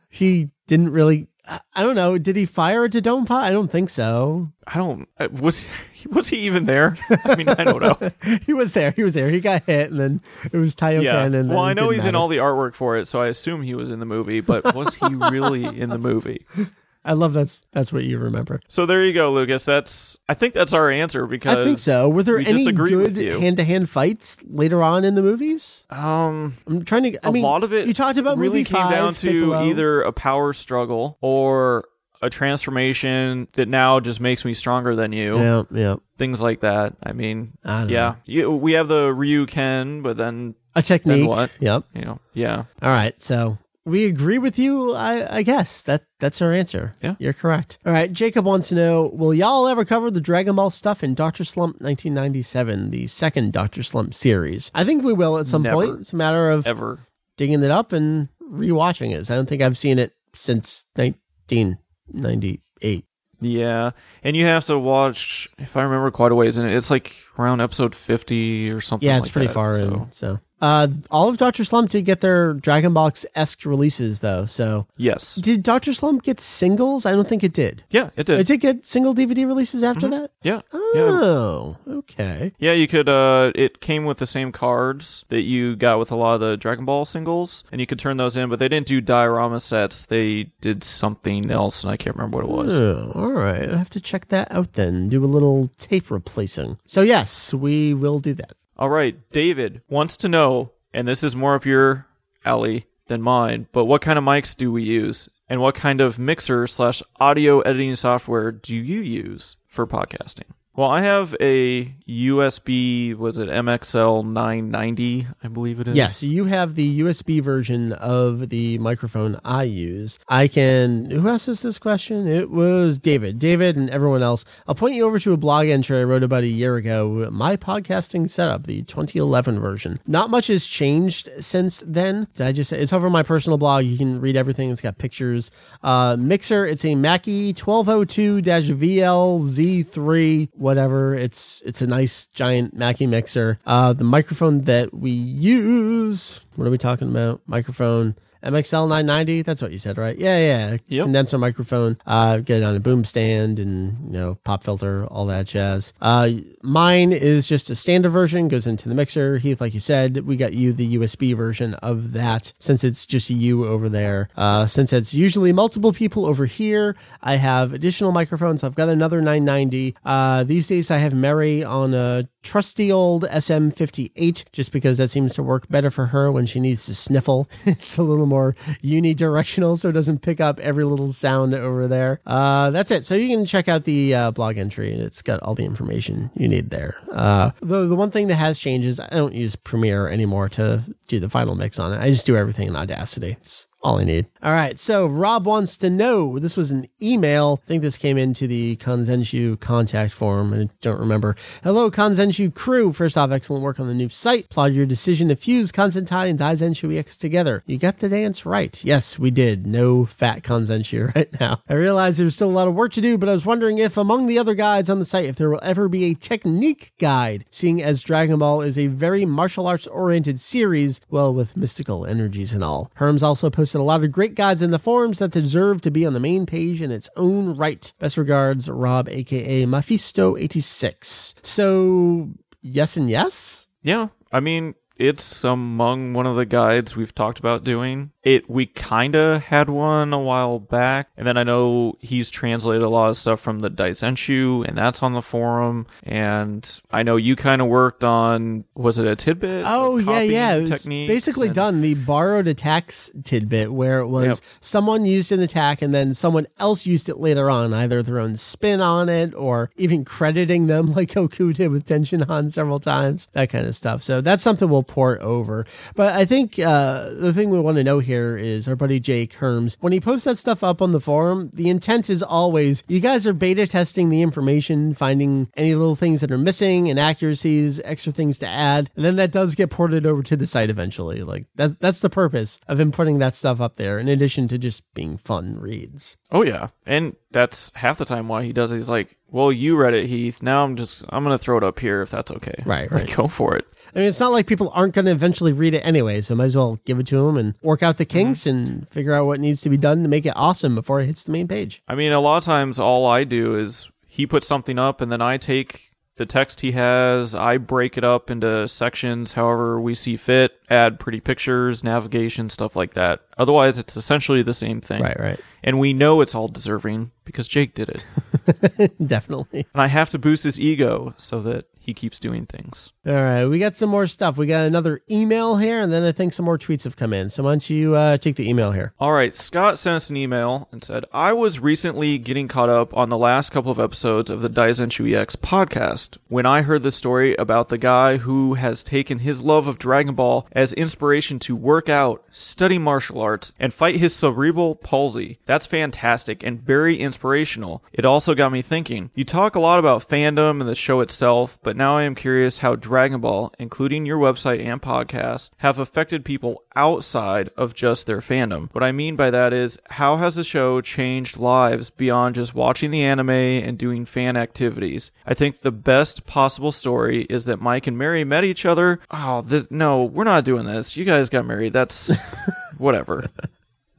he 0.10 0.50
didn't 0.66 0.90
really. 0.90 1.28
I 1.74 1.82
don't 1.82 1.96
know. 1.96 2.18
Did 2.18 2.36
he 2.36 2.46
fire 2.46 2.84
a 2.84 2.88
Dodonpa? 2.88 3.32
I 3.32 3.50
don't 3.50 3.70
think 3.70 3.90
so. 3.90 4.52
I 4.66 4.78
don't 4.78 5.08
uh, 5.18 5.28
was 5.32 5.60
he, 5.92 6.08
was 6.10 6.28
he 6.28 6.36
even 6.38 6.66
there? 6.66 6.96
I 7.24 7.34
mean, 7.34 7.48
I 7.48 7.64
don't 7.64 7.82
know. 7.82 8.10
he 8.46 8.52
was 8.52 8.74
there. 8.74 8.92
He 8.92 9.02
was 9.02 9.14
there. 9.14 9.28
He 9.28 9.40
got 9.40 9.64
hit, 9.64 9.90
and 9.90 9.98
then 9.98 10.20
it 10.52 10.56
was 10.56 10.76
Taiyoken. 10.76 11.02
Yeah. 11.02 11.24
And 11.24 11.34
then 11.34 11.48
Well, 11.48 11.58
I 11.58 11.72
know 11.72 11.90
he's 11.90 12.06
in 12.06 12.14
all 12.14 12.28
the 12.28 12.36
artwork 12.36 12.74
for 12.74 12.96
it, 12.96 13.08
so 13.08 13.20
I 13.20 13.26
assume 13.26 13.62
he 13.62 13.74
was 13.74 13.90
in 13.90 13.98
the 13.98 14.06
movie. 14.06 14.40
But 14.40 14.72
was 14.74 14.94
he 14.94 15.14
really 15.14 15.64
in 15.64 15.90
the 15.90 15.98
movie? 15.98 16.46
I 17.04 17.14
love 17.14 17.32
that's 17.32 17.64
that's 17.72 17.92
what 17.92 18.04
you 18.04 18.18
remember. 18.18 18.60
So 18.68 18.86
there 18.86 19.04
you 19.04 19.12
go, 19.12 19.32
Lucas. 19.32 19.64
That's 19.64 20.18
I 20.28 20.34
think 20.34 20.54
that's 20.54 20.72
our 20.72 20.90
answer 20.90 21.26
because 21.26 21.56
I 21.58 21.64
think 21.64 21.78
so. 21.78 22.08
Were 22.08 22.22
there 22.22 22.36
we 22.36 22.46
any 22.46 22.70
good 22.70 23.16
hand 23.16 23.56
to 23.56 23.64
hand 23.64 23.90
fights 23.90 24.38
later 24.44 24.82
on 24.82 25.04
in 25.04 25.14
the 25.16 25.22
movies? 25.22 25.84
Um, 25.90 26.54
I'm 26.66 26.84
trying 26.84 27.02
to. 27.12 27.26
I 27.26 27.30
a 27.30 27.32
mean, 27.32 27.44
a 27.44 27.48
lot 27.48 27.64
of 27.64 27.72
it 27.72 27.86
You 27.88 27.92
talked 27.92 28.18
about 28.18 28.38
really 28.38 28.64
came 28.64 28.80
five, 28.82 28.90
down 28.92 29.14
to 29.14 29.26
Piccolo. 29.26 29.68
either 29.68 30.02
a 30.02 30.12
power 30.12 30.52
struggle 30.52 31.18
or 31.20 31.84
a 32.24 32.30
transformation 32.30 33.48
that 33.54 33.68
now 33.68 33.98
just 33.98 34.20
makes 34.20 34.44
me 34.44 34.54
stronger 34.54 34.94
than 34.94 35.12
you. 35.12 35.36
Yeah, 35.36 35.62
yeah. 35.72 35.96
Things 36.18 36.40
like 36.40 36.60
that. 36.60 36.94
I 37.02 37.12
mean, 37.12 37.52
I 37.64 37.84
yeah, 37.86 38.14
you, 38.24 38.50
we 38.52 38.72
have 38.74 38.86
the 38.86 39.12
Ryu 39.12 39.46
Ken, 39.46 40.02
but 40.02 40.16
then 40.16 40.54
A 40.76 40.82
technique. 40.82 41.28
what? 41.28 41.50
Yep. 41.58 41.84
you 41.94 42.02
know, 42.02 42.20
yeah, 42.32 42.64
All 42.80 42.90
right. 42.90 43.20
So 43.20 43.58
we 43.84 44.06
agree 44.06 44.38
with 44.38 44.58
you. 44.58 44.94
I, 44.94 45.38
I 45.38 45.42
guess 45.42 45.82
that 45.82 46.04
that's 46.20 46.40
our 46.40 46.52
answer. 46.52 46.94
Yeah. 47.02 47.16
you're 47.18 47.32
correct. 47.32 47.78
All 47.84 47.92
right. 47.92 48.12
Jacob 48.12 48.44
wants 48.44 48.68
to 48.68 48.74
know: 48.74 49.10
Will 49.12 49.34
y'all 49.34 49.66
ever 49.66 49.84
cover 49.84 50.10
the 50.10 50.20
Dragon 50.20 50.56
Ball 50.56 50.70
stuff 50.70 51.02
in 51.02 51.14
Doctor 51.14 51.44
Slump 51.44 51.80
1997, 51.80 52.90
the 52.90 53.06
second 53.08 53.52
Doctor 53.52 53.82
Slump 53.82 54.14
series? 54.14 54.70
I 54.74 54.84
think 54.84 55.02
we 55.02 55.12
will 55.12 55.38
at 55.38 55.46
some 55.46 55.62
Never. 55.62 55.74
point. 55.74 56.00
It's 56.00 56.12
a 56.12 56.16
matter 56.16 56.50
of 56.50 56.66
ever. 56.66 57.00
digging 57.36 57.62
it 57.62 57.70
up 57.70 57.92
and 57.92 58.28
rewatching 58.42 59.12
it. 59.12 59.30
I 59.30 59.34
don't 59.34 59.48
think 59.48 59.62
I've 59.62 59.78
seen 59.78 59.98
it 59.98 60.14
since 60.32 60.86
1998. 60.96 63.04
Yeah, 63.40 63.90
and 64.22 64.36
you 64.36 64.46
have 64.46 64.64
to 64.66 64.78
watch. 64.78 65.48
If 65.58 65.76
I 65.76 65.82
remember 65.82 66.12
quite 66.12 66.30
a 66.30 66.34
ways 66.36 66.56
in 66.56 66.64
it, 66.66 66.76
it's 66.76 66.90
like 66.92 67.16
around 67.36 67.60
episode 67.60 67.92
fifty 67.92 68.70
or 68.70 68.80
something. 68.80 69.08
Yeah, 69.08 69.16
it's 69.16 69.26
like 69.26 69.32
pretty 69.32 69.46
that, 69.48 69.54
far 69.54 69.76
so. 69.78 69.84
in. 69.86 70.12
So, 70.12 70.38
uh, 70.62 70.86
all 71.10 71.28
of 71.28 71.36
Doctor 71.36 71.64
Slump 71.64 71.90
did 71.90 72.04
get 72.06 72.20
their 72.22 72.54
Dragon 72.54 72.94
Box 72.94 73.26
esque 73.34 73.66
releases 73.66 74.20
though. 74.20 74.46
So, 74.46 74.86
Yes. 74.96 75.34
did 75.34 75.62
Doctor 75.62 75.92
Slump 75.92 76.22
get 76.22 76.40
singles? 76.40 77.04
I 77.04 77.10
don't 77.12 77.28
think 77.28 77.42
it 77.44 77.52
did. 77.52 77.82
Yeah, 77.90 78.10
it 78.16 78.24
did. 78.26 78.40
It 78.40 78.46
did 78.46 78.60
get 78.60 78.86
single 78.86 79.12
DVD 79.14 79.44
releases 79.46 79.82
after 79.82 80.08
that. 80.08 80.30
Yeah. 80.42 80.60
Yeah. 80.72 81.08
Oh, 81.10 81.76
okay. 81.86 82.52
Yeah, 82.58 82.72
you 82.72 82.86
could. 82.88 83.08
Uh, 83.08 83.50
it 83.54 83.80
came 83.80 84.04
with 84.04 84.18
the 84.18 84.26
same 84.26 84.52
cards 84.52 85.24
that 85.28 85.42
you 85.42 85.74
got 85.76 85.98
with 85.98 86.10
a 86.12 86.16
lot 86.16 86.34
of 86.34 86.40
the 86.40 86.56
Dragon 86.56 86.84
Ball 86.84 87.04
singles, 87.04 87.64
and 87.72 87.80
you 87.80 87.86
could 87.86 87.98
turn 87.98 88.16
those 88.16 88.36
in. 88.36 88.48
But 88.48 88.58
they 88.60 88.68
didn't 88.68 88.86
do 88.86 89.00
diorama 89.00 89.58
sets; 89.60 90.06
they 90.06 90.44
did 90.60 90.84
something 90.84 91.50
else, 91.50 91.82
and 91.82 91.90
I 91.90 91.96
can't 91.96 92.14
remember 92.16 92.38
what 92.38 92.44
it 92.44 92.50
was. 92.50 92.76
Oh, 92.76 93.12
all 93.14 93.32
right. 93.32 93.68
I 93.68 93.76
have 93.76 93.90
to 93.90 94.00
check 94.00 94.28
that 94.28 94.46
out 94.52 94.74
then. 94.74 95.08
Do 95.08 95.24
a 95.24 95.26
little 95.26 95.70
tape 95.78 96.10
replacing. 96.10 96.78
So 96.86 97.02
yes, 97.02 97.52
we 97.52 97.92
will 97.94 98.20
do 98.20 98.34
that. 98.34 98.52
All 98.78 98.90
right, 98.90 99.16
David 99.30 99.82
wants 99.88 100.16
to 100.18 100.28
know, 100.28 100.72
and 100.92 101.06
this 101.06 101.22
is 101.22 101.36
more 101.36 101.54
up 101.54 101.66
your 101.66 102.06
alley 102.44 102.86
than 103.06 103.22
mine. 103.22 103.66
But 103.72 103.84
what 103.84 104.02
kind 104.02 104.18
of 104.18 104.24
mics 104.24 104.56
do 104.56 104.72
we 104.72 104.82
use, 104.82 105.28
and 105.48 105.60
what 105.60 105.74
kind 105.74 106.00
of 106.00 106.18
mixer 106.18 106.66
slash 106.66 107.02
audio 107.20 107.60
editing 107.60 107.94
software 107.96 108.50
do 108.50 108.74
you 108.74 109.00
use 109.00 109.56
for 109.66 109.86
podcasting? 109.86 110.50
Well, 110.74 110.88
I 110.88 111.02
have 111.02 111.36
a 111.38 111.84
USB. 112.08 113.14
Was 113.14 113.36
it 113.36 113.50
MXL 113.50 114.24
990? 114.24 115.26
I 115.44 115.48
believe 115.48 115.80
it 115.80 115.88
is. 115.88 115.94
Yes, 115.94 116.22
you 116.22 116.46
have 116.46 116.76
the 116.76 117.00
USB 117.00 117.42
version 117.42 117.92
of 117.92 118.48
the 118.48 118.78
microphone 118.78 119.38
I 119.44 119.64
use. 119.64 120.18
I 120.28 120.48
can. 120.48 121.10
Who 121.10 121.28
asked 121.28 121.50
us 121.50 121.60
this 121.60 121.78
question? 121.78 122.26
It 122.26 122.48
was 122.50 122.98
David. 122.98 123.38
David 123.38 123.76
and 123.76 123.90
everyone 123.90 124.22
else. 124.22 124.46
I'll 124.66 124.74
point 124.74 124.94
you 124.94 125.04
over 125.04 125.18
to 125.18 125.34
a 125.34 125.36
blog 125.36 125.66
entry 125.66 126.00
I 126.00 126.04
wrote 126.04 126.22
about 126.22 126.42
a 126.42 126.46
year 126.48 126.76
ago. 126.76 127.28
My 127.30 127.58
podcasting 127.58 128.30
setup, 128.30 128.64
the 128.64 128.80
2011 128.84 129.60
version. 129.60 130.00
Not 130.06 130.30
much 130.30 130.46
has 130.46 130.64
changed 130.64 131.28
since 131.38 131.84
then. 131.86 132.28
Did 132.32 132.46
I 132.46 132.52
just 132.52 132.72
it's 132.72 132.94
over 132.94 133.10
my 133.10 133.22
personal 133.22 133.58
blog? 133.58 133.84
You 133.84 133.98
can 133.98 134.20
read 134.20 134.36
everything. 134.36 134.70
It's 134.70 134.80
got 134.80 134.96
pictures. 134.96 135.50
Uh, 135.82 136.16
mixer. 136.18 136.66
It's 136.66 136.86
a 136.86 136.94
Mackie 136.94 137.52
1202-VLZ3, 137.52 140.48
whatever. 140.62 141.14
It's 141.14 141.60
it's 141.64 141.82
a 141.82 141.86
nice 141.86 142.26
giant 142.26 142.74
Mackie 142.74 143.06
mixer. 143.06 143.58
Uh, 143.66 143.92
the 143.92 144.04
microphone 144.04 144.62
that 144.62 144.94
we 144.94 145.10
use. 145.10 146.40
What 146.56 146.66
are 146.66 146.70
we 146.70 146.78
talking 146.78 147.08
about? 147.08 147.42
Microphone. 147.46 148.14
MXL 148.42 148.88
990. 148.88 149.42
That's 149.42 149.62
what 149.62 149.72
you 149.72 149.78
said, 149.78 149.98
right? 149.98 150.16
Yeah, 150.18 150.38
yeah. 150.38 150.76
Yep. 150.88 151.04
Condenser 151.04 151.38
microphone. 151.38 151.98
Uh, 152.06 152.38
get 152.38 152.62
it 152.62 152.64
on 152.64 152.74
a 152.76 152.80
boom 152.80 153.04
stand 153.04 153.58
and 153.58 154.12
you 154.12 154.18
know 154.18 154.34
pop 154.44 154.64
filter, 154.64 155.06
all 155.06 155.26
that 155.26 155.46
jazz. 155.46 155.92
Uh, 156.00 156.30
mine 156.62 157.12
is 157.12 157.48
just 157.48 157.70
a 157.70 157.74
standard 157.74 158.10
version. 158.10 158.48
Goes 158.48 158.66
into 158.66 158.88
the 158.88 158.94
mixer. 158.94 159.38
Heath, 159.38 159.60
like 159.60 159.74
you 159.74 159.80
said, 159.80 160.26
we 160.26 160.36
got 160.36 160.54
you 160.54 160.72
the 160.72 160.96
USB 160.96 161.36
version 161.36 161.74
of 161.74 162.12
that. 162.12 162.52
Since 162.58 162.84
it's 162.84 163.06
just 163.06 163.30
you 163.30 163.66
over 163.66 163.88
there. 163.88 164.28
Uh, 164.36 164.66
since 164.66 164.92
it's 164.92 165.14
usually 165.14 165.52
multiple 165.52 165.92
people 165.92 166.26
over 166.26 166.46
here, 166.46 166.96
I 167.22 167.36
have 167.36 167.72
additional 167.72 168.12
microphones. 168.12 168.64
I've 168.64 168.74
got 168.74 168.88
another 168.88 169.20
990. 169.20 169.96
Uh, 170.04 170.44
these 170.44 170.68
days 170.68 170.90
I 170.90 170.98
have 170.98 171.14
Mary 171.14 171.62
on 171.64 171.94
a 171.94 172.28
trusty 172.42 172.90
old 172.90 173.24
SM58 173.24 174.44
just 174.52 174.72
because 174.72 174.98
that 174.98 175.08
seems 175.08 175.34
to 175.34 175.42
work 175.42 175.68
better 175.68 175.90
for 175.90 176.06
her 176.06 176.30
when 176.30 176.46
she 176.46 176.60
needs 176.60 176.86
to 176.86 176.94
sniffle. 176.94 177.48
it's 177.66 177.98
a 177.98 178.02
little 178.02 178.26
more 178.26 178.54
unidirectional 178.82 179.78
so 179.78 179.88
it 179.88 179.92
doesn't 179.92 180.22
pick 180.22 180.40
up 180.40 180.60
every 180.60 180.84
little 180.84 181.12
sound 181.12 181.54
over 181.54 181.86
there. 181.88 182.20
Uh, 182.26 182.70
that's 182.70 182.90
it. 182.90 183.04
So 183.04 183.14
you 183.14 183.28
can 183.28 183.44
check 183.44 183.68
out 183.68 183.84
the 183.84 184.14
uh, 184.14 184.30
blog 184.30 184.58
entry 184.58 184.92
and 184.92 185.02
it's 185.02 185.22
got 185.22 185.40
all 185.40 185.54
the 185.54 185.64
information 185.64 186.30
you 186.34 186.48
need 186.48 186.70
there. 186.70 186.96
Uh, 187.10 187.50
the, 187.60 187.86
the 187.86 187.96
one 187.96 188.10
thing 188.10 188.28
that 188.28 188.36
has 188.36 188.58
changed 188.58 188.86
is 188.86 189.00
I 189.00 189.08
don't 189.08 189.34
use 189.34 189.56
Premiere 189.56 190.08
anymore 190.08 190.48
to 190.50 190.82
do 191.08 191.20
the 191.20 191.28
final 191.28 191.54
mix 191.54 191.78
on 191.78 191.92
it. 191.92 192.00
I 192.00 192.10
just 192.10 192.26
do 192.26 192.36
everything 192.36 192.68
in 192.68 192.76
Audacity. 192.76 193.36
It's 193.40 193.66
all 193.82 193.98
I 193.98 194.04
need. 194.04 194.26
All 194.42 194.52
right. 194.52 194.78
So 194.78 195.06
Rob 195.06 195.46
wants 195.46 195.76
to 195.78 195.90
know 195.90 196.38
this 196.38 196.56
was 196.56 196.70
an 196.70 196.86
email. 197.00 197.60
I 197.62 197.66
think 197.66 197.82
this 197.82 197.98
came 197.98 198.16
into 198.16 198.46
the 198.46 198.76
Kanzenshuu 198.76 199.60
contact 199.60 200.12
form. 200.12 200.54
I 200.54 200.68
don't 200.80 201.00
remember. 201.00 201.36
Hello, 201.64 201.90
Kanzenshuu 201.90 202.54
crew. 202.54 202.92
First 202.92 203.18
off, 203.18 203.30
excellent 203.30 203.62
work 203.62 203.80
on 203.80 203.88
the 203.88 203.94
new 203.94 204.08
site. 204.08 204.46
Applaud 204.46 204.74
your 204.74 204.86
decision 204.86 205.28
to 205.28 205.36
fuse 205.36 205.72
Kanzentai 205.72 206.30
and 206.30 206.38
Daizenshuu 206.38 206.96
EX 206.96 207.16
together. 207.16 207.62
You 207.66 207.78
got 207.78 207.98
the 207.98 208.08
dance 208.08 208.46
right. 208.46 208.82
Yes, 208.84 209.18
we 209.18 209.30
did. 209.30 209.66
No 209.66 210.04
fat 210.04 210.42
Kanzenshuu 210.42 211.14
right 211.14 211.40
now. 211.40 211.60
I 211.68 211.74
realize 211.74 212.16
there's 212.16 212.34
still 212.34 212.50
a 212.50 212.52
lot 212.52 212.68
of 212.68 212.74
work 212.74 212.92
to 212.92 213.00
do, 213.00 213.18
but 213.18 213.28
I 213.28 213.32
was 213.32 213.46
wondering 213.46 213.78
if 213.78 213.96
among 213.96 214.26
the 214.26 214.38
other 214.38 214.54
guides 214.54 214.90
on 214.90 214.98
the 214.98 215.04
site, 215.04 215.24
if 215.24 215.36
there 215.36 215.50
will 215.50 215.60
ever 215.62 215.88
be 215.88 216.04
a 216.04 216.14
technique 216.14 216.92
guide, 216.98 217.44
seeing 217.50 217.82
as 217.82 218.02
Dragon 218.02 218.38
Ball 218.38 218.60
is 218.60 218.78
a 218.78 218.86
very 218.86 219.24
martial 219.24 219.66
arts 219.66 219.86
oriented 219.88 220.38
series, 220.40 221.00
well, 221.10 221.32
with 221.34 221.56
mystical 221.56 222.06
energies 222.06 222.52
and 222.52 222.62
all. 222.62 222.90
Herms 222.98 223.22
also 223.22 223.50
posted 223.50 223.71
a 223.80 223.84
lot 223.84 224.04
of 224.04 224.12
great 224.12 224.34
guides 224.34 224.62
in 224.62 224.70
the 224.70 224.78
forums 224.78 225.18
that 225.18 225.30
deserve 225.30 225.80
to 225.82 225.90
be 225.90 226.04
on 226.06 226.12
the 226.12 226.20
main 226.20 226.46
page 226.46 226.82
in 226.82 226.90
its 226.90 227.08
own 227.16 227.56
right. 227.56 227.92
Best 227.98 228.16
regards, 228.16 228.68
Rob, 228.68 229.08
aka 229.08 229.64
Mephisto86. 229.64 231.44
So, 231.44 232.30
yes 232.60 232.96
and 232.96 233.10
yes? 233.10 233.66
Yeah, 233.82 234.08
I 234.30 234.40
mean, 234.40 234.74
it's 235.02 235.42
among 235.42 236.12
one 236.12 236.26
of 236.26 236.36
the 236.36 236.46
guides 236.46 236.94
we've 236.94 237.14
talked 237.14 237.38
about 237.40 237.64
doing. 237.64 238.12
It 238.22 238.48
we 238.48 238.66
kind 238.66 239.16
of 239.16 239.42
had 239.42 239.68
one 239.68 240.12
a 240.12 240.18
while 240.18 240.60
back, 240.60 241.08
and 241.16 241.26
then 241.26 241.36
I 241.36 241.42
know 241.42 241.96
he's 241.98 242.30
translated 242.30 242.82
a 242.82 242.88
lot 242.88 243.08
of 243.10 243.16
stuff 243.16 243.40
from 243.40 243.58
the 243.58 243.70
Daizenshuu, 243.70 244.66
and 244.68 244.78
that's 244.78 245.02
on 245.02 245.12
the 245.12 245.22
forum. 245.22 245.88
And 246.04 246.80
I 246.92 247.02
know 247.02 247.16
you 247.16 247.34
kind 247.34 247.60
of 247.60 247.66
worked 247.66 248.04
on 248.04 248.64
was 248.76 248.98
it 248.98 249.06
a 249.08 249.16
tidbit? 249.16 249.64
Oh 249.66 249.96
yeah, 249.96 250.20
yeah. 250.20 250.54
It 250.54 250.68
was 250.70 250.86
basically 250.86 251.48
and- 251.48 251.56
done 251.56 251.80
the 251.80 251.94
borrowed 251.94 252.46
attacks 252.46 253.10
tidbit 253.24 253.72
where 253.72 253.98
it 253.98 254.06
was 254.06 254.22
Yep. 254.26 254.38
someone 254.60 255.04
used 255.04 255.32
an 255.32 255.40
attack 255.40 255.82
and 255.82 255.92
then 255.92 256.14
someone 256.14 256.46
else 256.60 256.86
used 256.86 257.08
it 257.08 257.18
later 257.18 257.50
on, 257.50 257.74
either 257.74 258.02
their 258.04 258.20
own 258.20 258.36
spin 258.36 258.80
on 258.80 259.08
it 259.08 259.34
or 259.34 259.70
even 259.76 260.04
crediting 260.04 260.68
them 260.68 260.86
like 260.94 261.10
Goku 261.10 261.52
did 261.52 261.68
with 261.72 261.86
Tenshin 261.86 262.24
Han 262.28 262.50
several 262.50 262.78
times, 262.78 263.28
that 263.32 263.50
kind 263.50 263.66
of 263.66 263.74
stuff. 263.74 264.00
So 264.02 264.20
that's 264.20 264.44
something 264.44 264.68
we'll 264.68 264.84
port 264.92 265.20
over. 265.22 265.64
But 265.94 266.14
I 266.14 266.26
think 266.26 266.58
uh, 266.58 267.08
the 267.14 267.32
thing 267.32 267.48
we 267.48 267.58
want 267.58 267.78
to 267.78 267.82
know 267.84 267.98
here 267.98 268.36
is 268.36 268.68
our 268.68 268.76
buddy 268.76 269.00
Jake 269.00 269.32
Herms, 269.38 269.78
when 269.80 269.92
he 269.94 270.00
posts 270.00 270.26
that 270.26 270.36
stuff 270.36 270.62
up 270.62 270.82
on 270.82 270.92
the 270.92 271.00
forum, 271.00 271.48
the 271.54 271.70
intent 271.70 272.10
is 272.10 272.22
always 272.22 272.84
you 272.88 273.00
guys 273.00 273.26
are 273.26 273.32
beta 273.32 273.66
testing 273.66 274.10
the 274.10 274.20
information, 274.20 274.92
finding 274.92 275.48
any 275.56 275.74
little 275.74 275.94
things 275.94 276.20
that 276.20 276.30
are 276.30 276.36
missing, 276.36 276.88
inaccuracies, 276.88 277.80
extra 277.84 278.12
things 278.12 278.38
to 278.40 278.46
add, 278.46 278.90
and 278.94 279.04
then 279.04 279.16
that 279.16 279.32
does 279.32 279.54
get 279.54 279.70
ported 279.70 280.04
over 280.04 280.22
to 280.22 280.36
the 280.36 280.46
site 280.46 280.68
eventually. 280.68 281.22
Like 281.22 281.46
that's 281.54 281.74
that's 281.80 282.00
the 282.00 282.10
purpose 282.10 282.60
of 282.68 282.78
him 282.78 282.92
putting 282.92 283.18
that 283.20 283.34
stuff 283.34 283.60
up 283.60 283.76
there, 283.76 283.98
in 283.98 284.08
addition 284.08 284.46
to 284.48 284.58
just 284.58 284.82
being 284.92 285.16
fun 285.16 285.58
reads. 285.58 286.18
Oh 286.30 286.42
yeah, 286.42 286.68
and 286.86 287.16
that's 287.30 287.70
half 287.74 287.96
the 287.98 288.04
time 288.04 288.28
why 288.28 288.42
he 288.42 288.52
does 288.52 288.72
it. 288.72 288.76
He's 288.76 288.88
like, 288.90 289.16
"Well, 289.28 289.50
you 289.52 289.76
read 289.76 289.94
it, 289.94 290.06
Heath. 290.06 290.42
Now 290.42 290.64
I'm 290.64 290.76
just 290.76 291.04
I'm 291.08 291.24
gonna 291.24 291.38
throw 291.38 291.56
it 291.56 291.64
up 291.64 291.78
here 291.78 292.02
if 292.02 292.10
that's 292.10 292.30
okay. 292.32 292.62
Right, 292.66 292.82
Like, 292.92 293.08
right. 293.08 293.16
go 293.16 293.28
for 293.28 293.56
it. 293.56 293.66
I 293.94 293.98
mean, 293.98 294.08
it's 294.08 294.20
not 294.20 294.32
like 294.32 294.46
people 294.46 294.70
aren't 294.74 294.94
going 294.94 295.04
to 295.04 295.10
eventually 295.10 295.52
read 295.52 295.74
it 295.74 295.80
anyway, 295.80 296.20
so 296.22 296.34
might 296.34 296.46
as 296.46 296.56
well 296.56 296.80
give 296.84 296.98
it 296.98 297.06
to 297.08 297.26
them 297.26 297.36
and 297.36 297.54
work 297.62 297.82
out 297.82 297.98
the 297.98 298.06
mm-hmm. 298.06 298.18
kinks 298.18 298.46
and 298.46 298.88
figure 298.88 299.12
out 299.12 299.26
what 299.26 299.40
needs 299.40 299.60
to 299.62 299.70
be 299.70 299.76
done 299.76 300.02
to 300.02 300.08
make 300.08 300.24
it 300.24 300.32
awesome 300.34 300.74
before 300.74 301.00
it 301.00 301.06
hits 301.06 301.24
the 301.24 301.32
main 301.32 301.46
page. 301.46 301.82
I 301.86 301.94
mean, 301.94 302.12
a 302.12 302.20
lot 302.20 302.38
of 302.38 302.44
times 302.44 302.78
all 302.78 303.04
I 303.06 303.24
do 303.24 303.56
is 303.56 303.90
he 304.06 304.26
puts 304.26 304.46
something 304.46 304.78
up, 304.78 305.00
and 305.00 305.12
then 305.12 305.20
I 305.20 305.36
take 305.36 305.92
the 306.16 306.26
text 306.26 306.60
he 306.60 306.72
has, 306.72 307.34
I 307.34 307.56
break 307.56 307.96
it 307.96 308.04
up 308.04 308.30
into 308.30 308.68
sections 308.68 309.32
however 309.32 309.80
we 309.80 309.94
see 309.94 310.16
fit, 310.16 310.52
add 310.68 311.00
pretty 311.00 311.20
pictures, 311.20 311.82
navigation, 311.82 312.50
stuff 312.50 312.76
like 312.76 312.94
that. 312.94 313.20
Otherwise, 313.38 313.78
it's 313.78 313.96
essentially 313.96 314.42
the 314.42 314.54
same 314.54 314.80
thing. 314.80 315.02
Right, 315.02 315.18
right. 315.18 315.40
And 315.62 315.78
we 315.78 315.92
know 315.92 316.20
it's 316.20 316.34
all 316.34 316.48
deserving 316.48 317.12
because 317.24 317.48
Jake 317.48 317.74
did 317.74 317.88
it. 317.88 318.92
Definitely. 319.06 319.66
and 319.72 319.82
I 319.82 319.86
have 319.86 320.10
to 320.10 320.18
boost 320.18 320.44
his 320.44 320.58
ego 320.58 321.14
so 321.18 321.40
that 321.42 321.66
he 321.82 321.92
keeps 321.94 322.20
doing 322.20 322.46
things. 322.46 322.92
All 323.04 323.12
right, 323.12 323.44
we 323.44 323.58
got 323.58 323.74
some 323.74 323.90
more 323.90 324.06
stuff. 324.06 324.36
We 324.38 324.46
got 324.46 324.66
another 324.66 325.02
email 325.10 325.56
here, 325.56 325.80
and 325.80 325.92
then 325.92 326.04
I 326.04 326.12
think 326.12 326.32
some 326.32 326.44
more 326.44 326.56
tweets 326.56 326.84
have 326.84 326.94
come 326.94 327.12
in. 327.12 327.28
So 327.28 327.42
why 327.42 327.50
don't 327.50 327.68
you 327.70 327.96
uh, 327.96 328.16
take 328.18 328.36
the 328.36 328.48
email 328.48 328.70
here? 328.70 328.92
All 329.00 329.12
right, 329.12 329.34
Scott 329.34 329.80
sent 329.80 329.96
us 329.96 330.08
an 330.08 330.16
email 330.16 330.68
and 330.70 330.84
said, 330.84 331.04
I 331.12 331.32
was 331.32 331.58
recently 331.58 332.18
getting 332.18 332.46
caught 332.46 332.68
up 332.68 332.96
on 332.96 333.08
the 333.08 333.18
last 333.18 333.50
couple 333.50 333.72
of 333.72 333.80
episodes 333.80 334.30
of 334.30 334.42
the 334.42 334.48
Daizenshuu 334.48 335.12
EX 335.12 335.34
podcast 335.34 336.18
when 336.28 336.46
I 336.46 336.62
heard 336.62 336.84
the 336.84 336.92
story 336.92 337.34
about 337.34 337.68
the 337.68 337.78
guy 337.78 338.18
who 338.18 338.54
has 338.54 338.84
taken 338.84 339.18
his 339.18 339.42
love 339.42 339.66
of 339.66 339.78
Dragon 339.80 340.14
Ball 340.14 340.46
as 340.52 340.72
inspiration 340.74 341.40
to 341.40 341.56
work 341.56 341.88
out, 341.88 342.24
study 342.30 342.78
martial 342.78 343.20
arts, 343.20 343.52
and 343.58 343.74
fight 343.74 343.96
his 343.96 344.14
cerebral 344.14 344.76
palsy. 344.76 345.40
That's 345.52 345.66
fantastic 345.66 346.42
and 346.42 346.58
very 346.58 346.96
inspirational. 346.96 347.84
It 347.92 348.06
also 348.06 348.34
got 348.34 348.52
me 348.52 348.62
thinking. 348.62 349.10
You 349.14 349.26
talk 349.26 349.54
a 349.54 349.60
lot 349.60 349.78
about 349.78 350.08
fandom 350.08 350.62
and 350.62 350.66
the 350.66 350.74
show 350.74 351.02
itself, 351.02 351.58
but 351.62 351.76
now 351.76 351.98
I 351.98 352.04
am 352.04 352.14
curious 352.14 352.56
how 352.60 352.74
Dragon 352.74 353.20
Ball, 353.20 353.52
including 353.58 354.06
your 354.06 354.16
website 354.18 354.64
and 354.64 354.80
podcast, 354.80 355.50
have 355.58 355.78
affected 355.78 356.24
people 356.24 356.62
outside 356.74 357.50
of 357.54 357.74
just 357.74 358.06
their 358.06 358.20
fandom. 358.20 358.70
What 358.72 358.82
I 358.82 358.92
mean 358.92 359.14
by 359.14 359.28
that 359.28 359.52
is, 359.52 359.78
how 359.90 360.16
has 360.16 360.36
the 360.36 360.42
show 360.42 360.80
changed 360.80 361.36
lives 361.36 361.90
beyond 361.90 362.36
just 362.36 362.54
watching 362.54 362.90
the 362.90 363.04
anime 363.04 363.28
and 363.28 363.76
doing 363.76 364.06
fan 364.06 364.38
activities? 364.38 365.10
I 365.26 365.34
think 365.34 365.58
the 365.58 365.70
best 365.70 366.24
possible 366.24 366.72
story 366.72 367.24
is 367.28 367.44
that 367.44 367.60
Mike 367.60 367.86
and 367.86 367.98
Mary 367.98 368.24
met 368.24 368.44
each 368.44 368.64
other. 368.64 369.00
Oh, 369.10 369.42
this, 369.42 369.70
no, 369.70 370.02
we're 370.02 370.24
not 370.24 370.46
doing 370.46 370.64
this. 370.64 370.96
You 370.96 371.04
guys 371.04 371.28
got 371.28 371.44
married. 371.44 371.74
That's 371.74 372.18
whatever. 372.78 373.26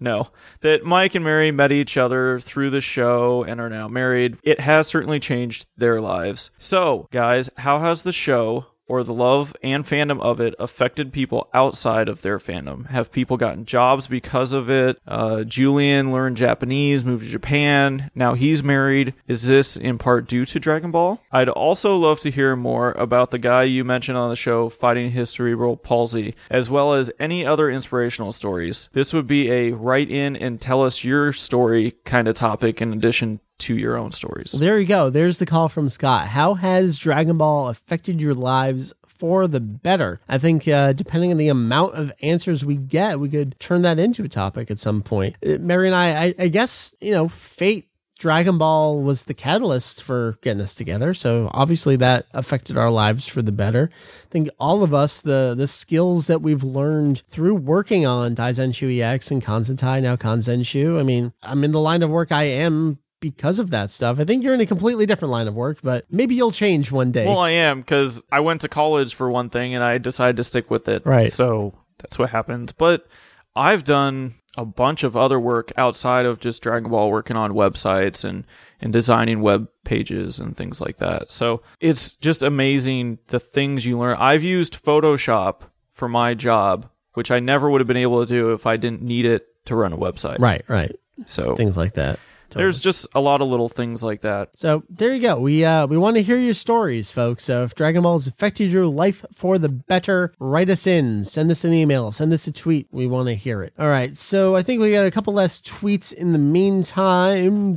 No, 0.03 0.31
that 0.59 0.83
Mike 0.83 1.15
and 1.15 1.23
Mary 1.23 1.49
met 1.49 1.71
each 1.71 1.95
other 1.95 2.37
through 2.37 2.71
the 2.71 2.81
show 2.81 3.45
and 3.45 3.61
are 3.61 3.69
now 3.69 3.87
married. 3.87 4.37
It 4.43 4.59
has 4.59 4.85
certainly 4.85 5.17
changed 5.17 5.65
their 5.77 6.01
lives. 6.01 6.51
So, 6.57 7.07
guys, 7.09 7.49
how 7.55 7.79
has 7.79 8.03
the 8.03 8.11
show 8.11 8.65
or 8.87 9.03
the 9.03 9.13
love 9.13 9.55
and 9.63 9.85
fandom 9.85 10.21
of 10.21 10.39
it 10.39 10.55
affected 10.59 11.13
people 11.13 11.49
outside 11.53 12.09
of 12.09 12.21
their 12.21 12.39
fandom? 12.39 12.87
Have 12.89 13.11
people 13.11 13.37
gotten 13.37 13.65
jobs 13.65 14.07
because 14.07 14.53
of 14.53 14.69
it? 14.69 14.99
Uh, 15.07 15.43
Julian 15.43 16.11
learned 16.11 16.37
Japanese, 16.37 17.03
moved 17.05 17.25
to 17.25 17.31
Japan. 17.31 18.11
Now 18.15 18.33
he's 18.33 18.63
married. 18.63 19.13
Is 19.27 19.47
this 19.47 19.77
in 19.77 19.97
part 19.97 20.27
due 20.27 20.45
to 20.45 20.59
Dragon 20.59 20.91
Ball? 20.91 21.21
I'd 21.31 21.49
also 21.49 21.95
love 21.95 22.19
to 22.21 22.31
hear 22.31 22.55
more 22.55 22.91
about 22.91 23.31
the 23.31 23.39
guy 23.39 23.63
you 23.63 23.83
mentioned 23.83 24.17
on 24.17 24.29
the 24.29 24.35
show 24.35 24.69
fighting 24.69 25.11
his 25.11 25.29
cerebral 25.29 25.77
palsy, 25.77 26.35
as 26.49 26.69
well 26.69 26.93
as 26.93 27.11
any 27.19 27.45
other 27.45 27.69
inspirational 27.69 28.31
stories. 28.31 28.89
This 28.93 29.13
would 29.13 29.27
be 29.27 29.51
a 29.51 29.71
write 29.71 30.09
in 30.09 30.35
and 30.35 30.59
tell 30.59 30.83
us 30.83 31.03
your 31.03 31.33
story 31.33 31.91
kind 32.05 32.27
of 32.27 32.35
topic 32.35 32.81
in 32.81 32.93
addition 32.93 33.39
to 33.59 33.75
your 33.77 33.97
own 33.97 34.11
stories. 34.11 34.51
There 34.51 34.79
you 34.79 34.85
go. 34.85 35.09
There's 35.09 35.39
the 35.39 35.45
call 35.45 35.69
from 35.69 35.89
Scott. 35.89 36.27
How 36.29 36.55
has 36.55 36.97
Dragon 36.99 37.37
Ball 37.37 37.69
affected 37.69 38.21
your 38.21 38.33
lives 38.33 38.93
for 39.05 39.47
the 39.47 39.59
better? 39.59 40.19
I 40.27 40.37
think 40.37 40.67
uh, 40.67 40.93
depending 40.93 41.31
on 41.31 41.37
the 41.37 41.49
amount 41.49 41.95
of 41.95 42.11
answers 42.21 42.65
we 42.65 42.75
get, 42.75 43.19
we 43.19 43.29
could 43.29 43.57
turn 43.59 43.81
that 43.83 43.99
into 43.99 44.23
a 44.23 44.29
topic 44.29 44.69
at 44.69 44.79
some 44.79 45.01
point. 45.01 45.35
Uh, 45.45 45.57
Mary 45.59 45.87
and 45.87 45.95
I, 45.95 46.25
I, 46.25 46.35
I 46.39 46.47
guess, 46.49 46.95
you 46.99 47.11
know, 47.11 47.27
fate. 47.27 47.89
Dragon 48.19 48.57
Ball 48.57 49.01
was 49.01 49.25
the 49.25 49.33
catalyst 49.33 50.01
for 50.01 50.37
getting 50.41 50.61
us 50.61 50.75
together, 50.75 51.13
so 51.13 51.49
obviously 51.51 51.97
that 51.97 52.25
affected 52.31 52.77
our 52.77 52.89
lives 52.89 53.27
for 53.27 53.41
the 53.41 53.51
better. 53.51 53.89
I 53.91 54.27
think 54.29 54.49
all 54.61 54.81
of 54.81 54.93
us, 54.93 55.19
the 55.19 55.53
the 55.57 55.67
skills 55.67 56.27
that 56.27 56.41
we've 56.41 56.63
learned 56.63 57.21
through 57.27 57.55
working 57.55 58.05
on 58.05 58.33
Daizenshuu 58.33 59.01
EX 59.01 59.29
and 59.29 59.43
Kanzentai, 59.43 60.01
now 60.01 60.15
Kanzenshuu. 60.15 60.97
I 60.97 61.03
mean, 61.03 61.33
I'm 61.41 61.65
in 61.65 61.71
the 61.71 61.81
line 61.81 62.01
of 62.01 62.11
work 62.11 62.31
I 62.31 62.43
am 62.43 62.99
because 63.23 63.57
of 63.57 63.69
that 63.69 63.89
stuff. 63.89 64.19
I 64.19 64.25
think 64.25 64.43
you're 64.43 64.53
in 64.53 64.59
a 64.59 64.65
completely 64.65 65.05
different 65.05 65.31
line 65.31 65.47
of 65.47 65.55
work, 65.55 65.77
but 65.81 66.05
maybe 66.11 66.35
you'll 66.35 66.51
change 66.51 66.91
one 66.91 67.09
day. 67.13 67.25
Well, 67.25 67.39
I 67.39 67.51
am 67.51 67.79
because 67.79 68.21
I 68.29 68.41
went 68.41 68.59
to 68.61 68.67
college 68.67 69.15
for 69.15 69.31
one 69.31 69.49
thing 69.49 69.73
and 69.73 69.81
I 69.81 69.97
decided 69.97 70.35
to 70.35 70.43
stick 70.43 70.69
with 70.69 70.89
it. 70.89 71.05
Right. 71.05 71.31
So 71.31 71.73
that's 71.99 72.19
what 72.19 72.31
happened. 72.31 72.73
But 72.77 73.07
I've 73.55 73.85
done 73.85 74.33
a 74.57 74.65
bunch 74.65 75.05
of 75.05 75.15
other 75.15 75.39
work 75.39 75.71
outside 75.77 76.25
of 76.25 76.41
just 76.41 76.61
Dragon 76.61 76.91
Ball, 76.91 77.09
working 77.09 77.37
on 77.37 77.53
websites 77.53 78.25
and 78.25 78.45
and 78.81 78.91
designing 78.91 79.41
web 79.41 79.69
pages 79.85 80.37
and 80.37 80.57
things 80.57 80.81
like 80.81 80.97
that. 80.97 81.31
So 81.31 81.61
it's 81.79 82.15
just 82.15 82.43
amazing 82.43 83.19
the 83.27 83.39
things 83.39 83.85
you 83.85 83.97
learn. 83.97 84.17
I've 84.19 84.43
used 84.43 84.83
Photoshop 84.83 85.61
for 85.93 86.09
my 86.09 86.33
job, 86.33 86.89
which 87.13 87.31
I 87.31 87.39
never 87.39 87.69
would 87.69 87.79
have 87.79 87.87
been 87.87 87.95
able 87.95 88.25
to 88.25 88.27
do 88.27 88.51
if 88.51 88.67
I 88.67 88.75
didn't 88.75 89.01
need 89.01 89.25
it 89.25 89.47
to 89.67 89.77
run 89.77 89.93
a 89.93 89.97
website. 89.97 90.39
right, 90.39 90.65
right. 90.67 90.93
So 91.25 91.55
Things 91.55 91.77
like 91.77 91.93
that. 91.93 92.19
Totally. 92.53 92.65
there's 92.65 92.79
just 92.79 93.07
a 93.15 93.21
lot 93.21 93.41
of 93.41 93.47
little 93.47 93.69
things 93.69 94.03
like 94.03 94.21
that. 94.21 94.49
So 94.53 94.83
there 94.89 95.13
you 95.13 95.21
go. 95.21 95.39
We 95.39 95.65
uh 95.65 95.87
we 95.87 95.97
want 95.97 96.17
to 96.17 96.23
hear 96.23 96.37
your 96.37 96.53
stories, 96.53 97.09
folks. 97.09 97.43
So 97.45 97.63
if 97.63 97.73
Dragon 97.75 98.03
Ball 98.03 98.13
has 98.13 98.27
affected 98.27 98.71
your 98.71 98.85
life 98.85 99.25
for 99.33 99.57
the 99.57 99.69
better, 99.69 100.31
write 100.39 100.69
us 100.69 100.85
in, 100.85 101.25
send 101.25 101.49
us 101.51 101.63
an 101.63 101.73
email, 101.73 102.11
send 102.11 102.31
us 102.31 102.45
a 102.47 102.51
tweet. 102.51 102.87
We 102.91 103.07
want 103.07 103.27
to 103.27 103.35
hear 103.35 103.63
it. 103.63 103.73
All 103.79 103.89
right. 103.89 104.15
So 104.15 104.55
I 104.55 104.61
think 104.61 104.81
we 104.81 104.91
got 104.91 105.05
a 105.05 105.11
couple 105.11 105.33
less 105.33 105.59
tweets 105.61 106.13
in 106.13 106.31
the 106.31 106.39
meantime. 106.39 107.75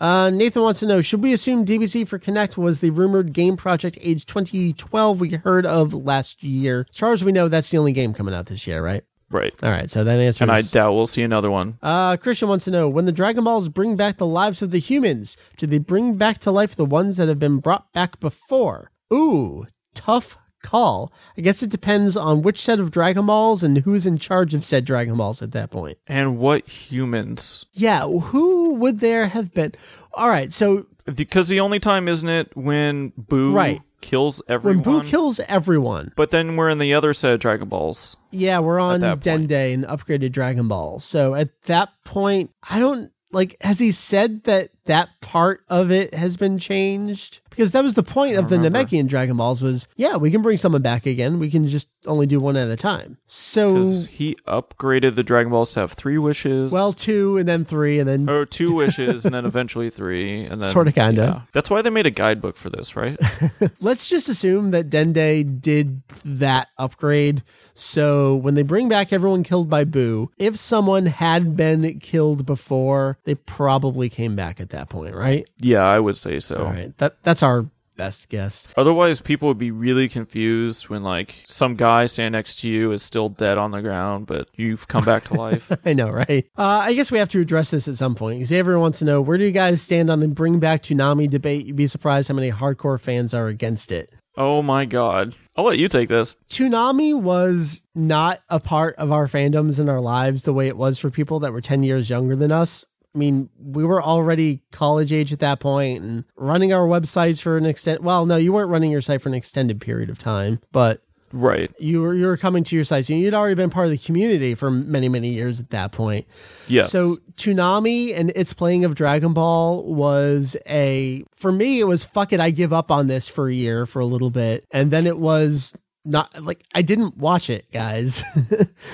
Uh, 0.00 0.30
Nathan 0.30 0.62
wants 0.62 0.80
to 0.80 0.86
know: 0.86 1.00
Should 1.00 1.22
we 1.22 1.32
assume 1.32 1.64
DBZ 1.64 2.06
for 2.06 2.18
Kinect 2.18 2.56
was 2.56 2.80
the 2.80 2.90
rumored 2.90 3.32
game 3.32 3.56
project 3.56 3.98
age 4.00 4.26
2012 4.26 5.20
we 5.20 5.30
heard 5.30 5.66
of 5.66 5.92
last 5.92 6.42
year? 6.42 6.86
As 6.90 6.98
far 6.98 7.12
as 7.12 7.24
we 7.24 7.32
know, 7.32 7.48
that's 7.48 7.70
the 7.70 7.78
only 7.78 7.92
game 7.92 8.14
coming 8.14 8.34
out 8.34 8.46
this 8.46 8.66
year, 8.66 8.82
right? 8.82 9.04
Right. 9.30 9.54
All 9.62 9.70
right. 9.70 9.90
So 9.90 10.04
that 10.04 10.18
answers. 10.18 10.40
And 10.40 10.50
I 10.50 10.62
doubt 10.62 10.94
we'll 10.94 11.06
see 11.06 11.22
another 11.22 11.50
one. 11.50 11.78
Uh, 11.82 12.16
Christian 12.16 12.48
wants 12.48 12.64
to 12.64 12.70
know 12.70 12.88
when 12.88 13.04
the 13.04 13.12
Dragon 13.12 13.44
Balls 13.44 13.68
bring 13.68 13.94
back 13.96 14.16
the 14.16 14.26
lives 14.26 14.62
of 14.62 14.70
the 14.70 14.78
humans, 14.78 15.36
do 15.56 15.66
they 15.66 15.78
bring 15.78 16.16
back 16.16 16.38
to 16.38 16.50
life 16.50 16.74
the 16.74 16.84
ones 16.84 17.16
that 17.18 17.28
have 17.28 17.38
been 17.38 17.58
brought 17.58 17.92
back 17.92 18.20
before? 18.20 18.90
Ooh, 19.12 19.66
tough 19.94 20.38
call. 20.62 21.12
I 21.36 21.40
guess 21.42 21.62
it 21.62 21.70
depends 21.70 22.16
on 22.16 22.42
which 22.42 22.60
set 22.60 22.80
of 22.80 22.90
Dragon 22.90 23.26
Balls 23.26 23.62
and 23.62 23.78
who's 23.78 24.06
in 24.06 24.18
charge 24.18 24.54
of 24.54 24.64
said 24.64 24.84
Dragon 24.84 25.16
Balls 25.16 25.42
at 25.42 25.52
that 25.52 25.70
point. 25.70 25.98
And 26.06 26.38
what 26.38 26.66
humans? 26.68 27.66
Yeah, 27.72 28.06
who 28.06 28.74
would 28.74 29.00
there 29.00 29.28
have 29.28 29.52
been? 29.54 29.72
All 30.14 30.28
right, 30.28 30.52
so 30.52 30.86
Because 31.04 31.48
the 31.48 31.60
only 31.60 31.78
time, 31.80 32.08
isn't 32.08 32.28
it, 32.28 32.56
when 32.56 33.12
Buu 33.12 33.54
Right. 33.54 33.82
Kills 34.00 34.40
everyone. 34.48 34.82
when? 34.82 35.02
Buu 35.02 35.06
kills 35.06 35.40
everyone, 35.40 36.12
but 36.16 36.30
then 36.30 36.56
we're 36.56 36.68
in 36.70 36.78
the 36.78 36.94
other 36.94 37.12
set 37.12 37.32
of 37.32 37.40
Dragon 37.40 37.68
Balls. 37.68 38.16
yeah, 38.30 38.58
we're 38.60 38.78
on. 38.78 39.00
Dende 39.00 39.74
and 39.74 39.84
upgraded 39.84 40.32
Dragon 40.32 40.68
Ball. 40.68 40.98
So 41.00 41.34
at 41.34 41.50
that 41.62 41.90
point, 42.04 42.50
I 42.70 42.78
don't 42.78 43.10
like. 43.32 43.56
Has 43.60 43.78
he 43.80 43.90
said 43.90 44.44
that 44.44 44.70
that 44.84 45.08
part 45.20 45.64
of 45.68 45.90
it 45.90 46.14
has 46.14 46.36
been 46.36 46.58
changed? 46.58 47.40
Because 47.50 47.72
that 47.72 47.82
was 47.82 47.94
the 47.94 48.04
point 48.04 48.36
of 48.36 48.48
the 48.48 48.56
Namekian 48.56 49.08
Dragon 49.08 49.36
Balls 49.36 49.60
was, 49.62 49.88
yeah, 49.96 50.14
we 50.16 50.30
can 50.30 50.42
bring 50.42 50.58
someone 50.58 50.80
back 50.80 51.06
again. 51.06 51.40
We 51.40 51.50
can 51.50 51.66
just 51.66 51.90
only 52.06 52.26
do 52.26 52.38
one 52.38 52.56
at 52.56 52.68
a 52.68 52.76
time. 52.76 53.18
So, 53.26 53.82
he 54.08 54.36
upgraded 54.46 55.14
the 55.16 55.22
Dragon 55.22 55.50
Balls 55.50 55.74
to 55.74 55.80
have 55.80 55.92
three 55.92 56.18
wishes. 56.18 56.70
well, 56.72 56.92
two 56.92 57.36
and 57.36 57.48
then 57.48 57.64
three 57.64 57.98
and 57.98 58.08
then 58.08 58.28
or 58.28 58.46
two 58.46 58.74
wishes, 58.76 59.24
and 59.24 59.34
then 59.34 59.44
eventually 59.44 59.90
three, 59.90 60.44
and 60.44 60.60
then 60.60 60.70
Sorta, 60.70 60.92
kinda. 60.92 61.22
Yeah. 61.22 61.40
That's 61.52 61.70
why 61.70 61.82
they 61.82 61.90
made 61.90 62.06
a 62.06 62.10
guidebook 62.10 62.56
for 62.56 62.70
this, 62.70 62.96
right? 62.96 63.18
let's 63.80 64.08
just 64.08 64.28
assume 64.28 64.70
that 64.70 64.88
Dende 64.88 65.60
did 65.60 66.02
that 66.24 66.68
upgrade. 66.78 67.42
So 67.74 68.36
when 68.36 68.54
they 68.54 68.62
bring 68.62 68.88
back 68.88 69.12
everyone 69.12 69.42
killed 69.42 69.68
by 69.68 69.84
Buu, 69.84 70.28
if 70.38 70.56
someone 70.56 71.06
had 71.06 71.56
been 71.56 71.98
killed 72.00 72.46
before, 72.46 73.18
they 73.24 73.34
probably 73.34 74.08
came 74.08 74.36
back 74.36 74.60
at 74.60 74.70
that 74.70 74.88
point, 74.88 75.14
right? 75.14 75.48
yeah, 75.58 75.84
I 75.84 75.98
would 75.98 76.16
say 76.16 76.38
so. 76.38 76.56
All 76.56 76.64
right. 76.72 76.96
That 76.98 77.22
that's 77.22 77.42
our 77.42 77.66
best 77.98 78.30
guess. 78.30 78.66
Otherwise, 78.78 79.20
people 79.20 79.48
would 79.48 79.58
be 79.58 79.70
really 79.70 80.08
confused 80.08 80.88
when 80.88 81.02
like 81.02 81.42
some 81.46 81.76
guy 81.76 82.06
standing 82.06 82.32
next 82.32 82.60
to 82.60 82.68
you 82.70 82.92
is 82.92 83.02
still 83.02 83.28
dead 83.28 83.58
on 83.58 83.72
the 83.72 83.82
ground, 83.82 84.26
but 84.26 84.48
you've 84.54 84.88
come 84.88 85.04
back 85.04 85.24
to 85.24 85.34
life. 85.34 85.70
I 85.84 85.92
know, 85.92 86.08
right? 86.08 86.46
Uh, 86.56 86.62
I 86.84 86.94
guess 86.94 87.12
we 87.12 87.18
have 87.18 87.28
to 87.30 87.40
address 87.40 87.70
this 87.70 87.86
at 87.88 87.96
some 87.96 88.14
point. 88.14 88.46
Xavier 88.46 88.78
wants 88.78 89.00
to 89.00 89.04
know 89.04 89.20
where 89.20 89.36
do 89.36 89.44
you 89.44 89.50
guys 89.50 89.82
stand 89.82 90.10
on 90.10 90.20
the 90.20 90.28
bring 90.28 90.58
back 90.60 90.82
Toonami 90.82 91.28
debate? 91.28 91.66
You'd 91.66 91.76
be 91.76 91.86
surprised 91.86 92.28
how 92.28 92.34
many 92.34 92.50
hardcore 92.50 92.98
fans 92.98 93.34
are 93.34 93.48
against 93.48 93.92
it. 93.92 94.10
oh 94.38 94.62
my 94.62 94.86
god. 94.86 95.34
I'll 95.56 95.64
let 95.64 95.78
you 95.78 95.88
take 95.88 96.08
this. 96.08 96.36
Toonami 96.48 97.20
was 97.20 97.82
not 97.92 98.40
a 98.48 98.60
part 98.60 98.94
of 98.94 99.10
our 99.10 99.26
fandoms 99.26 99.80
and 99.80 99.90
our 99.90 100.00
lives 100.00 100.44
the 100.44 100.52
way 100.52 100.68
it 100.68 100.76
was 100.76 101.00
for 101.00 101.10
people 101.10 101.40
that 101.40 101.52
were 101.52 101.60
10 101.60 101.82
years 101.82 102.08
younger 102.08 102.36
than 102.36 102.52
us. 102.52 102.84
I 103.18 103.20
mean, 103.20 103.48
we 103.58 103.84
were 103.84 104.00
already 104.00 104.62
college 104.70 105.12
age 105.12 105.32
at 105.32 105.40
that 105.40 105.58
point 105.58 106.04
and 106.04 106.24
running 106.36 106.72
our 106.72 106.86
websites 106.86 107.42
for 107.42 107.56
an 107.56 107.66
extent. 107.66 108.00
Well, 108.00 108.26
no, 108.26 108.36
you 108.36 108.52
weren't 108.52 108.70
running 108.70 108.92
your 108.92 109.00
site 109.00 109.20
for 109.22 109.28
an 109.28 109.34
extended 109.34 109.80
period 109.80 110.08
of 110.08 110.18
time, 110.18 110.60
but 110.70 111.02
Right. 111.32 111.68
you 111.80 112.00
were 112.00 112.14
you 112.14 112.26
were 112.26 112.36
coming 112.36 112.62
to 112.62 112.76
your 112.76 112.84
sites 112.84 113.10
and 113.10 113.18
you'd 113.18 113.34
already 113.34 113.56
been 113.56 113.70
part 113.70 113.86
of 113.86 113.90
the 113.90 113.98
community 113.98 114.54
for 114.54 114.70
many 114.70 115.08
many 115.08 115.30
years 115.34 115.58
at 115.58 115.70
that 115.70 115.90
point. 115.90 116.26
Yes. 116.68 116.92
So 116.92 117.16
Toonami 117.34 118.16
and 118.16 118.30
its 118.36 118.52
playing 118.52 118.84
of 118.84 118.94
Dragon 118.94 119.32
Ball 119.32 119.82
was 119.82 120.56
a 120.68 121.24
for 121.34 121.50
me 121.50 121.80
it 121.80 121.88
was 121.88 122.04
fuck 122.04 122.32
it 122.32 122.38
I 122.38 122.50
give 122.50 122.72
up 122.72 122.92
on 122.92 123.08
this 123.08 123.28
for 123.28 123.48
a 123.48 123.52
year 123.52 123.84
for 123.84 123.98
a 123.98 124.06
little 124.06 124.30
bit 124.30 124.64
and 124.70 124.92
then 124.92 125.08
it 125.08 125.18
was 125.18 125.76
not 126.08 126.42
like 126.42 126.64
I 126.74 126.82
didn't 126.82 127.16
watch 127.18 127.50
it 127.50 127.70
guys. 127.72 128.24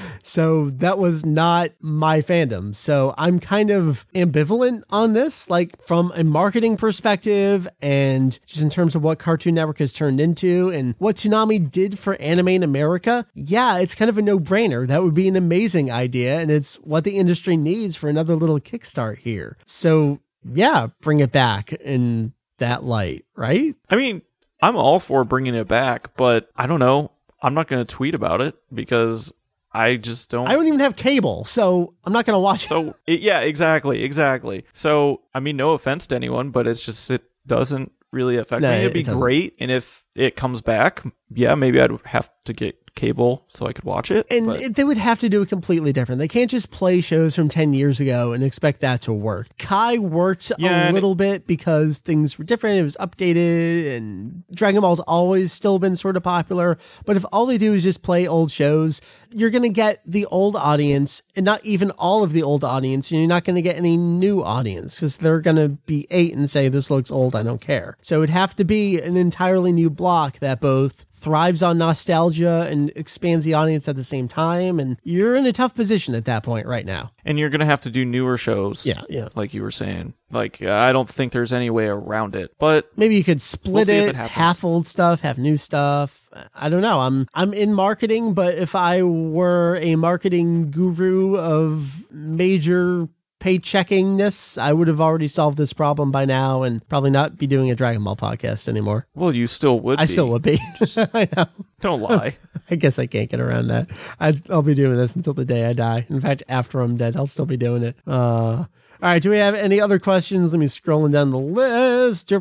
so 0.23 0.71
that 0.71 0.99
was 0.99 1.25
not 1.25 1.71
my 1.81 2.21
fandom. 2.21 2.75
So 2.75 3.15
I'm 3.17 3.41
kind 3.41 3.71
of 3.71 4.07
ambivalent 4.15 4.83
on 4.91 5.13
this 5.13 5.49
like 5.49 5.81
from 5.83 6.13
a 6.15 6.25
marketing 6.25 6.77
perspective 6.77 7.69
and 7.81 8.39
just 8.47 8.63
in 8.63 8.71
terms 8.71 8.95
of 8.95 9.03
what 9.03 9.19
Cartoon 9.19 9.55
Network 9.55 9.79
has 9.79 9.93
turned 9.93 10.21
into 10.21 10.71
and 10.71 10.95
what 10.99 11.17
Toonami 11.17 11.71
did 11.71 11.99
for 11.99 12.21
anime 12.21 12.49
in 12.49 12.63
America. 12.63 13.27
Yeah, 13.35 13.79
it's 13.79 13.95
kind 13.95 14.09
of 14.09 14.19
a 14.19 14.23
no-brainer. 14.23 14.87
That 14.87 15.03
would 15.03 15.15
be 15.15 15.29
an 15.29 15.37
amazing 15.37 15.91
idea 15.91 16.41
and 16.41 16.51
it's 16.51 16.77
what 16.81 17.05
the 17.05 17.17
industry 17.17 17.57
needs 17.57 17.97
for 17.97 18.09
another 18.09 18.35
little 18.37 18.61
kickstart 18.61 19.19
here. 19.19 19.57
So, 19.67 20.21
yeah, 20.53 20.89
bring 21.01 21.21
it 21.21 21.33
back 21.33 21.73
in 21.73 22.35
that 22.59 22.85
light, 22.85 23.25
right? 23.37 23.75
I 23.89 23.97
mean, 23.97 24.23
I'm 24.65 24.77
all 24.77 24.99
for 25.01 25.25
bringing 25.25 25.55
it 25.55 25.69
back, 25.69 26.17
but 26.17 26.49
I 26.57 26.67
don't 26.67 26.81
know. 26.81 27.11
I'm 27.43 27.55
not 27.55 27.69
going 27.69 27.85
to 27.85 27.95
tweet 27.95 28.15
about 28.15 28.41
it 28.41 28.55
because 28.73 29.33
I 29.73 29.97
just 29.97 30.31
don't. 30.31 30.49
I 30.49 30.53
don't 30.53 30.67
even 30.67 30.81
have 30.81 30.97
cable, 30.97 31.45
so 31.45 31.95
I'm 32.05 32.13
not 32.13 32.25
going 32.25 32.35
to 32.37 32.41
watch 32.41 32.65
it. 32.65 32.69
so 32.69 32.95
yeah, 33.07 33.41
exactly, 33.41 34.03
exactly. 34.05 34.65
So 34.73 35.23
I 35.35 35.41
mean, 35.41 35.57
no 35.57 35.73
offense 35.73 36.07
to 36.09 36.15
anyone, 36.17 36.51
but 36.51 36.67
it's 36.67 36.85
just 36.85 37.11
it 37.11 37.23
doesn't 37.47 37.93
really 38.13 38.37
affect 38.37 38.63
No, 38.63 38.71
me. 38.71 38.77
it 38.77 38.81
It'd 38.83 38.93
be 38.95 39.03
doesn't. 39.03 39.19
great, 39.21 39.55
and 39.59 39.71
if 39.71 40.04
it 40.15 40.37
comes 40.37 40.61
back, 40.63 41.03
yeah, 41.33 41.55
maybe 41.55 41.81
I'd 41.81 41.91
have 42.05 42.31
to 42.45 42.53
get 42.53 42.79
cable 42.95 43.45
so 43.49 43.67
I 43.67 43.73
could 43.73 43.85
watch 43.85 44.11
it. 44.13 44.27
And 44.31 44.47
but- 44.47 44.77
they 44.77 44.85
would 44.85 44.99
have 44.99 45.19
to 45.21 45.29
do 45.29 45.43
it 45.43 45.49
completely 45.49 45.93
different. 45.93 46.21
They 46.21 46.29
can't 46.29 46.51
just 46.51 46.71
play 46.71 47.01
shows 47.01 47.35
from 47.35 47.49
10 47.49 47.75
years 47.75 47.99
ago 47.99 48.33
and 48.33 48.45
expect 48.45 48.81
that 48.81 49.01
to 49.03 49.13
work. 49.13 49.49
Kai 49.59 49.99
worked 49.99 50.53
Yeah, 50.59 50.91
a 50.91 50.93
little 50.93 51.15
bit 51.15 51.47
because 51.47 51.99
things 51.99 52.39
were 52.39 52.45
different. 52.45 52.79
It 52.79 52.85
was 52.85 52.97
updated 53.01 53.97
and 53.97 54.45
Dragon 54.55 54.81
Ball's 54.81 55.01
always 55.01 55.53
still 55.53 55.79
been 55.79 55.97
sort 55.97 56.17
of 56.17 56.23
popular. 56.23 56.79
But 57.05 57.17
if 57.17 57.25
all 57.33 57.47
they 57.47 57.59
do 57.59 57.73
is 57.73 57.83
just 57.83 58.03
play 58.03 58.29
old 58.29 58.51
shows, 58.53 59.01
you're 59.35 59.51
going 59.51 59.63
to 59.63 59.69
get 59.69 60.01
the 60.07 60.27
old 60.27 60.55
audience 60.55 61.23
and 61.35 61.45
not 61.45 61.65
even 61.65 61.91
all 61.93 62.23
of 62.23 62.33
the 62.33 62.43
old 62.43 62.63
audience. 62.63 63.11
And 63.11 63.19
you're 63.19 63.29
not 63.29 63.45
going 63.45 63.57
to 63.57 63.63
get 63.63 63.77
any 63.77 63.97
new 63.97 64.43
audience 64.43 64.97
because 64.97 65.17
they're 65.17 65.41
going 65.41 65.57
to 65.57 65.71
be 65.87 66.07
eight 66.11 66.35
and 66.37 66.49
say, 66.49 66.69
this 66.69 66.91
looks 66.91 67.11
old. 67.11 67.35
I 67.35 67.43
don't 67.43 67.61
care. 67.61 67.97
So 68.03 68.19
it'd 68.19 68.31
have 68.31 68.55
to 68.57 68.65
be 68.65 69.01
an 69.01 69.17
entirely 69.17 69.73
new 69.73 69.91
block 70.05 70.39
that 70.41 70.61
both 70.61 71.07
thrives 71.13 71.63
on 71.63 71.79
nostalgia 71.79 72.69
and 72.71 72.93
expands 72.95 73.43
the 73.47 73.55
audience 73.55 73.89
at 73.89 73.97
the 73.97 74.05
same 74.05 74.29
time. 74.29 74.79
And 74.79 74.99
you're 75.03 75.35
in 75.35 75.47
a 75.47 75.53
tough 75.53 75.75
position 75.75 76.15
at 76.15 76.27
that 76.27 76.43
point 76.43 76.67
right 76.67 76.85
now. 76.85 77.13
and 77.25 77.39
you're 77.39 77.49
gonna 77.49 77.65
have 77.65 77.81
to 77.81 77.91
do 77.91 78.05
newer 78.05 78.37
shows. 78.37 78.85
Yeah, 78.85 79.01
yeah. 79.09 79.29
like 79.35 79.55
you 79.55 79.63
were 79.63 79.71
saying. 79.71 80.13
Like 80.31 80.61
I 80.61 80.93
don't 80.93 81.09
think 81.09 81.33
there's 81.33 81.55
any 81.55 81.71
way 81.71 81.87
around 81.87 82.35
it, 82.37 82.53
but 82.59 82.91
Maybe 82.97 83.17
you 83.17 83.25
could 83.25 83.41
split 83.41 83.89
We'll 83.89 84.09
it, 84.09 84.09
it 84.11 84.15
half 84.17 84.63
old 84.63 84.87
stuff, 84.87 85.23
have 85.23 85.39
new 85.39 85.57
stuff. 85.57 86.29
I 86.55 86.69
don't 86.69 86.83
know. 86.83 87.01
I'm 87.01 87.27
I'm 87.33 87.55
in 87.55 87.73
marketing, 87.73 88.35
but 88.35 88.55
if 88.57 88.75
I 88.75 89.03
were 89.03 89.77
a 89.81 89.97
marketing 89.97 90.71
guru 90.71 91.37
of 91.39 92.13
major 92.13 93.09
paycheckingness, 93.45 94.57
I 94.57 94.73
would 94.73 94.89
have 94.89 95.03
already 95.03 95.29
solved 95.29 95.59
this 95.59 95.75
problem 95.75 96.11
by 96.11 96.25
now 96.25 96.63
and 96.63 96.87
probably 96.89 97.11
not 97.11 97.37
be 97.37 97.47
doing 97.47 97.71
a 97.71 97.75
Dragon 97.75 98.03
Ball 98.03 98.17
podcast 98.17 98.69
anymore. 98.69 99.07
well, 99.15 99.35
you 99.35 99.47
still 99.47 99.79
would. 99.81 99.99
I 99.99 100.05
be. 100.05 100.07
still 100.07 100.31
would 100.31 100.43
be. 100.43 100.59
I 100.97 101.29
know. 101.37 101.47
Don't 101.81 102.01
lie. 102.01 102.37
I 102.71 102.77
guess 102.77 102.99
I 102.99 103.05
can't 103.05 103.29
get 103.29 103.41
around 103.41 103.67
that. 103.69 103.91
I, 104.19 104.33
I'll 104.49 104.63
be 104.63 104.75
doing 104.75 104.97
this 104.97 105.15
until 105.15 105.35
the 105.35 105.45
day 105.45 105.67
I 105.67 105.75
die. 105.75 106.07
In 106.09 106.23
fact, 106.23 106.43
after 106.49 106.81
I'm 106.81 106.97
dead, 106.97 107.17
I'll 107.17 107.27
still 107.27 107.45
be 107.45 107.59
doing 107.59 107.83
it. 107.83 107.97
Uh, 108.07 108.65
all 109.03 109.11
right. 109.11 109.21
Do 109.21 109.29
we 109.29 109.37
have 109.37 109.55
any 109.55 109.79
other 109.79 109.99
questions? 109.99 110.55
Let 110.55 110.61
me 110.61 110.67
scrolling 110.67 111.13
down 111.13 111.29
the 111.29 111.39
list. 111.39 112.33